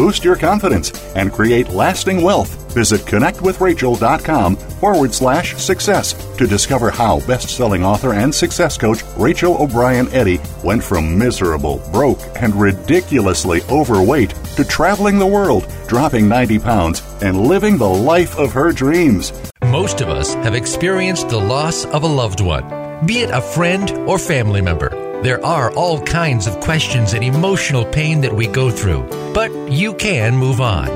boost 0.00 0.24
your 0.24 0.34
confidence, 0.34 0.90
and 1.14 1.30
create 1.30 1.68
lasting 1.68 2.22
wealth. 2.22 2.72
Visit 2.72 3.02
connectwithrachel.com 3.02 4.56
forward 4.56 5.12
slash 5.12 5.56
success 5.56 6.14
to 6.38 6.46
discover 6.46 6.90
how 6.90 7.20
best 7.26 7.50
selling 7.50 7.84
author 7.84 8.14
and 8.14 8.34
success 8.34 8.78
coach 8.78 9.02
Rachel 9.18 9.60
O'Brien 9.60 10.08
Eddy 10.08 10.40
went 10.64 10.82
from 10.82 11.18
miserable, 11.18 11.82
broke, 11.92 12.20
and 12.36 12.54
ridiculously 12.54 13.60
overweight 13.64 14.30
to 14.56 14.64
traveling 14.64 15.18
the 15.18 15.26
world, 15.26 15.70
dropping 15.86 16.26
90 16.26 16.60
pounds, 16.60 17.02
and 17.20 17.46
living 17.46 17.76
the 17.76 17.86
life 17.86 18.38
of 18.38 18.52
her 18.52 18.72
dreams. 18.72 19.34
Most 19.64 20.00
of 20.00 20.08
us 20.08 20.32
have 20.36 20.54
experienced 20.54 21.28
the 21.28 21.40
loss 21.40 21.84
of 21.84 22.04
a 22.04 22.06
loved 22.06 22.40
one, 22.40 22.64
be 23.04 23.18
it 23.18 23.30
a 23.30 23.42
friend 23.42 23.90
or 24.08 24.18
family 24.18 24.62
member. 24.62 24.99
There 25.22 25.44
are 25.44 25.70
all 25.72 26.00
kinds 26.00 26.46
of 26.46 26.60
questions 26.60 27.12
and 27.12 27.22
emotional 27.22 27.84
pain 27.84 28.22
that 28.22 28.32
we 28.32 28.46
go 28.46 28.70
through, 28.70 29.02
but 29.34 29.50
you 29.70 29.92
can 29.92 30.34
move 30.34 30.62
on. 30.62 30.88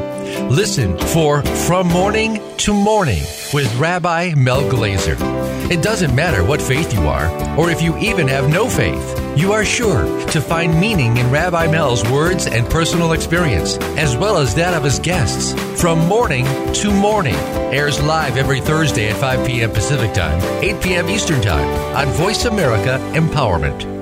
Listen 0.49 0.97
for 0.99 1.43
From 1.43 1.89
Morning 1.89 2.41
to 2.57 2.73
Morning 2.73 3.23
with 3.53 3.71
Rabbi 3.77 4.33
Mel 4.35 4.63
Glazer. 4.63 5.19
It 5.71 5.83
doesn't 5.83 6.15
matter 6.15 6.43
what 6.43 6.63
faith 6.63 6.95
you 6.95 7.01
are, 7.01 7.29
or 7.59 7.69
if 7.69 7.83
you 7.83 7.99
even 7.99 8.27
have 8.29 8.49
no 8.49 8.67
faith. 8.67 9.21
You 9.37 9.53
are 9.53 9.65
sure 9.65 10.05
to 10.29 10.41
find 10.41 10.81
meaning 10.81 11.19
in 11.19 11.31
Rabbi 11.31 11.67
Mel's 11.71 12.03
words 12.11 12.47
and 12.47 12.67
personal 12.71 13.13
experience, 13.13 13.77
as 13.99 14.17
well 14.17 14.39
as 14.39 14.55
that 14.55 14.73
of 14.73 14.85
his 14.85 14.99
guests. 14.99 15.53
From 15.79 15.99
Morning 16.09 16.47
to 16.73 16.91
Morning 16.91 17.37
airs 17.75 18.03
live 18.03 18.39
every 18.39 18.63
Thursday 18.63 19.11
at 19.11 19.17
5 19.17 19.47
p.m. 19.47 19.71
Pacific 19.71 20.15
Time, 20.15 20.41
8 20.65 20.83
p.m. 20.83 21.11
Eastern 21.11 21.43
Time 21.43 21.69
on 21.95 22.07
Voice 22.15 22.47
America 22.47 22.99
Empowerment. 23.13 23.94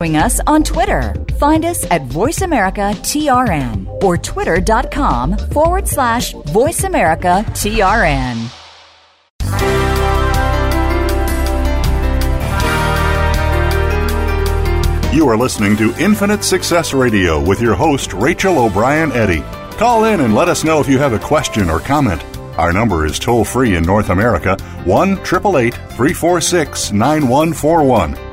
Following 0.00 0.16
us 0.16 0.38
on 0.46 0.62
Twitter. 0.62 1.12
Find 1.40 1.64
us 1.64 1.84
at 1.90 2.02
VoiceAmericaTRN 2.02 2.44
America 2.44 2.92
TRN 3.02 4.04
or 4.04 4.16
twitter.com 4.16 5.36
forward 5.50 5.88
slash 5.88 6.34
VoiceAmericaTRN. 6.34 8.48
You 15.12 15.28
are 15.28 15.36
listening 15.36 15.76
to 15.78 15.92
Infinite 15.98 16.44
Success 16.44 16.94
Radio 16.94 17.42
with 17.42 17.60
your 17.60 17.74
host, 17.74 18.12
Rachel 18.12 18.60
O'Brien 18.60 19.10
Eddy. 19.10 19.42
Call 19.78 20.04
in 20.04 20.20
and 20.20 20.32
let 20.32 20.46
us 20.46 20.62
know 20.62 20.80
if 20.80 20.86
you 20.86 20.98
have 20.98 21.12
a 21.12 21.18
question 21.18 21.68
or 21.68 21.80
comment. 21.80 22.22
Our 22.56 22.72
number 22.72 23.04
is 23.04 23.18
toll 23.18 23.44
free 23.44 23.74
in 23.74 23.82
North 23.82 24.10
America 24.10 24.56
1 24.84 25.12
888 25.14 25.74
346 25.74 26.92
9141. 26.92 28.27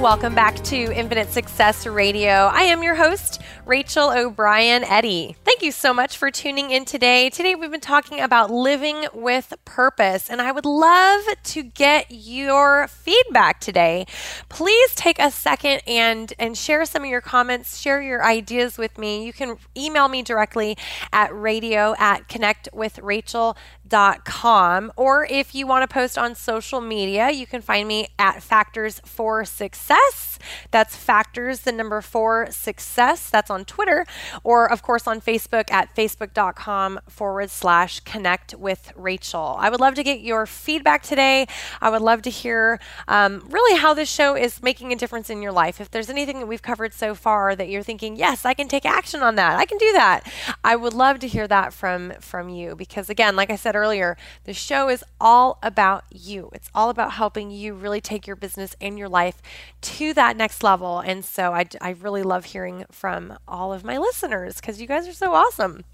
Welcome 0.00 0.34
back 0.34 0.56
to 0.64 0.76
Infinite 0.76 1.30
Success 1.30 1.86
Radio. 1.86 2.30
I 2.30 2.62
am 2.62 2.82
your 2.82 2.94
host, 2.94 3.42
Rachel 3.66 4.10
O'Brien 4.10 4.82
Eddy. 4.82 5.36
Thank 5.44 5.60
you 5.60 5.70
so 5.72 5.92
much 5.92 6.16
for 6.16 6.30
tuning 6.30 6.70
in 6.70 6.86
today. 6.86 7.28
Today 7.28 7.54
we've 7.54 7.70
been 7.70 7.80
talking 7.80 8.18
about 8.18 8.50
living 8.50 9.06
with 9.12 9.52
purpose, 9.66 10.30
and 10.30 10.40
I 10.40 10.52
would 10.52 10.64
love 10.64 11.22
to 11.42 11.62
get 11.62 12.06
your 12.08 12.88
feedback 12.88 13.60
today. 13.60 14.06
Please 14.48 14.94
take 14.94 15.18
a 15.18 15.30
second 15.30 15.82
and 15.86 16.32
and 16.38 16.56
share 16.56 16.86
some 16.86 17.02
of 17.02 17.10
your 17.10 17.20
comments, 17.20 17.78
share 17.78 18.00
your 18.00 18.24
ideas 18.24 18.78
with 18.78 18.96
me. 18.96 19.26
You 19.26 19.34
can 19.34 19.58
email 19.76 20.08
me 20.08 20.22
directly 20.22 20.78
at 21.12 21.32
radio 21.34 21.94
at 21.98 22.26
connectwithrachel.com, 22.26 23.54
or 23.90 25.26
if 25.28 25.54
you 25.54 25.66
want 25.66 25.88
to 25.88 25.92
post 25.92 26.16
on 26.16 26.34
social 26.34 26.80
media, 26.80 27.30
you 27.30 27.46
can 27.46 27.60
find 27.60 27.86
me 27.88 28.08
at 28.18 28.42
Factors 28.42 29.00
for 29.04 29.44
Success. 29.44 30.38
That's 30.70 30.96
Factors, 30.96 31.60
the 31.60 31.72
number 31.72 32.00
four 32.00 32.48
success. 32.50 33.30
That's 33.30 33.50
on 33.50 33.64
Twitter, 33.64 34.06
or 34.42 34.70
of 34.70 34.82
course 34.82 35.06
on 35.06 35.20
Facebook 35.20 35.70
at 35.70 35.94
facebook.com 35.94 37.00
forward 37.08 37.50
slash 37.50 38.00
connect 38.00 38.54
with 38.54 38.92
Rachel. 38.96 39.56
I 39.58 39.70
would 39.70 39.80
love 39.80 39.94
to 39.94 40.02
get 40.02 40.20
your 40.20 40.46
feedback 40.46 41.02
today. 41.02 41.46
I 41.80 41.90
would 41.90 42.02
love 42.02 42.22
to 42.22 42.30
hear 42.30 42.80
um, 43.08 43.46
really 43.48 43.78
how 43.78 43.94
this 43.94 44.10
show 44.10 44.36
is 44.36 44.62
making 44.62 44.92
a 44.92 44.96
difference 44.96 45.30
in 45.30 45.42
your 45.42 45.52
life. 45.52 45.80
If 45.80 45.90
there's 45.90 46.10
anything 46.10 46.38
that 46.40 46.46
we've 46.46 46.62
covered 46.62 46.94
so 46.94 47.14
far 47.14 47.54
that 47.56 47.68
you're 47.68 47.82
thinking, 47.82 48.16
yes, 48.16 48.44
I 48.44 48.54
can 48.54 48.68
take 48.68 48.86
action 48.86 49.22
on 49.22 49.34
that, 49.36 49.58
I 49.58 49.64
can 49.64 49.78
do 49.78 49.92
that. 49.92 50.30
I 50.64 50.76
would 50.76 50.94
love 50.94 51.18
to 51.20 51.28
hear 51.28 51.46
that 51.48 51.72
from 51.72 52.12
from 52.20 52.48
you 52.48 52.74
because 52.76 53.10
again, 53.10 53.36
like 53.36 53.50
I 53.50 53.56
said 53.56 53.74
earlier, 53.80 54.16
the 54.44 54.52
show 54.52 54.88
is 54.88 55.04
all 55.20 55.58
about 55.62 56.04
you. 56.10 56.50
It's 56.52 56.70
all 56.74 56.90
about 56.90 57.14
helping 57.14 57.50
you 57.50 57.74
really 57.74 58.00
take 58.00 58.26
your 58.26 58.36
business 58.36 58.76
and 58.80 58.98
your 58.98 59.08
life 59.08 59.40
to 59.82 60.14
that 60.14 60.36
next 60.36 60.62
level. 60.62 61.00
And 61.00 61.24
so 61.24 61.52
I, 61.52 61.66
I 61.80 61.90
really 61.90 62.22
love 62.22 62.46
hearing 62.46 62.84
from 62.90 63.38
all 63.48 63.72
of 63.72 63.84
my 63.84 63.98
listeners 63.98 64.56
because 64.56 64.80
you 64.80 64.86
guys 64.86 65.08
are 65.08 65.12
so 65.12 65.34
awesome. 65.34 65.84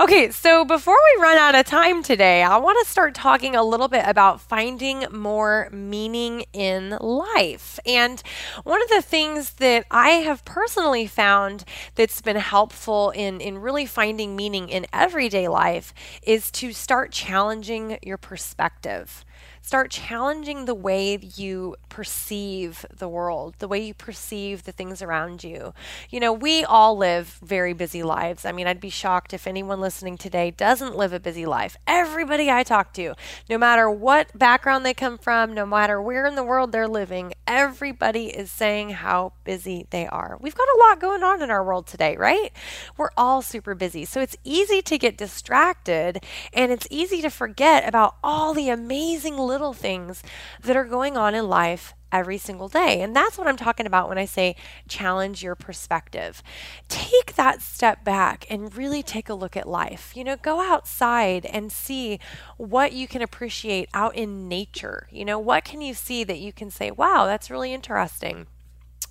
Okay, 0.00 0.30
so 0.30 0.64
before 0.64 0.96
we 0.96 1.22
run 1.22 1.36
out 1.36 1.54
of 1.54 1.66
time 1.66 2.02
today, 2.02 2.42
I 2.42 2.56
want 2.56 2.78
to 2.84 2.90
start 2.90 3.14
talking 3.14 3.54
a 3.54 3.62
little 3.62 3.88
bit 3.88 4.04
about 4.06 4.40
finding 4.40 5.04
more 5.12 5.68
meaning 5.70 6.44
in 6.52 6.96
life. 7.00 7.78
And 7.86 8.22
one 8.64 8.82
of 8.82 8.88
the 8.88 9.02
things 9.02 9.52
that 9.54 9.84
I 9.90 10.10
have 10.10 10.44
personally 10.44 11.06
found 11.06 11.64
that's 11.94 12.20
been 12.20 12.36
helpful 12.36 13.10
in, 13.10 13.40
in 13.40 13.58
really 13.58 13.86
finding 13.86 14.36
meaning 14.36 14.68
in 14.68 14.86
everyday 14.92 15.48
life 15.48 15.92
is 16.22 16.50
to 16.52 16.72
start 16.72 17.12
challenging 17.12 17.98
your 18.02 18.18
perspective 18.18 19.24
start 19.66 19.90
challenging 19.90 20.64
the 20.64 20.74
way 20.74 21.18
you 21.34 21.74
perceive 21.88 22.86
the 22.96 23.08
world, 23.08 23.52
the 23.58 23.66
way 23.66 23.84
you 23.84 23.92
perceive 23.92 24.62
the 24.62 24.70
things 24.70 25.02
around 25.02 25.42
you. 25.42 25.74
You 26.08 26.20
know, 26.20 26.32
we 26.32 26.62
all 26.62 26.96
live 26.96 27.40
very 27.42 27.72
busy 27.72 28.04
lives. 28.04 28.44
I 28.44 28.52
mean, 28.52 28.68
I'd 28.68 28.80
be 28.80 28.90
shocked 28.90 29.34
if 29.34 29.44
anyone 29.44 29.80
listening 29.80 30.18
today 30.18 30.52
doesn't 30.52 30.96
live 30.96 31.12
a 31.12 31.18
busy 31.18 31.46
life. 31.46 31.76
Everybody 31.84 32.48
I 32.48 32.62
talk 32.62 32.92
to, 32.92 33.14
no 33.50 33.58
matter 33.58 33.90
what 33.90 34.38
background 34.38 34.86
they 34.86 34.94
come 34.94 35.18
from, 35.18 35.52
no 35.52 35.66
matter 35.66 36.00
where 36.00 36.26
in 36.26 36.36
the 36.36 36.44
world 36.44 36.70
they're 36.70 36.86
living, 36.86 37.34
everybody 37.48 38.26
is 38.26 38.52
saying 38.52 38.90
how 38.90 39.32
busy 39.42 39.88
they 39.90 40.06
are. 40.06 40.38
We've 40.40 40.54
got 40.54 40.68
a 40.76 40.78
lot 40.78 41.00
going 41.00 41.24
on 41.24 41.42
in 41.42 41.50
our 41.50 41.64
world 41.64 41.88
today, 41.88 42.16
right? 42.16 42.52
We're 42.96 43.10
all 43.16 43.42
super 43.42 43.74
busy. 43.74 44.04
So 44.04 44.20
it's 44.20 44.36
easy 44.44 44.80
to 44.82 44.96
get 44.96 45.18
distracted 45.18 46.22
and 46.52 46.70
it's 46.70 46.86
easy 46.88 47.20
to 47.22 47.30
forget 47.30 47.88
about 47.88 48.14
all 48.22 48.54
the 48.54 48.68
amazing 48.68 49.36
little 49.36 49.55
little 49.56 49.72
things 49.72 50.22
that 50.62 50.76
are 50.76 50.84
going 50.84 51.16
on 51.16 51.34
in 51.34 51.48
life 51.48 51.94
every 52.12 52.36
single 52.36 52.68
day. 52.68 53.00
And 53.00 53.16
that's 53.16 53.38
what 53.38 53.46
I'm 53.46 53.56
talking 53.56 53.86
about 53.86 54.10
when 54.10 54.18
I 54.18 54.26
say 54.26 54.54
challenge 54.86 55.42
your 55.42 55.54
perspective. 55.54 56.42
Take 56.88 57.34
that 57.36 57.62
step 57.62 58.04
back 58.04 58.46
and 58.50 58.76
really 58.76 59.02
take 59.02 59.30
a 59.30 59.34
look 59.34 59.56
at 59.56 59.66
life. 59.66 60.12
You 60.14 60.24
know, 60.24 60.36
go 60.36 60.60
outside 60.60 61.46
and 61.46 61.72
see 61.72 62.20
what 62.58 62.92
you 62.92 63.08
can 63.08 63.22
appreciate 63.22 63.88
out 63.94 64.14
in 64.14 64.46
nature. 64.46 65.08
You 65.10 65.24
know, 65.24 65.38
what 65.38 65.64
can 65.64 65.80
you 65.80 65.94
see 65.94 66.22
that 66.24 66.38
you 66.38 66.52
can 66.52 66.70
say, 66.70 66.90
wow, 66.90 67.24
that's 67.24 67.50
really 67.50 67.72
interesting? 67.72 68.46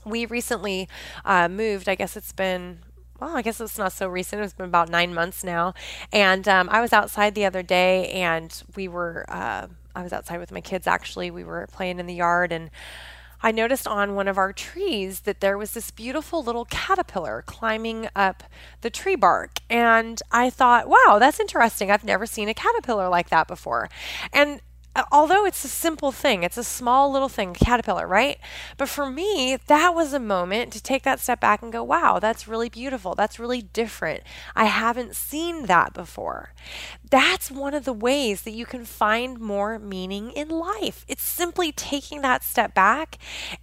We 0.06 0.28
recently 0.28 0.88
uh, 1.26 1.50
moved, 1.50 1.90
I 1.90 1.96
guess 1.96 2.16
it's 2.16 2.32
been 2.32 2.80
well, 3.20 3.38
I 3.38 3.42
guess 3.42 3.62
it's 3.62 3.78
not 3.78 3.94
so 3.94 4.10
recent. 4.10 4.42
It's 4.42 4.54
been 4.54 4.66
about 4.66 4.90
nine 4.90 5.14
months 5.14 5.42
now. 5.42 5.74
And 6.12 6.46
um, 6.50 6.68
I 6.70 6.82
was 6.82 6.92
outside 6.92 7.34
the 7.34 7.46
other 7.46 7.64
day 7.64 8.10
and 8.10 8.62
we 8.76 8.90
were 8.90 9.26
uh, 9.30 9.68
I 9.96 10.04
was 10.04 10.14
outside 10.14 10.40
with 10.40 10.52
my 10.52 10.62
kids 10.62 10.88
actually. 10.88 11.32
We 11.32 11.44
were 11.44 11.68
playing 11.72 12.00
in 12.00 12.06
the 12.06 12.14
yard 12.14 12.52
and 12.52 12.70
I 13.42 13.52
noticed 13.52 13.88
on 13.88 14.16
one 14.16 14.28
of 14.28 14.38
our 14.38 14.54
trees 14.54 15.22
that 15.22 15.40
there 15.40 15.58
was 15.58 15.72
this 15.72 15.92
beautiful 15.92 16.44
little 16.44 16.66
caterpillar 16.66 17.44
climbing 17.46 18.10
up 18.16 18.44
the 18.82 18.90
tree 18.90 19.16
bark. 19.16 19.60
And 19.70 20.22
I 20.32 20.50
thought, 20.50 20.88
wow, 20.88 21.18
that's 21.20 21.40
interesting. 21.40 21.92
I've 21.92 22.04
never 22.04 22.26
seen 22.26 22.50
a 22.50 22.54
caterpillar 22.54 23.10
like 23.10 23.30
that 23.30 23.48
before. 23.48 23.90
And 24.34 24.62
although 25.12 25.46
it's 25.46 25.64
a 25.66 25.70
simple 25.70 26.12
thing, 26.12 26.44
it's 26.44 26.58
a 26.58 26.64
small 26.64 27.12
little 27.12 27.30
thing, 27.30 27.54
caterpillar, 27.54 28.08
right? 28.08 28.38
But 28.78 28.90
for 28.90 29.10
me, 29.10 29.58
that 29.68 29.94
was 29.94 30.14
a 30.14 30.20
moment 30.20 30.72
to 30.74 30.82
take 30.82 31.04
that 31.04 31.20
step 31.20 31.40
back 31.40 31.62
and 31.62 31.72
go, 31.72 31.84
wow, 31.84 32.20
that's 32.20 32.48
really 32.48 32.70
beautiful. 32.70 33.16
That's 33.16 33.40
really 33.40 33.62
different. 33.62 34.24
I 34.56 34.66
haven't 34.66 35.16
seen 35.16 35.66
that 35.66 35.94
before. 35.94 36.54
That's 37.10 37.52
one 37.52 37.74
of 37.74 37.86
the 37.86 37.94
ways 37.94 38.44
that 38.44 38.52
you 38.52 38.66
can 38.66 38.86
find 38.86 39.40
more 39.40 39.80
meaning 39.80 40.32
in 40.32 40.50
life. 40.50 41.06
It's 41.08 41.24
simply 41.24 41.72
taking 41.72 42.22
that 42.22 42.44
step 42.44 42.74
back 42.74 43.18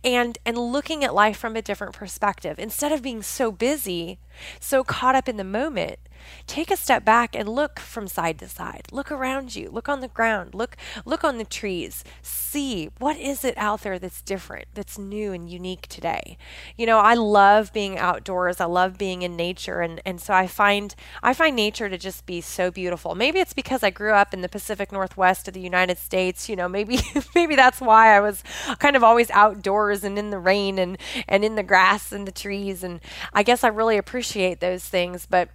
and 0.04 0.38
and 0.44 0.56
looking 0.56 1.04
at 1.04 1.14
life 1.14 1.36
from 1.38 1.56
a 1.56 1.62
different 1.62 1.94
perspective. 1.94 2.58
Instead 2.58 2.92
of 2.92 3.02
being 3.02 3.22
so 3.22 3.50
busy, 3.50 4.18
so 4.60 4.84
caught 4.84 5.14
up 5.14 5.28
in 5.28 5.36
the 5.36 5.44
moment, 5.44 5.98
take 6.46 6.70
a 6.70 6.76
step 6.76 7.04
back 7.04 7.34
and 7.34 7.48
look 7.48 7.78
from 7.78 8.08
side 8.08 8.38
to 8.40 8.48
side. 8.48 8.86
Look 8.92 9.10
around 9.10 9.56
you. 9.56 9.70
Look 9.70 9.88
on 9.88 10.00
the 10.00 10.08
ground. 10.08 10.54
Look 10.54 10.76
look 11.04 11.24
on 11.24 11.38
the 11.38 11.44
trees. 11.44 12.04
See 12.22 12.90
what 12.98 13.16
is 13.16 13.44
it 13.44 13.56
out 13.56 13.82
there 13.82 13.98
that's 13.98 14.22
different, 14.22 14.66
that's 14.74 14.98
new 14.98 15.32
and 15.32 15.50
unique 15.50 15.86
today. 15.88 16.36
You 16.76 16.86
know, 16.86 16.98
I 16.98 17.14
love 17.14 17.72
being 17.72 17.98
outdoors. 17.98 18.60
I 18.60 18.66
love 18.66 18.98
being 18.98 19.22
in 19.22 19.36
nature 19.36 19.80
and 19.80 20.00
and 20.04 20.20
so 20.20 20.34
I 20.34 20.46
find 20.46 20.94
I 21.22 21.34
find 21.34 21.56
nature 21.56 21.88
to 21.88 21.98
just 21.98 22.26
be 22.26 22.40
so 22.40 22.70
beautiful. 22.70 23.14
Maybe 23.14 23.40
it's 23.40 23.54
because 23.54 23.82
I 23.82 23.90
grew 23.90 24.12
up 24.12 24.34
in 24.34 24.40
the 24.40 24.48
Pacific 24.48 24.92
Northwest 24.92 25.48
of 25.48 25.54
the 25.54 25.60
United 25.60 25.98
States, 25.98 26.48
you 26.48 26.56
know, 26.56 26.68
maybe 26.68 27.00
maybe 27.34 27.56
that's 27.56 27.80
why 27.80 28.16
I 28.16 28.20
was 28.20 28.42
kind 28.78 28.96
of 28.96 29.04
always 29.04 29.30
outdoors 29.30 30.04
and 30.04 30.18
in 30.18 30.30
the 30.30 30.38
rain 30.38 30.78
and 30.78 30.98
and 31.28 31.44
in 31.44 31.54
the 31.54 31.62
grass 31.62 32.12
and 32.12 32.26
the 32.26 32.32
trees 32.32 32.82
and 32.82 33.00
I 33.32 33.42
guess 33.42 33.64
I 33.64 33.68
really 33.68 33.98
appreciate 33.98 34.60
those 34.60 34.84
things, 34.84 35.26
but 35.26 35.48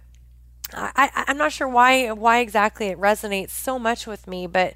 I, 0.74 1.24
am 1.28 1.38
not 1.38 1.52
sure 1.52 1.68
why 1.68 2.10
why 2.12 2.40
exactly 2.40 2.88
it 2.88 2.98
resonates 2.98 3.50
so 3.50 3.78
much 3.78 4.06
with 4.06 4.26
me, 4.26 4.46
but 4.46 4.74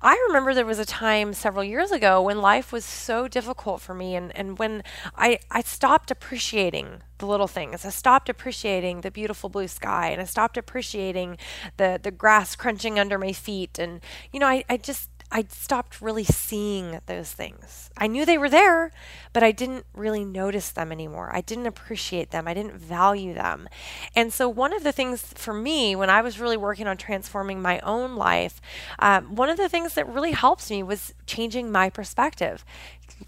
I 0.00 0.22
remember 0.28 0.54
there 0.54 0.66
was 0.66 0.78
a 0.78 0.84
time 0.84 1.32
several 1.32 1.64
years 1.64 1.90
ago 1.92 2.22
when 2.22 2.40
life 2.40 2.72
was 2.72 2.84
so 2.84 3.28
difficult 3.28 3.80
for 3.80 3.94
me 3.94 4.14
and, 4.16 4.36
and 4.36 4.58
when 4.58 4.82
I, 5.16 5.38
I 5.50 5.62
stopped 5.62 6.10
appreciating 6.10 7.02
the 7.18 7.26
little 7.26 7.46
things. 7.46 7.84
I 7.84 7.90
stopped 7.90 8.28
appreciating 8.28 9.02
the 9.02 9.10
beautiful 9.12 9.48
blue 9.48 9.68
sky 9.68 10.10
and 10.10 10.20
I 10.20 10.24
stopped 10.24 10.56
appreciating 10.56 11.38
the, 11.76 12.00
the 12.02 12.10
grass 12.10 12.56
crunching 12.56 12.98
under 12.98 13.16
my 13.16 13.32
feet 13.32 13.78
and 13.78 14.00
you 14.32 14.40
know 14.40 14.48
I, 14.48 14.64
I 14.68 14.76
just 14.76 15.11
I 15.34 15.46
stopped 15.48 16.02
really 16.02 16.24
seeing 16.24 17.00
those 17.06 17.32
things. 17.32 17.90
I 17.96 18.06
knew 18.06 18.26
they 18.26 18.36
were 18.36 18.50
there, 18.50 18.92
but 19.32 19.42
I 19.42 19.50
didn't 19.50 19.86
really 19.94 20.26
notice 20.26 20.70
them 20.70 20.92
anymore. 20.92 21.30
I 21.34 21.40
didn't 21.40 21.66
appreciate 21.66 22.30
them. 22.30 22.46
I 22.46 22.52
didn't 22.52 22.74
value 22.74 23.32
them. 23.32 23.66
And 24.14 24.30
so, 24.30 24.46
one 24.46 24.74
of 24.74 24.84
the 24.84 24.92
things 24.92 25.22
for 25.34 25.54
me 25.54 25.96
when 25.96 26.10
I 26.10 26.20
was 26.20 26.38
really 26.38 26.58
working 26.58 26.86
on 26.86 26.98
transforming 26.98 27.62
my 27.62 27.80
own 27.80 28.14
life, 28.14 28.60
um, 28.98 29.34
one 29.34 29.48
of 29.48 29.56
the 29.56 29.70
things 29.70 29.94
that 29.94 30.06
really 30.06 30.32
helps 30.32 30.70
me 30.70 30.82
was 30.82 31.14
changing 31.26 31.72
my 31.72 31.88
perspective, 31.88 32.62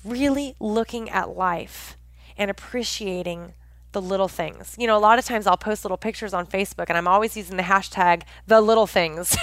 really 0.05 0.57
looking 0.61 1.09
at 1.09 1.35
life 1.35 1.97
and 2.37 2.51
appreciating 2.51 3.55
the 3.95 4.03
little 4.03 4.29
things. 4.29 4.75
You 4.79 4.87
know, 4.87 4.97
a 4.97 5.01
lot 5.01 5.19
of 5.19 5.25
times 5.25 5.47
I'll 5.47 5.57
post 5.57 5.85
little 5.85 5.97
pictures 5.97 6.35
on 6.35 6.47
Facebook 6.47 6.87
and 6.89 6.99
I'm 6.99 7.09
always 7.09 7.37
using 7.37 7.57
the 7.57 7.63
hashtag 7.63 8.23
the 8.47 8.61
little 8.61 8.87
things 8.87 9.35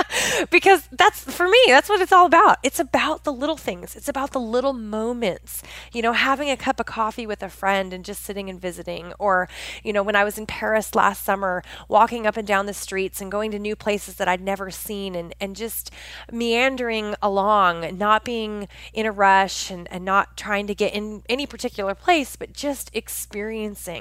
because 0.50 0.86
that's 0.92 1.22
for 1.22 1.48
me, 1.48 1.58
that's 1.68 1.88
what 1.88 2.00
it's 2.00 2.12
all 2.12 2.26
about. 2.26 2.58
It's 2.62 2.80
about 2.80 3.24
the 3.24 3.32
little 3.32 3.56
things, 3.56 3.96
it's 3.96 4.08
about 4.08 4.32
the 4.32 4.40
little 4.40 4.72
moments. 4.74 5.62
You 5.92 6.02
know, 6.02 6.12
having 6.12 6.50
a 6.50 6.56
cup 6.56 6.80
of 6.80 6.86
coffee 6.86 7.26
with 7.26 7.42
a 7.42 7.48
friend 7.48 7.94
and 7.94 8.04
just 8.04 8.22
sitting 8.22 8.50
and 8.50 8.60
visiting. 8.60 9.12
Or, 9.18 9.48
you 9.82 9.92
know, 9.92 10.02
when 10.02 10.16
I 10.16 10.24
was 10.24 10.36
in 10.36 10.46
Paris 10.46 10.94
last 10.94 11.24
summer, 11.24 11.62
walking 11.88 12.26
up 12.26 12.36
and 12.36 12.46
down 12.46 12.66
the 12.66 12.74
streets 12.74 13.20
and 13.20 13.30
going 13.30 13.52
to 13.52 13.58
new 13.58 13.76
places 13.76 14.16
that 14.16 14.28
I'd 14.28 14.42
never 14.42 14.70
seen 14.70 15.14
and, 15.14 15.34
and 15.40 15.54
just 15.54 15.90
meandering 16.30 17.14
along, 17.22 17.96
not 17.96 18.24
being 18.24 18.68
in 18.92 19.06
a 19.06 19.12
rush 19.12 19.70
and, 19.70 19.86
and 19.92 20.04
not 20.04 20.36
trying 20.36 20.66
to 20.66 20.74
get 20.74 20.92
in 20.92 21.22
any 21.28 21.46
particular 21.46 21.94
place, 21.94 22.34
but 22.34 22.52
just 22.52 22.90
experiencing 22.92 23.91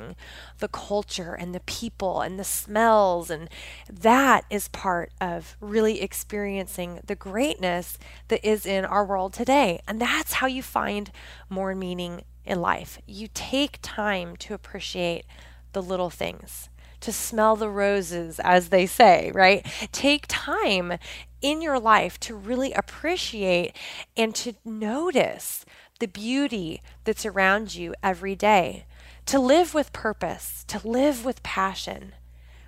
the 0.60 0.68
culture 0.68 1.34
and 1.34 1.54
the 1.54 1.62
people 1.62 2.22
and 2.22 2.40
the 2.40 2.44
smells. 2.44 3.30
And 3.30 3.50
that 3.90 4.46
is 4.50 4.68
part 4.68 5.12
of 5.20 5.56
really 5.60 6.02
experiencing 6.02 7.00
the 7.06 7.16
greatness 7.16 7.98
that 8.28 8.46
is 8.48 8.66
in 8.66 8.86
our 8.86 9.06
world 9.06 9.34
today. 9.34 9.82
And 9.88 10.00
that's 10.00 10.34
how 10.34 10.48
you 10.48 10.64
find 10.64 11.12
more 11.50 11.76
meaning 11.76 12.24
in 12.46 12.62
life. 12.62 13.00
You 13.06 13.28
take 13.34 13.80
time 13.82 14.36
to 14.38 14.54
appreciate 14.54 15.26
the 15.74 15.82
little 15.82 16.10
things 16.10 16.70
to 17.02 17.12
smell 17.12 17.56
the 17.56 17.70
roses, 17.70 18.40
as 18.40 18.70
they 18.70 18.86
say, 18.86 19.32
right? 19.34 19.66
Take 19.92 20.26
time 20.28 20.94
in 21.42 21.62
your 21.62 21.80
life 21.80 22.20
to 22.22 22.36
really 22.36 22.72
appreciate 22.74 23.76
and 24.16 24.34
to 24.36 24.54
notice 24.64 25.66
the 26.00 26.08
beauty 26.08 26.82
that's 27.04 27.26
around 27.26 27.76
you 27.76 27.94
every 28.02 28.36
day 28.36 28.86
to 29.26 29.40
live 29.40 29.74
with 29.74 29.94
purpose, 29.94 30.66
to 30.68 30.86
live 30.88 31.26
with 31.26 31.44
passion, 31.44 32.14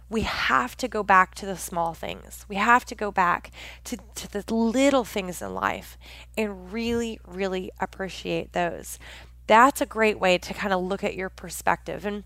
we 0.09 0.21
have 0.21 0.77
to 0.77 0.87
go 0.87 1.01
back 1.01 1.33
to 1.35 1.45
the 1.45 1.57
small 1.57 1.93
things. 1.93 2.45
We 2.47 2.55
have 2.55 2.85
to 2.85 2.95
go 2.95 3.11
back 3.11 3.51
to, 3.85 3.97
to 4.15 4.31
the 4.31 4.53
little 4.53 5.03
things 5.03 5.41
in 5.41 5.53
life 5.53 5.97
and 6.37 6.71
really, 6.71 7.19
really 7.27 7.71
appreciate 7.79 8.53
those. 8.53 8.99
That's 9.47 9.81
a 9.81 9.85
great 9.85 10.19
way 10.19 10.37
to 10.37 10.53
kind 10.53 10.73
of 10.73 10.83
look 10.83 11.03
at 11.03 11.15
your 11.15 11.29
perspective. 11.29 12.05
And 12.05 12.23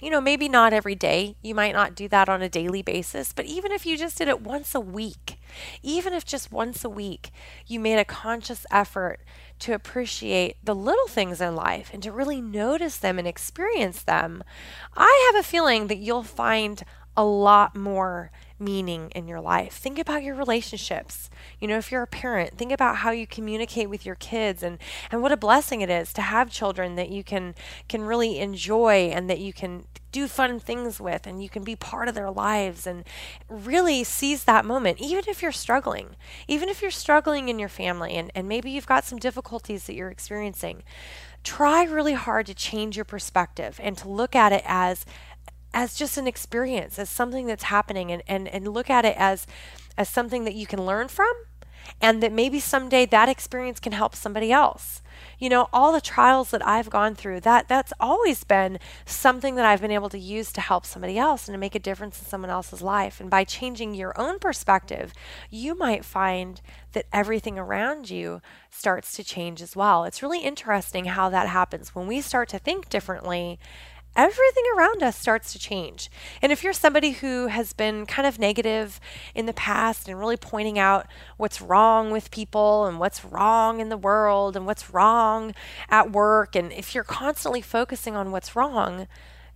you 0.00 0.10
know, 0.10 0.20
maybe 0.20 0.48
not 0.48 0.72
every 0.72 0.94
day. 0.94 1.36
You 1.42 1.54
might 1.54 1.72
not 1.72 1.94
do 1.94 2.08
that 2.08 2.28
on 2.28 2.42
a 2.42 2.48
daily 2.48 2.82
basis, 2.82 3.32
but 3.32 3.46
even 3.46 3.72
if 3.72 3.84
you 3.84 3.96
just 3.96 4.18
did 4.18 4.28
it 4.28 4.40
once 4.40 4.74
a 4.74 4.80
week, 4.80 5.38
even 5.82 6.12
if 6.12 6.24
just 6.24 6.52
once 6.52 6.84
a 6.84 6.88
week 6.88 7.30
you 7.66 7.80
made 7.80 7.98
a 7.98 8.04
conscious 8.04 8.64
effort 8.70 9.20
to 9.60 9.72
appreciate 9.72 10.56
the 10.64 10.74
little 10.74 11.08
things 11.08 11.40
in 11.40 11.56
life 11.56 11.90
and 11.92 12.02
to 12.02 12.12
really 12.12 12.40
notice 12.40 12.96
them 12.96 13.18
and 13.18 13.26
experience 13.26 14.02
them, 14.02 14.44
I 14.96 15.30
have 15.32 15.40
a 15.40 15.46
feeling 15.46 15.88
that 15.88 15.98
you'll 15.98 16.22
find 16.22 16.82
a 17.16 17.24
lot 17.24 17.74
more 17.74 18.30
meaning 18.58 19.10
in 19.14 19.28
your 19.28 19.40
life. 19.40 19.74
Think 19.74 19.98
about 19.98 20.22
your 20.22 20.34
relationships. 20.34 21.30
You 21.60 21.68
know, 21.68 21.78
if 21.78 21.92
you're 21.92 22.02
a 22.02 22.06
parent, 22.06 22.56
think 22.56 22.72
about 22.72 22.96
how 22.96 23.10
you 23.10 23.26
communicate 23.26 23.88
with 23.88 24.04
your 24.04 24.16
kids 24.16 24.62
and, 24.62 24.78
and 25.10 25.22
what 25.22 25.32
a 25.32 25.36
blessing 25.36 25.80
it 25.80 25.90
is 25.90 26.12
to 26.14 26.22
have 26.22 26.50
children 26.50 26.96
that 26.96 27.10
you 27.10 27.22
can 27.22 27.54
can 27.88 28.02
really 28.02 28.38
enjoy 28.38 29.10
and 29.12 29.28
that 29.30 29.38
you 29.38 29.52
can 29.52 29.84
do 30.10 30.26
fun 30.26 30.58
things 30.58 30.98
with 30.98 31.26
and 31.26 31.42
you 31.42 31.48
can 31.48 31.62
be 31.62 31.76
part 31.76 32.08
of 32.08 32.14
their 32.14 32.30
lives 32.30 32.86
and 32.86 33.04
really 33.48 34.02
seize 34.02 34.44
that 34.44 34.64
moment 34.64 34.98
even 35.00 35.24
if 35.28 35.42
you're 35.42 35.52
struggling 35.52 36.16
even 36.46 36.68
if 36.68 36.80
you're 36.80 36.90
struggling 36.90 37.48
in 37.48 37.58
your 37.58 37.68
family 37.68 38.14
and, 38.14 38.30
and 38.34 38.48
maybe 38.48 38.70
you've 38.70 38.86
got 38.86 39.04
some 39.04 39.18
difficulties 39.18 39.84
that 39.84 39.94
you're 39.94 40.10
experiencing 40.10 40.82
try 41.44 41.84
really 41.84 42.14
hard 42.14 42.46
to 42.46 42.54
change 42.54 42.96
your 42.96 43.04
perspective 43.04 43.78
and 43.82 43.96
to 43.96 44.08
look 44.08 44.34
at 44.34 44.52
it 44.52 44.62
as 44.66 45.04
as 45.78 45.94
just 45.94 46.18
an 46.18 46.26
experience 46.26 46.98
as 46.98 47.08
something 47.08 47.46
that's 47.46 47.62
happening 47.62 48.10
and, 48.10 48.20
and, 48.26 48.48
and 48.48 48.66
look 48.66 48.90
at 48.90 49.04
it 49.04 49.14
as 49.16 49.46
as 49.96 50.08
something 50.08 50.42
that 50.42 50.54
you 50.54 50.66
can 50.66 50.84
learn 50.84 51.06
from 51.06 51.32
and 52.00 52.20
that 52.20 52.32
maybe 52.32 52.58
someday 52.58 53.06
that 53.06 53.28
experience 53.28 53.78
can 53.78 53.92
help 53.92 54.16
somebody 54.16 54.50
else. 54.50 55.02
You 55.38 55.48
know 55.48 55.68
all 55.72 55.92
the 55.92 56.00
trials 56.00 56.50
that 56.50 56.66
i've 56.66 56.90
gone 56.90 57.14
through 57.14 57.40
that 57.40 57.68
that's 57.68 57.92
always 58.00 58.42
been 58.42 58.80
something 59.06 59.54
that 59.54 59.64
i've 59.64 59.80
been 59.80 59.92
able 59.92 60.08
to 60.08 60.18
use 60.18 60.52
to 60.52 60.60
help 60.60 60.84
somebody 60.84 61.16
else 61.16 61.46
and 61.46 61.54
to 61.54 61.58
make 61.58 61.76
a 61.76 61.86
difference 61.88 62.18
in 62.18 62.26
someone 62.26 62.50
else's 62.50 62.82
life. 62.82 63.20
And 63.20 63.30
by 63.30 63.44
changing 63.44 63.94
your 63.94 64.20
own 64.20 64.40
perspective 64.40 65.12
you 65.48 65.76
might 65.76 66.04
find 66.04 66.60
that 66.92 67.06
everything 67.12 67.56
around 67.56 68.10
you 68.10 68.42
starts 68.68 69.12
to 69.12 69.22
change 69.22 69.62
as 69.62 69.76
well. 69.76 70.02
It's 70.02 70.22
really 70.24 70.40
interesting 70.40 71.04
how 71.04 71.28
that 71.30 71.48
happens. 71.48 71.94
When 71.94 72.08
we 72.08 72.20
start 72.20 72.48
to 72.48 72.58
think 72.58 72.88
differently 72.88 73.60
everything 74.18 74.64
around 74.76 75.02
us 75.02 75.16
starts 75.16 75.52
to 75.52 75.58
change. 75.58 76.10
And 76.42 76.50
if 76.50 76.64
you're 76.64 76.72
somebody 76.72 77.12
who 77.12 77.46
has 77.46 77.72
been 77.72 78.04
kind 78.04 78.26
of 78.26 78.38
negative 78.38 79.00
in 79.34 79.46
the 79.46 79.52
past 79.54 80.08
and 80.08 80.18
really 80.18 80.36
pointing 80.36 80.78
out 80.78 81.06
what's 81.36 81.62
wrong 81.62 82.10
with 82.10 82.32
people 82.32 82.84
and 82.84 82.98
what's 82.98 83.24
wrong 83.24 83.80
in 83.80 83.88
the 83.88 83.96
world 83.96 84.56
and 84.56 84.66
what's 84.66 84.90
wrong 84.90 85.54
at 85.88 86.10
work, 86.10 86.56
and 86.56 86.72
if 86.72 86.94
you're 86.94 87.04
constantly 87.04 87.62
focusing 87.62 88.16
on 88.16 88.32
what's 88.32 88.56
wrong, 88.56 89.06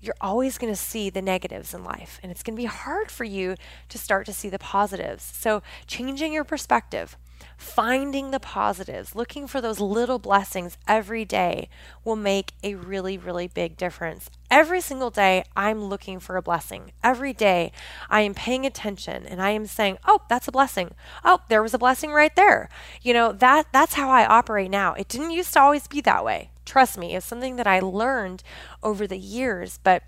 you're 0.01 0.15
always 0.21 0.59
going 0.59 0.73
to 0.73 0.79
see 0.79 1.11
the 1.11 1.23
negatives 1.23 1.75
in 1.75 1.83
life. 1.83 2.21
And 2.23 2.31
it's 2.31 2.43
going 2.43 2.57
to 2.57 2.63
be 2.63 2.67
hard 2.67 3.11
for 3.11 3.25
you 3.25 3.57
to 3.89 3.99
start 3.99 4.27
to 4.27 4.33
see 4.33 4.49
the 4.49 4.59
positives. 4.59 5.25
So, 5.25 5.63
changing 5.87 6.33
your 6.33 6.45
perspective, 6.45 7.17
finding 7.63 8.33
the 8.33 8.41
positives, 8.41 9.15
looking 9.15 9.47
for 9.47 9.61
those 9.61 9.79
little 9.79 10.19
blessings 10.19 10.77
every 10.89 11.25
day 11.25 11.69
will 12.05 12.17
make 12.17 12.53
a 12.63 12.75
really, 12.75 13.17
really 13.17 13.47
big 13.47 13.77
difference. 13.77 14.29
Every 14.51 14.81
single 14.81 15.11
day, 15.11 15.45
I'm 15.55 15.85
looking 15.85 16.19
for 16.19 16.37
a 16.37 16.43
blessing. 16.43 16.93
Every 17.05 17.33
day, 17.33 17.71
I 18.11 18.23
am 18.23 18.35
paying 18.35 18.67
attention 18.67 19.25
and 19.25 19.41
I 19.41 19.51
am 19.51 19.67
saying, 19.67 19.99
"Oh, 20.07 20.23
that's 20.29 20.49
a 20.49 20.53
blessing. 20.53 20.95
Oh, 21.25 21.41
there 21.49 21.63
was 21.63 21.73
a 21.73 21.79
blessing 21.79 22.13
right 22.13 22.35
there." 22.35 22.69
You 23.01 23.15
know, 23.15 23.33
that 23.33 23.69
that's 23.73 23.95
how 23.95 24.11
I 24.11 24.27
operate 24.27 24.71
now. 24.71 24.95
It 24.95 25.09
didn't 25.09 25.31
used 25.31 25.53
to 25.55 25.61
always 25.61 25.87
be 25.87 26.01
that 26.01 26.25
way. 26.25 26.51
Trust 26.67 26.99
me, 26.99 27.15
it's 27.15 27.27
something 27.27 27.57
that 27.57 27.67
I 27.67 27.79
learned 27.79 28.43
over 28.83 29.07
the 29.07 29.19
years, 29.19 29.79
but 29.83 30.03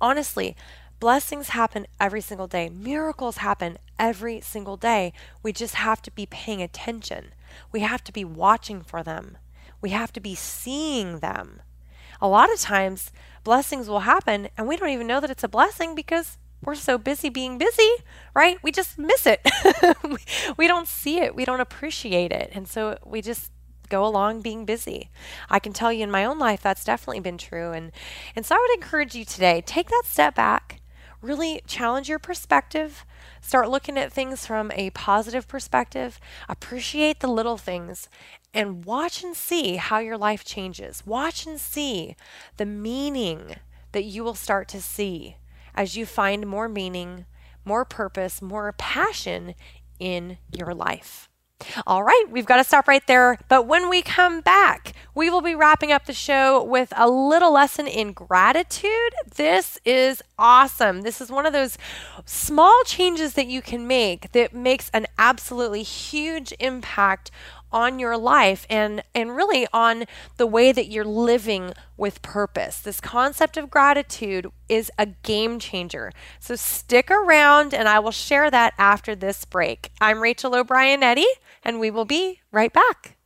honestly, 0.00 0.54
Blessings 1.00 1.50
happen 1.50 1.86
every 2.00 2.20
single 2.20 2.48
day. 2.48 2.68
Miracles 2.68 3.38
happen 3.38 3.78
every 3.98 4.40
single 4.40 4.76
day. 4.76 5.12
We 5.42 5.52
just 5.52 5.76
have 5.76 6.02
to 6.02 6.10
be 6.10 6.26
paying 6.26 6.60
attention. 6.60 7.32
We 7.70 7.80
have 7.80 8.02
to 8.04 8.12
be 8.12 8.24
watching 8.24 8.82
for 8.82 9.04
them. 9.04 9.38
We 9.80 9.90
have 9.90 10.12
to 10.14 10.20
be 10.20 10.34
seeing 10.34 11.20
them. 11.20 11.62
A 12.20 12.26
lot 12.26 12.52
of 12.52 12.58
times, 12.58 13.12
blessings 13.44 13.88
will 13.88 14.00
happen 14.00 14.48
and 14.56 14.66
we 14.66 14.76
don't 14.76 14.88
even 14.88 15.06
know 15.06 15.20
that 15.20 15.30
it's 15.30 15.44
a 15.44 15.48
blessing 15.48 15.94
because 15.94 16.36
we're 16.64 16.74
so 16.74 16.98
busy 16.98 17.28
being 17.28 17.58
busy, 17.58 17.90
right? 18.34 18.58
We 18.64 18.72
just 18.72 18.98
miss 18.98 19.24
it. 19.24 19.40
we 20.56 20.66
don't 20.66 20.88
see 20.88 21.20
it. 21.20 21.36
We 21.36 21.44
don't 21.44 21.60
appreciate 21.60 22.32
it. 22.32 22.50
And 22.52 22.66
so 22.66 22.98
we 23.04 23.22
just 23.22 23.52
go 23.88 24.04
along 24.04 24.42
being 24.42 24.64
busy. 24.64 25.10
I 25.48 25.60
can 25.60 25.72
tell 25.72 25.92
you 25.92 26.02
in 26.02 26.10
my 26.10 26.24
own 26.24 26.38
life 26.38 26.60
that's 26.60 26.84
definitely 26.84 27.20
been 27.20 27.38
true 27.38 27.72
and 27.72 27.92
and 28.36 28.44
so 28.44 28.54
I 28.54 28.58
would 28.58 28.82
encourage 28.82 29.14
you 29.14 29.24
today 29.24 29.62
take 29.64 29.88
that 29.88 30.02
step 30.04 30.34
back 30.34 30.77
really 31.20 31.62
challenge 31.66 32.08
your 32.08 32.18
perspective. 32.18 33.04
Start 33.40 33.70
looking 33.70 33.98
at 33.98 34.12
things 34.12 34.46
from 34.46 34.70
a 34.72 34.90
positive 34.90 35.48
perspective. 35.48 36.20
Appreciate 36.48 37.20
the 37.20 37.28
little 37.28 37.56
things 37.56 38.08
and 38.54 38.84
watch 38.84 39.22
and 39.22 39.36
see 39.36 39.76
how 39.76 39.98
your 39.98 40.16
life 40.16 40.44
changes. 40.44 41.02
Watch 41.06 41.46
and 41.46 41.60
see 41.60 42.16
the 42.56 42.66
meaning 42.66 43.56
that 43.92 44.04
you 44.04 44.22
will 44.24 44.34
start 44.34 44.68
to 44.68 44.82
see 44.82 45.36
as 45.74 45.96
you 45.96 46.06
find 46.06 46.46
more 46.46 46.68
meaning, 46.68 47.26
more 47.64 47.84
purpose, 47.84 48.42
more 48.42 48.72
passion 48.72 49.54
in 49.98 50.38
your 50.52 50.74
life. 50.74 51.27
All 51.86 52.04
right, 52.04 52.24
we've 52.30 52.46
got 52.46 52.58
to 52.58 52.64
stop 52.64 52.86
right 52.86 53.04
there. 53.06 53.38
But 53.48 53.66
when 53.66 53.88
we 53.88 54.02
come 54.02 54.40
back, 54.40 54.92
we 55.14 55.28
will 55.28 55.40
be 55.40 55.54
wrapping 55.54 55.90
up 55.90 56.06
the 56.06 56.12
show 56.12 56.62
with 56.62 56.92
a 56.96 57.08
little 57.10 57.52
lesson 57.52 57.88
in 57.88 58.12
gratitude. 58.12 59.12
This 59.34 59.80
is 59.84 60.22
awesome. 60.38 61.02
This 61.02 61.20
is 61.20 61.30
one 61.30 61.46
of 61.46 61.52
those 61.52 61.76
small 62.24 62.80
changes 62.84 63.34
that 63.34 63.48
you 63.48 63.60
can 63.60 63.86
make 63.86 64.30
that 64.32 64.54
makes 64.54 64.90
an 64.94 65.06
absolutely 65.18 65.82
huge 65.82 66.54
impact 66.60 67.30
on 67.72 67.98
your 67.98 68.16
life 68.16 68.66
and 68.70 69.02
and 69.14 69.36
really 69.36 69.66
on 69.72 70.04
the 70.36 70.46
way 70.46 70.72
that 70.72 70.88
you're 70.88 71.04
living 71.04 71.72
with 71.96 72.22
purpose. 72.22 72.80
This 72.80 73.00
concept 73.00 73.56
of 73.56 73.70
gratitude 73.70 74.46
is 74.68 74.90
a 74.98 75.06
game 75.06 75.58
changer. 75.58 76.12
So 76.40 76.56
stick 76.56 77.10
around 77.10 77.74
and 77.74 77.88
I 77.88 77.98
will 77.98 78.10
share 78.10 78.50
that 78.50 78.74
after 78.78 79.14
this 79.14 79.44
break. 79.44 79.90
I'm 80.00 80.20
Rachel 80.20 80.54
O'Brien 80.54 81.02
Eddy 81.02 81.26
and 81.64 81.80
we 81.80 81.90
will 81.90 82.04
be 82.04 82.40
right 82.50 82.72
back. 82.72 83.18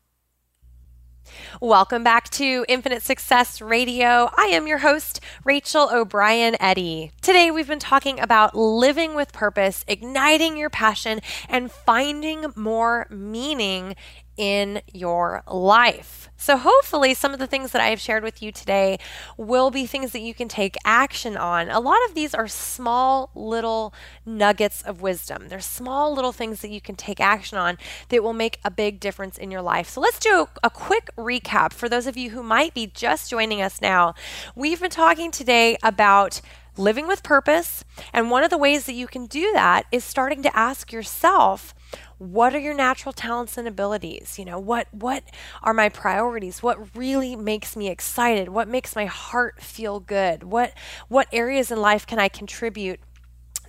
Welcome 1.61 2.03
back 2.03 2.29
to 2.31 2.65
Infinite 2.69 3.03
Success 3.03 3.61
Radio. 3.61 4.31
I 4.37 4.47
am 4.53 4.67
your 4.67 4.79
host, 4.79 5.21
Rachel 5.45 5.89
O'Brien 5.93 6.57
Eddy. 6.61 7.13
Today 7.21 7.51
we've 7.51 7.69
been 7.69 7.79
talking 7.79 8.19
about 8.19 8.57
living 8.57 9.15
with 9.15 9.33
purpose, 9.33 9.85
igniting 9.87 10.57
your 10.57 10.71
passion, 10.71 11.21
and 11.49 11.71
finding 11.71 12.47
more 12.57 13.07
meaning 13.11 13.95
in 14.37 14.83
your 14.93 15.43
life. 15.47 16.31
So, 16.37 16.57
hopefully, 16.57 17.15
some 17.15 17.33
of 17.33 17.39
the 17.39 17.47
things 17.47 17.71
that 17.71 17.81
I 17.81 17.91
have 17.91 18.01
shared 18.01 18.25
with 18.25 18.43
you 18.43 18.51
today 18.51 18.99
will 19.37 19.71
be 19.71 19.87
things 19.87 20.11
that 20.13 20.23
you 20.23 20.35
can 20.35 20.49
take 20.49 20.77
action 20.85 21.37
on. 21.37 21.71
A 21.71 21.79
lot 21.79 21.99
of 22.09 22.15
these 22.15 22.35
are 22.35 22.49
small 22.49 23.31
little 23.35 23.95
nuggets 24.27 24.83
of 24.83 25.01
wisdom. 25.01 25.49
They're 25.49 25.61
small 25.61 26.13
little 26.13 26.33
things 26.33 26.61
that 26.61 26.71
you 26.71 26.81
can 26.81 26.97
take 26.97 27.21
action 27.21 27.59
on 27.59 27.79
that 28.09 28.25
will 28.25 28.33
make 28.33 28.59
a 28.65 28.73
big 28.73 28.99
difference 28.99 29.39
in 29.39 29.53
your 29.53 29.63
life. 29.63 29.89
So, 29.89 30.01
let's 30.01 30.19
do 30.19 30.49
a 30.65 30.71
quick 30.71 31.11
recap 31.17 31.73
for 31.73 31.89
those 31.89 32.09
of 32.09 32.17
you 32.17 32.31
who 32.31 32.43
might 32.43 32.75
be 32.75 32.89
just 32.89 33.31
joining 33.31 33.63
us 33.63 33.81
now. 33.81 34.15
We've 34.57 34.81
been 34.81 34.91
talking 34.91 35.31
today 35.31 35.77
about 35.83 36.41
living 36.77 37.07
with 37.07 37.23
purpose, 37.23 37.85
and 38.13 38.31
one 38.31 38.43
of 38.43 38.51
the 38.51 38.59
ways 38.59 38.87
that 38.87 38.95
you 38.95 39.07
can 39.07 39.27
do 39.27 39.53
that 39.53 39.85
is 39.93 40.05
starting 40.05 40.43
to 40.43 40.57
ask 40.57 40.93
yourself, 40.93 41.75
what 42.23 42.55
are 42.55 42.59
your 42.59 42.75
natural 42.75 43.13
talents 43.13 43.59
and 43.59 43.67
abilities? 43.67 44.39
You 44.39 44.45
know 44.45 44.59
what 44.59 44.87
what 44.93 45.25
are 45.63 45.75
my 45.75 45.89
priorities? 45.89 46.63
What 46.63 46.95
really 46.97 47.35
makes 47.35 47.77
me 47.77 47.89
excited? 47.89 48.49
What 48.49 48.69
makes 48.69 48.95
my 48.95 49.07
heart 49.07 49.61
feel 49.61 49.99
good? 49.99 50.45
What 50.45 50.73
what 51.09 51.27
areas 51.33 51.73
in 51.73 51.81
life 51.81 52.07
can 52.07 52.19
i 52.21 52.29
contribute 52.29 53.01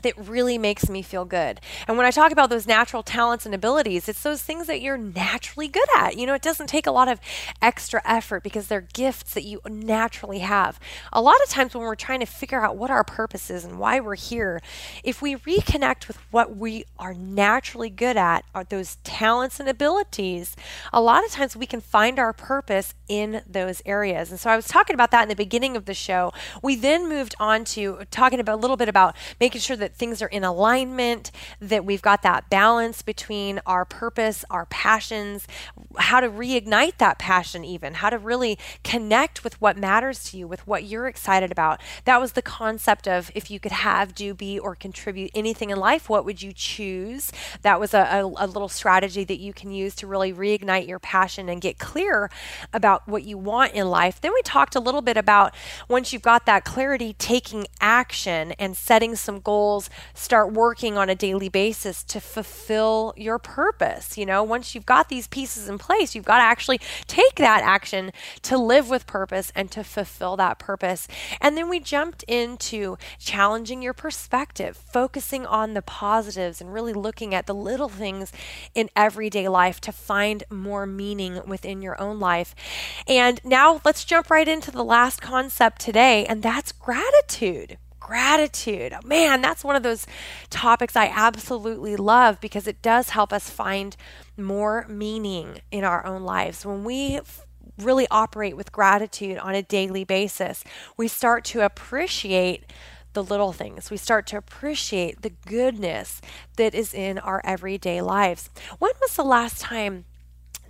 that 0.04 0.14
really 0.18 0.58
makes 0.58 0.90
me 0.90 1.02
feel 1.02 1.26
good. 1.26 1.60
And 1.88 1.98
when 1.98 2.06
I 2.06 2.12
talk 2.12 2.32
about 2.32 2.50
those 2.50 2.68
natural 2.68 3.04
talents 3.04 3.46
and 3.46 3.56
abilities, 3.56 4.08
it's 4.08 4.24
those 4.24 4.42
things 4.42 4.68
that 4.68 4.82
you're 4.82 4.98
naturally 4.98 5.68
good 5.68 5.88
at. 5.98 6.18
You 6.18 6.26
know, 6.26 6.34
it 6.34 6.42
doesn't 6.42 6.68
take 6.68 6.88
a 6.88 6.92
lot 6.92 7.08
of 7.08 7.20
extra 7.62 8.02
effort 8.06 8.44
because 8.44 8.68
they're 8.68 8.88
gifts 8.94 9.34
that 9.34 9.44
you 9.44 9.60
naturally 9.68 10.40
have. 10.40 10.80
A 11.12 11.22
lot 11.22 11.36
of 11.44 11.50
times 11.50 11.74
when 11.74 11.84
we're 11.84 11.96
trying 11.96 12.20
to 12.20 12.26
figure 12.26 12.64
out 12.64 12.78
what 12.78 12.92
our 12.92 13.04
purpose 13.04 13.50
is 13.50 13.66
and 13.66 13.80
why 13.80 14.00
we're 14.00 14.16
here, 14.16 14.62
if 15.04 15.22
we 15.22 15.36
reconnect 15.36 16.08
with 16.08 16.18
what 16.32 16.56
we 16.56 16.86
are 17.00 17.14
naturally 17.14 17.90
good 17.90 18.18
at, 18.18 18.46
are 18.54 18.64
those 18.64 18.98
talents 19.04 19.60
and 19.60 19.68
abilities, 19.68 20.56
a 20.92 21.02
lot 21.02 21.26
of 21.26 21.32
times 21.32 21.56
we 21.56 21.66
can 21.66 21.82
find 21.82 22.20
our 22.20 22.34
purpose 22.34 22.94
in 23.08 23.42
those 23.50 23.82
areas. 23.86 24.32
And 24.32 24.40
so 24.40 24.50
I 24.50 24.56
was 24.56 24.68
talking 24.68 24.94
about 24.94 25.12
that 25.12 25.24
in 25.24 25.30
the 25.30 25.36
beginning 25.36 25.76
of 25.76 25.86
the 25.86 25.94
show. 25.94 26.32
We 26.62 26.76
then 26.76 27.08
moved 27.08 27.36
on 27.40 27.66
to 27.66 28.00
talking 28.12 28.40
about 28.40 28.56
a 28.56 28.62
little 28.62 28.78
bit 28.78 28.90
about 28.90 29.16
making 29.40 29.62
sure 29.62 29.78
that 29.78 29.93
things 29.94 30.22
are 30.22 30.28
in 30.28 30.44
alignment, 30.44 31.32
that 31.60 31.86
we've 31.86 32.02
got 32.02 32.22
that 32.24 32.50
balance 32.50 33.02
between 33.02 33.62
our 33.66 33.86
purpose, 33.86 34.44
our 34.50 34.66
passions, 34.66 35.48
how 35.98 36.20
to 36.20 36.30
reignite 36.30 36.98
that 36.98 37.20
passion, 37.20 37.64
even, 37.64 37.96
how 37.96 38.10
to 38.10 38.18
really 38.18 38.58
connect 38.84 39.44
with 39.44 39.60
what 39.62 39.78
matters 39.78 40.24
to 40.26 40.38
you, 40.38 40.48
with 40.48 40.66
what 40.68 40.84
you're 40.84 41.08
excited 41.08 41.52
about. 41.52 41.82
That 42.06 42.20
was 42.20 42.34
the 42.34 42.42
concept 42.42 43.08
of 43.08 43.32
if 43.36 43.50
you 43.52 43.60
could 43.60 43.72
have, 43.72 44.14
do, 44.14 44.34
be, 44.34 44.60
or 44.60 44.76
contribute 44.76 45.32
anything 45.34 45.70
in 45.70 45.78
life, 45.78 46.10
what 46.10 46.26
would 46.26 46.42
you 46.42 46.52
choose? 46.54 47.32
That 47.62 47.80
was 47.80 47.94
a, 47.94 48.00
a, 48.00 48.46
a 48.46 48.48
little 48.48 48.70
strategy 48.70 49.24
that 49.24 49.40
you 49.40 49.54
can 49.54 49.72
use 49.72 49.96
to 49.96 50.08
really 50.08 50.34
reignite 50.34 50.88
your 50.88 51.00
passion 51.00 51.50
and 51.50 51.62
get 51.62 51.80
clear 51.80 52.30
about 52.74 53.08
what 53.08 53.24
you 53.24 53.38
want 53.38 53.74
in 53.74 53.90
life. 53.90 54.20
Then 54.22 54.34
we 54.34 54.42
talked 54.44 54.76
a 54.76 54.80
little 54.80 55.02
bit 55.02 55.18
about 55.18 55.54
once 55.88 56.14
you've 56.14 56.22
got 56.22 56.46
that 56.46 56.66
clarity, 56.66 57.14
taking 57.14 57.66
action 57.80 58.54
and 58.54 58.76
setting 58.76 59.16
some 59.16 59.40
goals 59.40 59.83
individuals 59.84 59.90
start 60.14 60.54
working 60.54 60.98
on 60.98 61.10
a 61.10 61.16
daily 61.16 61.50
basis 61.50 62.04
to 62.04 62.20
fulfill 62.20 63.14
your 63.18 63.38
purpose. 63.38 64.18
You 64.18 64.26
know, 64.26 64.44
once 64.44 64.74
you've 64.74 64.86
got 64.86 65.10
these 65.10 65.28
pieces 65.28 65.68
in 65.68 65.78
place, 65.78 66.16
you've 66.16 66.26
got 66.26 66.38
to 66.38 66.44
actually 66.44 66.80
take 67.08 67.36
that 67.36 67.62
action 67.64 68.12
to 68.44 68.58
live 68.58 68.90
with 68.90 69.06
purpose 69.06 69.52
and 69.56 69.70
to 69.72 69.84
fulfill 69.84 70.38
that 70.38 70.60
purpose. 70.60 71.08
And 71.42 71.58
then 71.58 71.70
we 71.70 71.80
jumped 71.80 72.24
into 72.24 72.98
challenging 73.20 73.82
your 73.82 73.94
perspective, 73.94 74.78
focusing 74.78 75.46
on 75.46 75.74
the 75.74 75.82
positives 75.82 76.62
and 76.62 76.74
really 76.74 76.94
looking 76.94 77.34
at 77.36 77.48
the 77.48 77.56
little 77.56 77.90
things 77.90 78.32
in 78.74 78.90
everyday 78.96 79.48
life 79.48 79.82
to 79.82 79.92
find 79.92 80.44
more 80.50 80.86
meaning 80.86 81.42
within 81.46 81.82
your 81.82 82.00
own 82.02 82.20
life. 82.20 82.56
And 83.08 83.42
now 83.44 83.82
let's 83.84 84.06
jump 84.06 84.30
right 84.30 84.48
into 84.48 84.72
the 84.72 84.84
last 84.84 85.22
concept 85.22 85.82
today, 85.82 86.26
and 86.26 86.42
that's 86.42 86.72
gratitude 86.72 87.78
gratitude. 88.04 88.94
Man, 89.06 89.42
that's 89.42 89.64
one 89.64 89.78
of 89.78 89.82
those 89.82 90.06
topics 90.50 90.96
I 90.96 91.08
absolutely 91.08 91.96
love 91.96 92.42
because 92.42 92.68
it 92.68 92.82
does 92.82 93.10
help 93.10 93.32
us 93.32 93.50
find 93.50 93.96
more 94.38 94.86
meaning 94.90 95.62
in 95.72 95.86
our 95.86 96.06
own 96.06 96.24
lives. 96.24 96.66
When 96.66 96.84
we 96.84 97.22
really 97.80 98.06
operate 98.12 98.58
with 98.58 98.74
gratitude 98.74 99.38
on 99.38 99.56
a 99.56 99.64
daily 99.64 100.04
basis, 100.04 100.64
we 100.98 101.08
start 101.08 101.46
to 101.46 101.62
appreciate 101.62 102.66
the 103.14 103.24
little 103.24 103.54
things. 103.54 103.90
We 103.90 103.98
start 103.98 104.28
to 104.28 104.38
appreciate 104.38 105.22
the 105.22 105.34
goodness 105.48 106.20
that 106.58 106.76
is 106.76 106.94
in 106.94 107.18
our 107.20 107.42
everyday 107.46 108.02
lives. 108.02 108.50
When 108.80 108.92
was 109.02 109.16
the 109.16 109.24
last 109.24 109.62
time 109.62 110.06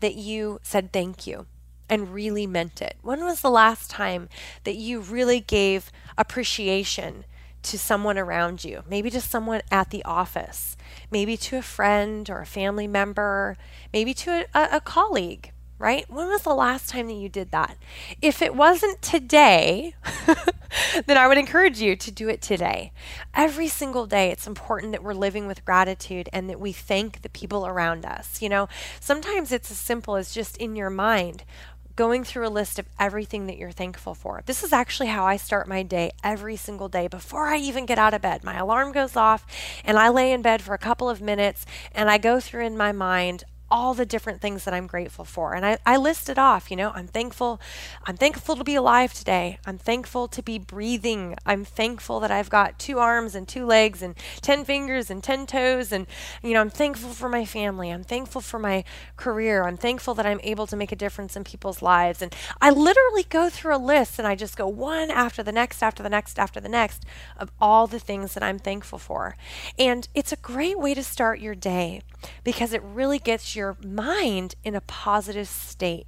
that 0.02 0.16
you 0.16 0.60
said 0.62 0.94
thank 0.94 1.26
you 1.26 1.48
and 1.90 2.14
really 2.14 2.48
meant 2.48 2.82
it? 2.82 2.98
When 3.02 3.24
was 3.24 3.42
the 3.42 3.50
last 3.50 3.90
time 3.90 4.30
that 4.64 4.76
you 4.76 5.00
really 5.00 5.40
gave 5.40 5.92
appreciation 6.18 7.26
to 7.64 7.78
someone 7.78 8.18
around 8.18 8.64
you? 8.64 8.84
Maybe 8.90 9.10
to 9.12 9.22
someone 9.22 9.62
at 9.72 9.90
the 9.90 10.04
office, 10.04 10.78
maybe 11.12 11.38
to 11.38 11.58
a 11.58 11.62
friend 11.62 12.30
or 12.30 12.40
a 12.40 12.46
family 12.46 12.88
member, 12.88 13.58
maybe 13.92 14.14
to 14.16 14.48
a, 14.54 14.70
a 14.74 14.82
colleague 14.82 15.52
right? 15.84 16.10
When 16.10 16.30
was 16.30 16.44
the 16.44 16.54
last 16.54 16.88
time 16.88 17.08
that 17.08 17.14
you 17.14 17.28
did 17.28 17.52
that? 17.52 17.78
If 18.22 18.42
it 18.42 18.56
wasn't 18.56 19.02
today, 19.02 19.96
then 21.06 21.18
I 21.18 21.28
would 21.28 21.38
encourage 21.38 21.82
you 21.82 21.98
to 21.98 22.10
do 22.10 22.30
it 22.30 22.42
today. 22.42 22.94
Every 23.34 23.68
single 23.68 24.06
day, 24.06 24.32
it's 24.32 24.48
important 24.48 24.94
that 24.94 25.04
we're 25.04 25.14
living 25.14 25.46
with 25.46 25.66
gratitude 25.66 26.30
and 26.32 26.50
that 26.50 26.60
we 26.60 26.72
thank 26.72 27.22
the 27.22 27.28
people 27.28 27.68
around 27.68 28.06
us. 28.06 28.42
You 28.42 28.48
know, 28.48 28.70
sometimes 29.02 29.52
it's 29.52 29.72
as 29.72 29.78
simple 29.78 30.16
as 30.16 30.34
just 30.34 30.56
in 30.56 30.78
your 30.78 30.90
mind 30.90 31.44
going 31.96 32.24
through 32.24 32.48
a 32.48 32.50
list 32.50 32.80
of 32.80 32.88
everything 33.00 33.48
that 33.48 33.58
you're 33.58 33.72
thankful 33.72 34.16
for. 34.16 34.44
This 34.46 34.64
is 34.64 34.74
actually 34.74 35.08
how 35.08 35.26
I 35.26 35.38
start 35.38 35.68
my 35.68 35.84
day 35.84 36.12
every 36.24 36.56
single 36.56 36.90
day 36.90 37.08
before 37.08 37.48
I 37.48 37.58
even 37.58 37.86
get 37.86 38.00
out 38.00 38.14
of 38.14 38.22
bed. 38.22 38.44
My 38.44 38.58
alarm 38.58 38.92
goes 38.92 39.16
off 39.16 39.46
and 39.84 39.98
I 39.98 40.10
lay 40.10 40.32
in 40.32 40.42
bed 40.42 40.62
for 40.62 40.74
a 40.74 40.80
couple 40.80 41.10
of 41.10 41.22
minutes 41.22 41.66
and 41.94 42.10
I 42.10 42.18
go 42.18 42.40
through 42.40 42.66
in 42.66 42.78
my 42.78 42.92
mind 42.92 43.44
all 43.74 43.96
the 43.96 44.06
different 44.06 44.40
things 44.40 44.66
that 44.66 44.74
I'm 44.76 44.86
grateful 44.86 45.26
for. 45.26 45.56
And 45.56 45.66
I, 45.66 45.80
I 45.84 45.98
listed 45.98 46.38
off, 46.38 46.70
you 46.70 46.78
know, 46.78 46.92
I'm 46.92 47.08
thankful. 47.08 47.60
I'm 48.06 48.16
thankful 48.16 48.56
to 48.56 48.64
be 48.64 48.76
alive 48.76 49.16
today. 49.16 49.58
I'm 49.66 49.80
thankful 49.80 50.28
to 50.28 50.44
be 50.44 50.60
breathing. 50.60 51.36
I'm 51.44 51.66
thankful 51.66 52.20
that 52.20 52.30
I've 52.30 52.52
got 52.52 52.78
two 52.78 53.00
arms 53.00 53.34
and 53.34 53.48
two 53.48 53.66
legs 53.66 54.04
and 54.04 54.16
10 54.42 54.64
fingers 54.64 55.10
and 55.10 55.24
10 55.24 55.48
toes. 55.48 55.92
And, 55.92 56.06
you 56.44 56.54
know, 56.54 56.62
I'm 56.62 56.70
thankful 56.70 57.10
for 57.14 57.28
my 57.28 57.46
family. 57.46 57.90
I'm 57.90 58.04
thankful 58.04 58.42
for 58.42 58.60
my 58.60 58.84
career. 59.18 59.64
I'm 59.64 59.78
thankful 59.78 60.14
that 60.14 60.26
I'm 60.28 60.40
able 60.44 60.68
to 60.68 60.76
make 60.76 60.92
a 60.92 60.96
difference 60.96 61.36
in 61.36 61.44
people's 61.44 61.82
lives. 61.82 62.22
And 62.22 62.36
I 62.62 62.70
literally 62.70 63.24
go 63.24 63.50
through 63.50 63.76
a 63.76 63.78
list 63.78 64.20
and 64.20 64.28
I 64.28 64.36
just 64.36 64.56
go 64.56 64.68
one 64.68 65.10
after 65.10 65.42
the 65.42 65.52
next, 65.52 65.82
after 65.82 66.04
the 66.04 66.10
next, 66.10 66.38
after 66.38 66.60
the 66.60 66.70
next 66.70 67.08
of 67.38 67.52
all 67.60 67.88
the 67.88 68.00
things 68.00 68.36
that 68.36 68.44
I'm 68.44 68.60
thankful 68.60 69.00
for. 69.00 69.36
And 69.80 70.08
it's 70.14 70.32
a 70.32 70.38
great 70.38 70.78
way 70.78 70.94
to 70.94 71.02
start 71.02 71.40
your 71.40 71.56
day 71.56 72.04
because 72.44 72.72
it 72.72 72.82
really 72.84 73.18
gets 73.18 73.56
your 73.56 73.63
your 73.64 73.78
mind 73.82 74.56
in 74.66 74.76
a 74.76 74.82
positive 74.82 75.48
state. 75.48 76.06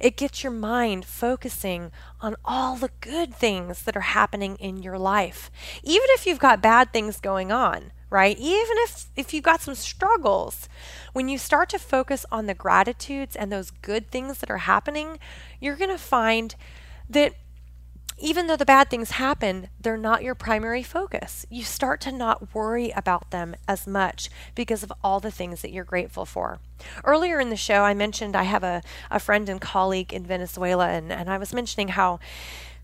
It 0.00 0.16
gets 0.16 0.42
your 0.42 0.52
mind 0.52 1.04
focusing 1.04 1.92
on 2.22 2.36
all 2.42 2.76
the 2.76 2.90
good 3.02 3.34
things 3.34 3.82
that 3.82 3.96
are 3.96 4.12
happening 4.18 4.56
in 4.56 4.82
your 4.82 4.98
life. 4.98 5.50
Even 5.82 6.06
if 6.10 6.24
you've 6.26 6.38
got 6.38 6.62
bad 6.62 6.94
things 6.94 7.20
going 7.20 7.52
on, 7.52 7.92
right? 8.08 8.38
Even 8.38 8.76
if 8.78 9.10
if 9.14 9.34
you've 9.34 9.44
got 9.44 9.60
some 9.60 9.74
struggles, 9.74 10.70
when 11.12 11.28
you 11.28 11.36
start 11.36 11.68
to 11.70 11.78
focus 11.78 12.24
on 12.32 12.46
the 12.46 12.54
gratitudes 12.54 13.36
and 13.36 13.52
those 13.52 13.70
good 13.70 14.10
things 14.10 14.38
that 14.38 14.50
are 14.50 14.64
happening, 14.64 15.18
you're 15.60 15.76
going 15.76 15.90
to 15.90 15.98
find 15.98 16.54
that 17.10 17.34
even 18.18 18.46
though 18.46 18.56
the 18.56 18.64
bad 18.64 18.88
things 18.88 19.12
happen, 19.12 19.68
they're 19.78 19.96
not 19.96 20.22
your 20.22 20.34
primary 20.34 20.82
focus. 20.82 21.44
You 21.50 21.62
start 21.64 22.00
to 22.02 22.12
not 22.12 22.54
worry 22.54 22.90
about 22.90 23.30
them 23.30 23.54
as 23.68 23.86
much 23.86 24.30
because 24.54 24.82
of 24.82 24.92
all 25.04 25.20
the 25.20 25.30
things 25.30 25.60
that 25.62 25.70
you're 25.70 25.84
grateful 25.84 26.24
for. 26.24 26.58
Earlier 27.04 27.40
in 27.40 27.50
the 27.50 27.56
show, 27.56 27.82
I 27.82 27.94
mentioned 27.94 28.34
I 28.34 28.44
have 28.44 28.64
a, 28.64 28.82
a 29.10 29.20
friend 29.20 29.48
and 29.48 29.60
colleague 29.60 30.12
in 30.12 30.24
Venezuela, 30.24 30.88
and, 30.88 31.12
and 31.12 31.28
I 31.28 31.36
was 31.36 31.52
mentioning 31.52 31.88
how 31.88 32.18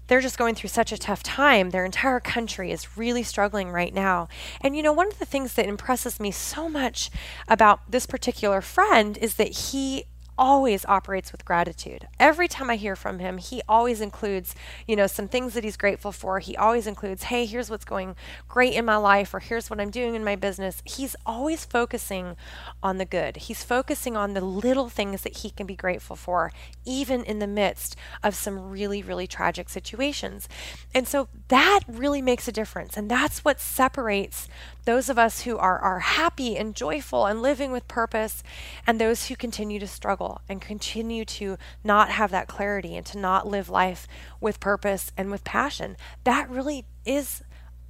they're 0.09 0.21
just 0.21 0.37
going 0.37 0.55
through 0.55 0.69
such 0.69 0.93
a 0.93 0.99
tough 0.99 1.23
time. 1.23 1.71
Their 1.71 1.87
entire 1.87 2.21
country 2.21 2.71
is 2.71 2.99
really 2.99 3.23
struggling 3.23 3.71
right 3.71 3.95
now. 3.95 4.29
And 4.61 4.77
you 4.77 4.83
know, 4.83 4.93
one 4.93 5.07
of 5.07 5.19
the 5.19 5.25
things 5.25 5.55
that 5.55 5.67
impresses 5.67 6.21
me 6.21 6.31
so 6.31 6.69
much 6.69 7.11
about 7.49 7.91
this 7.91 8.05
particular 8.05 8.61
friend 8.61 9.17
is 9.19 9.37
that 9.37 9.49
he 9.49 10.05
always 10.43 10.85
operates 10.87 11.31
with 11.31 11.45
gratitude. 11.45 12.09
Every 12.19 12.49
time 12.49 12.69
I 12.69 12.75
hear 12.75 12.97
from 12.97 13.21
him, 13.21 13.39
he 13.39 13.63
always 13.69 14.01
includes, 14.01 14.57
you 14.89 14.97
know, 14.97 15.07
some 15.07 15.29
things 15.29 15.55
that 15.55 15.63
he's 15.63 15.77
grateful 15.77 16.11
for. 16.11 16.41
He 16.41 16.57
always 16.57 16.89
includes, 16.89 17.23
hey, 17.23 17.47
here's 17.47 17.71
what's 17.71 17.85
going 17.85 18.17
great 18.49 18.75
in 18.75 18.85
my 18.85 18.97
life, 18.97 19.33
or 19.33 19.39
here's 19.39 19.71
what 19.71 19.81
I'm 19.81 19.91
doing 19.91 20.17
in 20.17 20.25
my 20.25 20.35
business. 20.35 20.83
He's 20.85 21.15
always 21.25 21.65
focusing 21.65 22.35
on 22.83 22.99
the 22.99 23.05
good. 23.05 23.37
He's 23.37 23.63
focusing 23.63 24.17
on 24.17 24.35
the 24.35 24.41
little 24.41 24.89
things 24.89 25.23
that 25.23 25.39
he 25.39 25.51
can 25.51 25.65
be 25.65 25.77
grateful 25.77 26.17
for, 26.17 26.51
even 26.85 27.23
in 27.23 27.39
the 27.39 27.47
midst 27.47 27.95
of 28.25 28.35
some 28.35 28.69
really, 28.69 29.01
really 29.01 29.29
tragic 29.29 29.69
situations. 29.69 30.49
And 30.93 31.07
so 31.07 31.29
that 31.49 31.83
really 31.87 32.21
makes 32.21 32.49
a 32.49 32.53
difference. 32.53 32.97
And 32.97 33.09
that's 33.09 33.45
what 33.45 33.61
separates 33.61 34.49
those 34.85 35.09
of 35.09 35.19
us 35.19 35.43
who 35.43 35.57
are, 35.59 35.79
are 35.79 36.01
happy 36.01 36.57
and 36.57 36.75
joyful 36.75 37.27
and 37.27 37.41
living 37.41 37.73
with 37.73 37.87
purpose, 37.89 38.43
and 38.87 39.01
those 39.01 39.27
who 39.27 39.37
continue 39.37 39.79
to 39.79 39.87
struggle 39.87 40.41
and 40.49 40.61
continue 40.61 41.25
to 41.25 41.57
not 41.85 42.11
have 42.11 42.31
that 42.31 42.49
clarity 42.49 42.97
and 42.97 43.07
to 43.07 43.19
not 43.19 43.47
live 43.47 43.69
life 43.69 44.07
with 44.41 44.61
purpose 44.61 45.13
and 45.17 45.31
with 45.31 45.45
passion. 45.45 45.97
That 46.25 46.51
really 46.51 46.85
is 47.05 47.43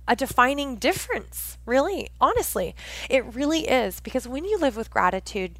a 0.06 0.16
defining 0.16 0.76
difference, 0.76 1.58
really, 1.64 2.10
honestly. 2.20 2.74
It 3.08 3.34
really 3.34 3.68
is, 3.68 4.00
because 4.00 4.28
when 4.28 4.44
you 4.44 4.58
live 4.58 4.76
with 4.76 4.90
gratitude, 4.90 5.58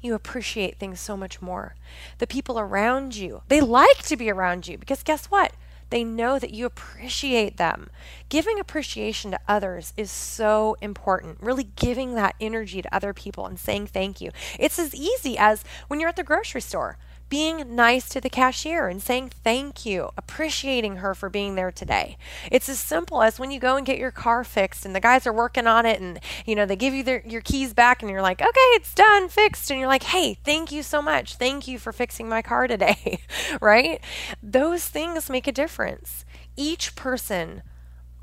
you 0.00 0.14
appreciate 0.14 0.78
things 0.78 1.00
so 1.00 1.16
much 1.16 1.42
more. 1.42 1.74
The 2.18 2.26
people 2.26 2.58
around 2.58 3.16
you, 3.16 3.42
they 3.48 3.60
like 3.60 4.02
to 4.04 4.16
be 4.16 4.30
around 4.30 4.68
you 4.68 4.78
because 4.78 5.02
guess 5.02 5.26
what? 5.26 5.52
They 5.90 6.04
know 6.04 6.38
that 6.38 6.52
you 6.52 6.66
appreciate 6.66 7.56
them. 7.56 7.88
Giving 8.28 8.58
appreciation 8.58 9.30
to 9.30 9.40
others 9.48 9.92
is 9.96 10.10
so 10.10 10.76
important. 10.80 11.40
Really 11.40 11.68
giving 11.76 12.14
that 12.14 12.34
energy 12.40 12.82
to 12.82 12.94
other 12.94 13.14
people 13.14 13.46
and 13.46 13.58
saying 13.58 13.88
thank 13.88 14.20
you. 14.20 14.30
It's 14.58 14.78
as 14.78 14.94
easy 14.94 15.36
as 15.38 15.64
when 15.88 16.00
you're 16.00 16.08
at 16.08 16.16
the 16.16 16.24
grocery 16.24 16.60
store 16.60 16.98
being 17.28 17.74
nice 17.74 18.08
to 18.08 18.20
the 18.20 18.30
cashier 18.30 18.88
and 18.88 19.02
saying 19.02 19.30
thank 19.44 19.84
you, 19.84 20.10
appreciating 20.16 20.96
her 20.96 21.14
for 21.14 21.28
being 21.28 21.54
there 21.54 21.70
today. 21.70 22.16
It's 22.50 22.68
as 22.68 22.78
simple 22.78 23.22
as 23.22 23.38
when 23.38 23.50
you 23.50 23.60
go 23.60 23.76
and 23.76 23.86
get 23.86 23.98
your 23.98 24.10
car 24.10 24.44
fixed 24.44 24.86
and 24.86 24.94
the 24.94 25.00
guys 25.00 25.26
are 25.26 25.32
working 25.32 25.66
on 25.66 25.86
it 25.86 26.00
and 26.00 26.20
you 26.46 26.54
know 26.54 26.66
they 26.66 26.76
give 26.76 26.94
you 26.94 27.02
their, 27.02 27.22
your 27.26 27.40
keys 27.40 27.74
back 27.74 28.02
and 28.02 28.10
you're 28.10 28.22
like, 28.22 28.40
"Okay, 28.40 28.68
it's 28.76 28.94
done, 28.94 29.28
fixed." 29.28 29.70
And 29.70 29.78
you're 29.78 29.88
like, 29.88 30.04
"Hey, 30.04 30.34
thank 30.34 30.72
you 30.72 30.82
so 30.82 31.02
much. 31.02 31.34
Thank 31.34 31.68
you 31.68 31.78
for 31.78 31.92
fixing 31.92 32.28
my 32.28 32.42
car 32.42 32.66
today." 32.66 33.20
right? 33.60 34.00
Those 34.42 34.86
things 34.86 35.28
make 35.28 35.46
a 35.46 35.52
difference. 35.52 36.24
Each 36.56 36.94
person 36.96 37.62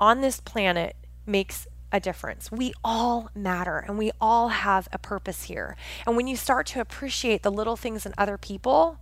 on 0.00 0.20
this 0.20 0.40
planet 0.40 0.96
makes 1.26 1.66
a 1.96 2.00
difference. 2.00 2.52
We 2.52 2.72
all 2.84 3.30
matter 3.34 3.78
and 3.78 3.98
we 3.98 4.12
all 4.20 4.48
have 4.48 4.88
a 4.92 4.98
purpose 4.98 5.44
here. 5.44 5.76
And 6.06 6.16
when 6.16 6.26
you 6.26 6.36
start 6.36 6.66
to 6.68 6.80
appreciate 6.80 7.42
the 7.42 7.50
little 7.50 7.76
things 7.76 8.06
in 8.06 8.14
other 8.16 8.38
people, 8.38 8.98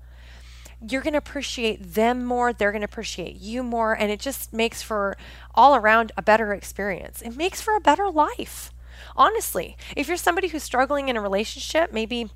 you're 0.80 1.02
going 1.02 1.12
to 1.12 1.18
appreciate 1.18 1.94
them 1.94 2.24
more, 2.24 2.52
they're 2.52 2.72
going 2.72 2.82
to 2.82 2.86
appreciate 2.86 3.36
you 3.36 3.62
more, 3.62 3.94
and 3.94 4.10
it 4.10 4.20
just 4.20 4.52
makes 4.52 4.82
for 4.82 5.16
all 5.54 5.74
around 5.74 6.12
a 6.16 6.22
better 6.22 6.52
experience. 6.52 7.22
It 7.22 7.36
makes 7.36 7.60
for 7.60 7.74
a 7.74 7.80
better 7.80 8.10
life. 8.10 8.70
Honestly, 9.16 9.76
if 9.96 10.08
you're 10.08 10.16
somebody 10.16 10.48
who's 10.48 10.62
struggling 10.62 11.08
in 11.08 11.16
a 11.16 11.20
relationship, 11.20 11.92
maybe 11.92 12.30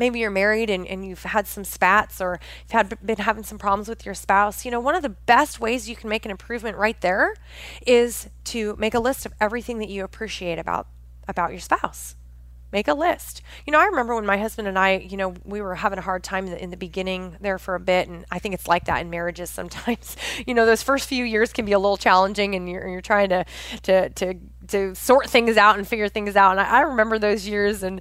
maybe 0.00 0.18
you're 0.18 0.30
married 0.30 0.68
and, 0.68 0.84
and 0.88 1.06
you've 1.06 1.22
had 1.22 1.46
some 1.46 1.62
spats 1.62 2.20
or 2.20 2.40
you've 2.64 2.72
had 2.72 3.06
been 3.06 3.18
having 3.18 3.44
some 3.44 3.58
problems 3.58 3.88
with 3.88 4.04
your 4.04 4.14
spouse 4.14 4.64
you 4.64 4.70
know 4.72 4.80
one 4.80 4.96
of 4.96 5.02
the 5.02 5.08
best 5.08 5.60
ways 5.60 5.88
you 5.88 5.94
can 5.94 6.08
make 6.08 6.24
an 6.24 6.32
improvement 6.32 6.76
right 6.76 7.00
there 7.02 7.34
is 7.86 8.28
to 8.42 8.74
make 8.78 8.94
a 8.94 9.00
list 9.00 9.24
of 9.24 9.32
everything 9.40 9.78
that 9.78 9.88
you 9.88 10.02
appreciate 10.02 10.58
about 10.58 10.88
about 11.30 11.52
your 11.52 11.60
spouse. 11.60 12.16
Make 12.72 12.86
a 12.86 12.94
list. 12.94 13.42
You 13.66 13.72
know 13.72 13.80
i 13.80 13.86
remember 13.86 14.14
when 14.14 14.24
my 14.24 14.38
husband 14.38 14.68
and 14.68 14.78
i 14.78 14.98
you 14.98 15.16
know 15.16 15.34
we 15.44 15.60
were 15.60 15.74
having 15.74 15.98
a 15.98 16.02
hard 16.02 16.22
time 16.22 16.46
in 16.46 16.52
the, 16.52 16.62
in 16.62 16.70
the 16.70 16.76
beginning 16.76 17.36
there 17.40 17.58
for 17.58 17.74
a 17.74 17.80
bit 17.80 18.08
and 18.08 18.24
i 18.30 18.38
think 18.38 18.54
it's 18.54 18.68
like 18.68 18.84
that 18.84 19.00
in 19.00 19.10
marriages 19.10 19.50
sometimes. 19.50 20.16
You 20.46 20.54
know 20.54 20.64
those 20.66 20.82
first 20.82 21.08
few 21.08 21.24
years 21.24 21.52
can 21.52 21.64
be 21.64 21.72
a 21.72 21.78
little 21.78 21.96
challenging 21.96 22.54
and 22.54 22.68
you're, 22.68 22.86
you're 22.88 23.00
trying 23.00 23.28
to 23.30 23.44
to 23.82 24.08
to 24.10 24.34
to 24.68 24.94
sort 24.94 25.28
things 25.28 25.56
out 25.56 25.78
and 25.78 25.86
figure 25.86 26.08
things 26.08 26.36
out. 26.36 26.52
And 26.52 26.60
I, 26.60 26.78
I 26.78 26.80
remember 26.82 27.18
those 27.18 27.46
years 27.46 27.82
and 27.82 28.00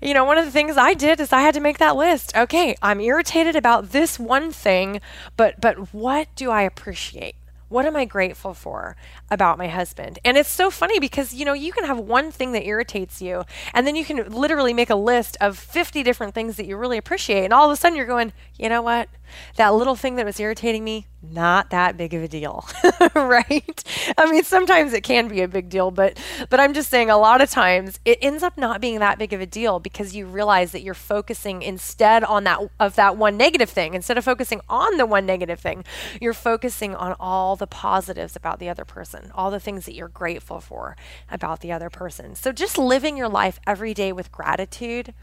you 0.00 0.14
know, 0.14 0.24
one 0.24 0.38
of 0.38 0.44
the 0.44 0.50
things 0.50 0.76
I 0.76 0.94
did 0.94 1.20
is 1.20 1.32
I 1.32 1.40
had 1.40 1.54
to 1.54 1.60
make 1.60 1.78
that 1.78 1.96
list. 1.96 2.36
Okay, 2.36 2.76
I'm 2.82 3.00
irritated 3.00 3.56
about 3.56 3.90
this 3.90 4.18
one 4.18 4.52
thing, 4.52 5.00
but 5.36 5.60
but 5.60 5.92
what 5.92 6.28
do 6.36 6.50
I 6.50 6.62
appreciate? 6.62 7.34
What 7.68 7.84
am 7.84 7.96
I 7.96 8.06
grateful 8.06 8.54
for 8.54 8.96
about 9.30 9.58
my 9.58 9.68
husband? 9.68 10.18
And 10.24 10.38
it's 10.38 10.48
so 10.48 10.70
funny 10.70 10.98
because, 10.98 11.34
you 11.34 11.44
know, 11.44 11.52
you 11.52 11.70
can 11.70 11.84
have 11.84 11.98
one 11.98 12.30
thing 12.30 12.52
that 12.52 12.64
irritates 12.64 13.20
you, 13.20 13.44
and 13.74 13.86
then 13.86 13.94
you 13.94 14.06
can 14.06 14.26
literally 14.30 14.72
make 14.72 14.88
a 14.88 14.94
list 14.94 15.36
of 15.40 15.58
50 15.58 16.02
different 16.02 16.32
things 16.32 16.56
that 16.56 16.64
you 16.64 16.78
really 16.78 16.96
appreciate. 16.96 17.44
And 17.44 17.52
all 17.52 17.66
of 17.66 17.72
a 17.72 17.76
sudden 17.76 17.94
you're 17.96 18.06
going, 18.06 18.32
you 18.58 18.70
know 18.70 18.80
what? 18.80 19.10
That 19.56 19.74
little 19.74 19.96
thing 19.96 20.16
that 20.16 20.26
was 20.26 20.38
irritating 20.40 20.84
me, 20.84 21.06
not 21.22 21.70
that 21.70 21.96
big 21.96 22.14
of 22.14 22.22
a 22.22 22.28
deal, 22.28 22.66
right? 23.14 23.84
I 24.16 24.30
mean, 24.30 24.44
sometimes 24.44 24.92
it 24.92 25.02
can 25.02 25.28
be 25.28 25.42
a 25.42 25.48
big 25.48 25.68
deal, 25.68 25.90
but 25.90 26.18
but 26.48 26.60
I'm 26.60 26.74
just 26.74 26.90
saying 26.90 27.10
a 27.10 27.18
lot 27.18 27.40
of 27.40 27.50
times 27.50 27.98
it 28.04 28.18
ends 28.22 28.42
up 28.42 28.56
not 28.56 28.80
being 28.80 29.00
that 29.00 29.18
big 29.18 29.32
of 29.32 29.40
a 29.40 29.46
deal 29.46 29.80
because 29.80 30.14
you 30.14 30.26
realize 30.26 30.72
that 30.72 30.82
you're 30.82 30.94
focusing 30.94 31.62
instead 31.62 32.22
on 32.24 32.44
that 32.44 32.60
of 32.78 32.94
that 32.94 33.16
one 33.16 33.36
negative 33.36 33.70
thing. 33.70 33.94
Instead 33.94 34.16
of 34.16 34.24
focusing 34.24 34.60
on 34.68 34.96
the 34.96 35.06
one 35.06 35.26
negative 35.26 35.58
thing, 35.58 35.84
you're 36.20 36.32
focusing 36.32 36.94
on 36.94 37.16
all 37.18 37.56
the 37.56 37.66
positives 37.66 38.36
about 38.36 38.58
the 38.58 38.68
other 38.68 38.84
person, 38.84 39.30
all 39.34 39.50
the 39.50 39.60
things 39.60 39.86
that 39.86 39.94
you're 39.94 40.08
grateful 40.08 40.60
for 40.60 40.96
about 41.30 41.60
the 41.60 41.72
other 41.72 41.90
person. 41.90 42.34
So 42.34 42.52
just 42.52 42.78
living 42.78 43.16
your 43.16 43.28
life 43.28 43.58
every 43.66 43.92
day 43.92 44.12
with 44.12 44.30
gratitude 44.30 45.14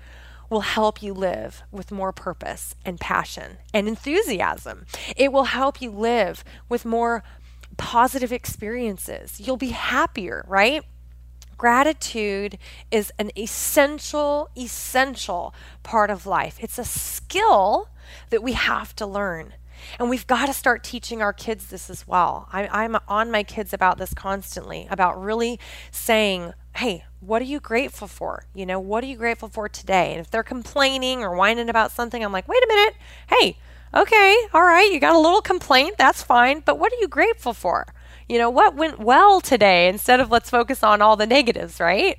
will 0.49 0.61
help 0.61 1.01
you 1.01 1.13
live 1.13 1.63
with 1.71 1.91
more 1.91 2.11
purpose 2.11 2.75
and 2.85 2.99
passion 2.99 3.57
and 3.73 3.87
enthusiasm. 3.87 4.85
It 5.15 5.31
will 5.31 5.45
help 5.45 5.81
you 5.81 5.89
live 5.89 6.43
with 6.69 6.85
more 6.85 7.23
positive 7.77 8.31
experiences. 8.31 9.39
You'll 9.39 9.57
be 9.57 9.69
happier, 9.69 10.45
right? 10.47 10.83
Gratitude 11.57 12.57
is 12.91 13.11
an 13.17 13.31
essential, 13.37 14.49
essential 14.57 15.53
part 15.83 16.09
of 16.09 16.25
life. 16.25 16.57
It's 16.59 16.77
a 16.77 16.83
skill 16.83 17.89
that 18.29 18.43
we 18.43 18.53
have 18.53 18.95
to 18.97 19.05
learn. 19.05 19.53
And 19.99 20.09
we've 20.09 20.27
got 20.27 20.47
to 20.47 20.53
start 20.53 20.83
teaching 20.83 21.21
our 21.21 21.33
kids 21.33 21.67
this 21.67 21.89
as 21.89 22.07
well. 22.07 22.49
I, 22.51 22.85
am 22.85 22.97
on 23.07 23.31
my 23.31 23.43
kids 23.43 23.73
about 23.73 23.97
this 23.97 24.13
constantly, 24.13 24.87
about 24.89 25.21
really 25.21 25.59
saying, 25.91 26.53
hey, 26.75 27.05
what 27.21 27.41
are 27.41 27.45
you 27.45 27.59
grateful 27.59 28.07
for? 28.07 28.45
You 28.53 28.65
know, 28.65 28.79
what 28.79 29.03
are 29.03 29.07
you 29.07 29.15
grateful 29.15 29.47
for 29.47 29.69
today? 29.69 30.11
And 30.11 30.19
if 30.19 30.29
they're 30.29 30.43
complaining 30.43 31.23
or 31.23 31.35
whining 31.35 31.69
about 31.69 31.91
something, 31.91 32.23
I'm 32.23 32.33
like, 32.33 32.47
wait 32.47 32.63
a 32.63 32.67
minute. 32.67 32.95
Hey, 33.27 33.57
okay, 33.93 34.37
all 34.53 34.61
right, 34.61 34.91
you 34.91 34.99
got 34.99 35.15
a 35.15 35.19
little 35.19 35.41
complaint. 35.41 35.95
That's 35.97 36.21
fine. 36.21 36.59
But 36.59 36.77
what 36.77 36.91
are 36.91 36.97
you 36.99 37.07
grateful 37.07 37.53
for? 37.53 37.87
You 38.27 38.37
know, 38.37 38.49
what 38.49 38.75
went 38.75 38.99
well 38.99 39.39
today 39.39 39.87
instead 39.87 40.19
of 40.19 40.29
let's 40.31 40.49
focus 40.49 40.83
on 40.83 41.01
all 41.01 41.15
the 41.15 41.27
negatives, 41.27 41.79
right? 41.79 42.17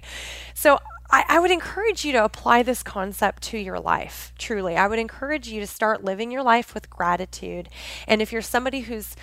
So 0.54 0.78
I, 1.10 1.24
I, 1.28 1.38
would 1.38 1.50
encourage 1.50 2.04
you 2.04 2.12
to 2.12 2.24
apply 2.24 2.62
this 2.62 2.82
concept 2.82 3.42
to 3.44 3.58
your 3.58 3.78
life, 3.78 4.32
truly. 4.38 4.76
I 4.76 4.88
would 4.88 4.98
encourage 4.98 5.48
you 5.48 5.60
to 5.60 5.66
start 5.66 6.04
living 6.04 6.30
your 6.30 6.42
life 6.42 6.74
with 6.74 6.90
gratitude. 6.90 7.68
And 8.08 8.22
if 8.22 8.32
you're 8.32 8.42
somebody 8.42 8.80
who's 8.80 9.14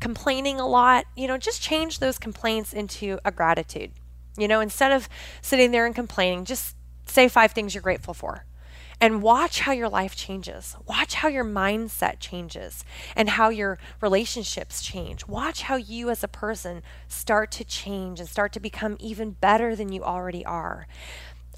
complaining 0.00 0.60
a 0.60 0.66
lot, 0.66 1.06
you 1.16 1.26
know, 1.26 1.36
just 1.36 1.60
change 1.60 1.98
those 1.98 2.18
complaints 2.18 2.72
into 2.72 3.18
a 3.24 3.32
gratitude. 3.32 3.92
You 4.36 4.48
know, 4.48 4.60
instead 4.60 4.92
of 4.92 5.08
sitting 5.40 5.70
there 5.70 5.86
and 5.86 5.94
complaining, 5.94 6.44
just 6.44 6.76
say 7.06 7.28
five 7.28 7.52
things 7.52 7.74
you're 7.74 7.82
grateful 7.82 8.14
for. 8.14 8.44
And 8.98 9.20
watch 9.20 9.60
how 9.60 9.72
your 9.72 9.90
life 9.90 10.16
changes. 10.16 10.74
Watch 10.86 11.14
how 11.14 11.28
your 11.28 11.44
mindset 11.44 12.18
changes 12.18 12.82
and 13.14 13.28
how 13.28 13.50
your 13.50 13.78
relationships 14.00 14.82
change. 14.82 15.26
Watch 15.26 15.62
how 15.62 15.76
you 15.76 16.08
as 16.08 16.24
a 16.24 16.28
person 16.28 16.82
start 17.06 17.50
to 17.52 17.64
change 17.64 18.20
and 18.20 18.28
start 18.28 18.54
to 18.54 18.60
become 18.60 18.96
even 18.98 19.32
better 19.32 19.76
than 19.76 19.92
you 19.92 20.02
already 20.02 20.46
are. 20.46 20.86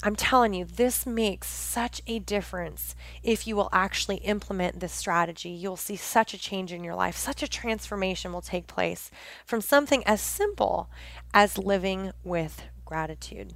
I'm 0.01 0.15
telling 0.15 0.55
you, 0.55 0.65
this 0.65 1.07
makes 1.07 1.49
such 1.49 2.03
a 2.07 2.21
difference 2.21 2.95
if 3.25 3.49
you 3.49 3.57
will 3.57 3.69
actually 3.73 4.19
implement 4.19 4.79
this 4.79 4.93
strategy. 4.93 5.49
You'll 5.49 5.77
see 5.77 5.97
such 5.97 6.33
a 6.33 6.39
change 6.39 6.73
in 6.73 6.85
your 6.85 6.95
life, 6.95 7.17
such 7.17 7.43
a 7.43 7.49
transformation 7.49 8.33
will 8.33 8.41
take 8.41 8.69
place 8.69 9.11
from 9.45 9.61
something 9.61 10.05
as 10.07 10.21
simple 10.21 10.89
as 11.35 11.59
living 11.59 12.13
with 12.23 12.63
gratitude. 12.85 13.55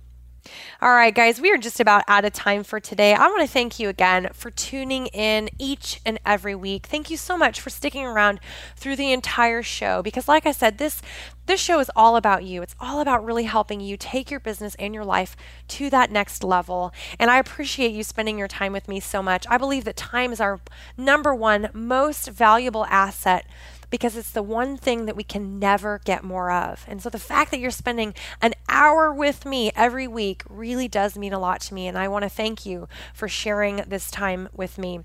All 0.80 0.90
right, 0.90 1.14
guys, 1.14 1.40
we 1.40 1.52
are 1.52 1.58
just 1.58 1.78
about 1.78 2.02
out 2.08 2.24
of 2.24 2.32
time 2.32 2.64
for 2.64 2.80
today. 2.80 3.14
I 3.14 3.28
want 3.28 3.42
to 3.42 3.52
thank 3.52 3.78
you 3.78 3.88
again 3.88 4.30
for 4.32 4.50
tuning 4.50 5.06
in 5.08 5.48
each 5.58 6.00
and 6.04 6.18
every 6.26 6.54
week. 6.54 6.86
Thank 6.86 7.10
you 7.10 7.16
so 7.16 7.38
much 7.38 7.60
for 7.60 7.70
sticking 7.70 8.04
around 8.04 8.40
through 8.76 8.96
the 8.96 9.12
entire 9.12 9.62
show 9.62 10.02
because 10.02 10.26
like 10.26 10.44
I 10.44 10.52
said, 10.52 10.78
this 10.78 11.00
this 11.46 11.60
show 11.60 11.80
is 11.80 11.90
all 11.96 12.16
about 12.16 12.44
you. 12.44 12.62
It's 12.62 12.76
all 12.80 13.00
about 13.00 13.24
really 13.24 13.44
helping 13.44 13.80
you 13.80 13.96
take 13.96 14.30
your 14.30 14.40
business 14.40 14.76
and 14.76 14.94
your 14.94 15.04
life 15.04 15.36
to 15.68 15.90
that 15.90 16.10
next 16.10 16.44
level. 16.44 16.92
And 17.18 17.30
I 17.30 17.38
appreciate 17.38 17.92
you 17.92 18.04
spending 18.04 18.38
your 18.38 18.48
time 18.48 18.72
with 18.72 18.88
me 18.88 19.00
so 19.00 19.22
much. 19.22 19.44
I 19.48 19.58
believe 19.58 19.84
that 19.84 19.96
time 19.96 20.32
is 20.32 20.40
our 20.40 20.60
number 20.96 21.34
one 21.34 21.70
most 21.72 22.28
valuable 22.28 22.86
asset 22.86 23.46
because 23.92 24.16
it's 24.16 24.30
the 24.30 24.42
one 24.42 24.78
thing 24.78 25.04
that 25.04 25.14
we 25.14 25.22
can 25.22 25.58
never 25.58 26.00
get 26.04 26.24
more 26.24 26.50
of. 26.50 26.84
And 26.88 27.00
so 27.02 27.10
the 27.10 27.18
fact 27.18 27.50
that 27.50 27.60
you're 27.60 27.70
spending 27.70 28.14
an 28.40 28.54
hour 28.68 29.12
with 29.12 29.44
me 29.44 29.70
every 29.76 30.08
week 30.08 30.42
really 30.48 30.88
does 30.88 31.16
mean 31.16 31.34
a 31.34 31.38
lot 31.38 31.60
to 31.60 31.74
me. 31.74 31.86
And 31.86 31.98
I 31.98 32.08
want 32.08 32.22
to 32.24 32.30
thank 32.30 32.64
you 32.64 32.88
for 33.12 33.28
sharing 33.28 33.76
this 33.86 34.10
time 34.10 34.48
with 34.52 34.78
me 34.78 35.00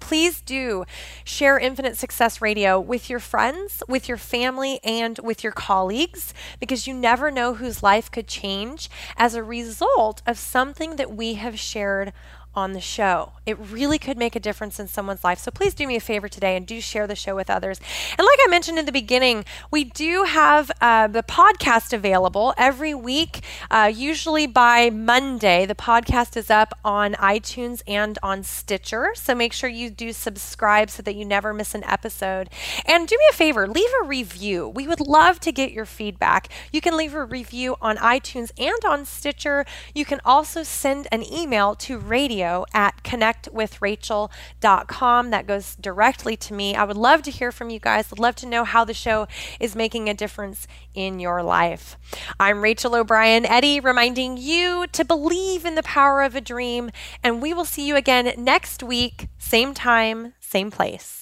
please 0.00 0.40
do 0.40 0.84
share 1.22 1.58
Infinite 1.58 1.96
Success 1.96 2.40
Radio 2.40 2.80
with 2.80 3.08
your 3.08 3.20
friends, 3.20 3.82
with 3.88 4.08
your 4.08 4.16
family, 4.16 4.80
and 4.82 5.18
with 5.20 5.44
your 5.44 5.52
colleagues 5.52 6.34
because 6.58 6.86
you 6.86 6.94
never 6.94 7.30
know 7.30 7.54
whose 7.54 7.82
life 7.82 8.10
could 8.10 8.26
change 8.26 8.90
as 9.16 9.34
a 9.34 9.42
result 9.42 10.22
of 10.26 10.38
something 10.38 10.96
that 10.96 11.14
we 11.14 11.34
have 11.34 11.58
shared 11.58 12.12
on 12.54 12.72
the 12.72 12.80
show. 12.80 13.32
It 13.46 13.58
really 13.58 13.98
could 13.98 14.18
make 14.18 14.36
a 14.36 14.40
difference 14.40 14.78
in 14.78 14.86
someone's 14.86 15.24
life. 15.24 15.38
So 15.38 15.50
please 15.50 15.74
do 15.74 15.86
me 15.86 15.96
a 15.96 16.00
favor 16.00 16.28
today 16.28 16.56
and 16.56 16.66
do 16.66 16.80
share 16.80 17.06
the 17.06 17.16
show 17.16 17.34
with 17.34 17.48
others. 17.48 17.80
And 18.10 18.24
like 18.24 18.38
I 18.44 18.48
mentioned 18.48 18.78
in 18.78 18.86
the 18.86 18.92
beginning, 18.92 19.44
we 19.70 19.84
do 19.84 20.24
have 20.24 20.70
uh, 20.80 21.08
the 21.08 21.22
podcast 21.22 21.92
available 21.92 22.54
every 22.58 22.94
week, 22.94 23.42
uh, 23.70 23.90
usually 23.92 24.46
by 24.46 24.90
Monday. 24.90 25.66
The 25.66 25.74
podcast 25.74 26.36
is 26.36 26.50
up 26.50 26.74
on 26.84 27.14
iTunes 27.14 27.82
and 27.86 28.18
on 28.22 28.42
Stitcher. 28.42 29.12
So 29.14 29.34
make 29.34 29.52
sure 29.52 29.70
you 29.70 29.90
do 29.90 30.12
subscribe 30.12 30.90
so 30.90 31.02
that 31.02 31.14
you 31.14 31.24
never 31.24 31.52
miss 31.52 31.74
an 31.74 31.84
episode. 31.84 32.50
And 32.84 33.08
do 33.08 33.16
me 33.16 33.24
a 33.30 33.34
favor, 33.34 33.66
leave 33.66 33.90
a 34.02 34.06
review. 34.06 34.68
We 34.68 34.86
would 34.86 35.00
love 35.00 35.40
to 35.40 35.52
get 35.52 35.72
your 35.72 35.86
feedback. 35.86 36.48
You 36.70 36.80
can 36.80 36.96
leave 36.96 37.14
a 37.14 37.24
review 37.24 37.76
on 37.80 37.96
iTunes 37.96 38.52
and 38.58 38.84
on 38.84 39.04
Stitcher. 39.04 39.64
You 39.94 40.04
can 40.04 40.20
also 40.24 40.62
send 40.62 41.08
an 41.10 41.24
email 41.24 41.74
to 41.76 41.98
radio 41.98 42.41
at 42.42 43.02
connectwithrachel.com. 43.02 45.30
That 45.30 45.46
goes 45.46 45.76
directly 45.76 46.36
to 46.36 46.54
me. 46.54 46.74
I 46.74 46.84
would 46.84 46.96
love 46.96 47.22
to 47.22 47.30
hear 47.30 47.52
from 47.52 47.70
you 47.70 47.78
guys. 47.78 48.12
I'd 48.12 48.18
love 48.18 48.36
to 48.36 48.46
know 48.46 48.64
how 48.64 48.84
the 48.84 48.94
show 48.94 49.26
is 49.60 49.76
making 49.76 50.08
a 50.08 50.14
difference 50.14 50.66
in 50.94 51.20
your 51.20 51.42
life. 51.42 51.96
I'm 52.38 52.62
Rachel 52.62 52.94
O'Brien 52.94 53.46
Eddy, 53.46 53.80
reminding 53.80 54.36
you 54.36 54.86
to 54.92 55.04
believe 55.04 55.64
in 55.64 55.74
the 55.74 55.82
power 55.82 56.22
of 56.22 56.34
a 56.34 56.40
dream, 56.40 56.90
and 57.22 57.40
we 57.40 57.54
will 57.54 57.64
see 57.64 57.86
you 57.86 57.96
again 57.96 58.32
next 58.36 58.82
week, 58.82 59.28
same 59.38 59.74
time, 59.74 60.34
same 60.40 60.70
place. 60.70 61.21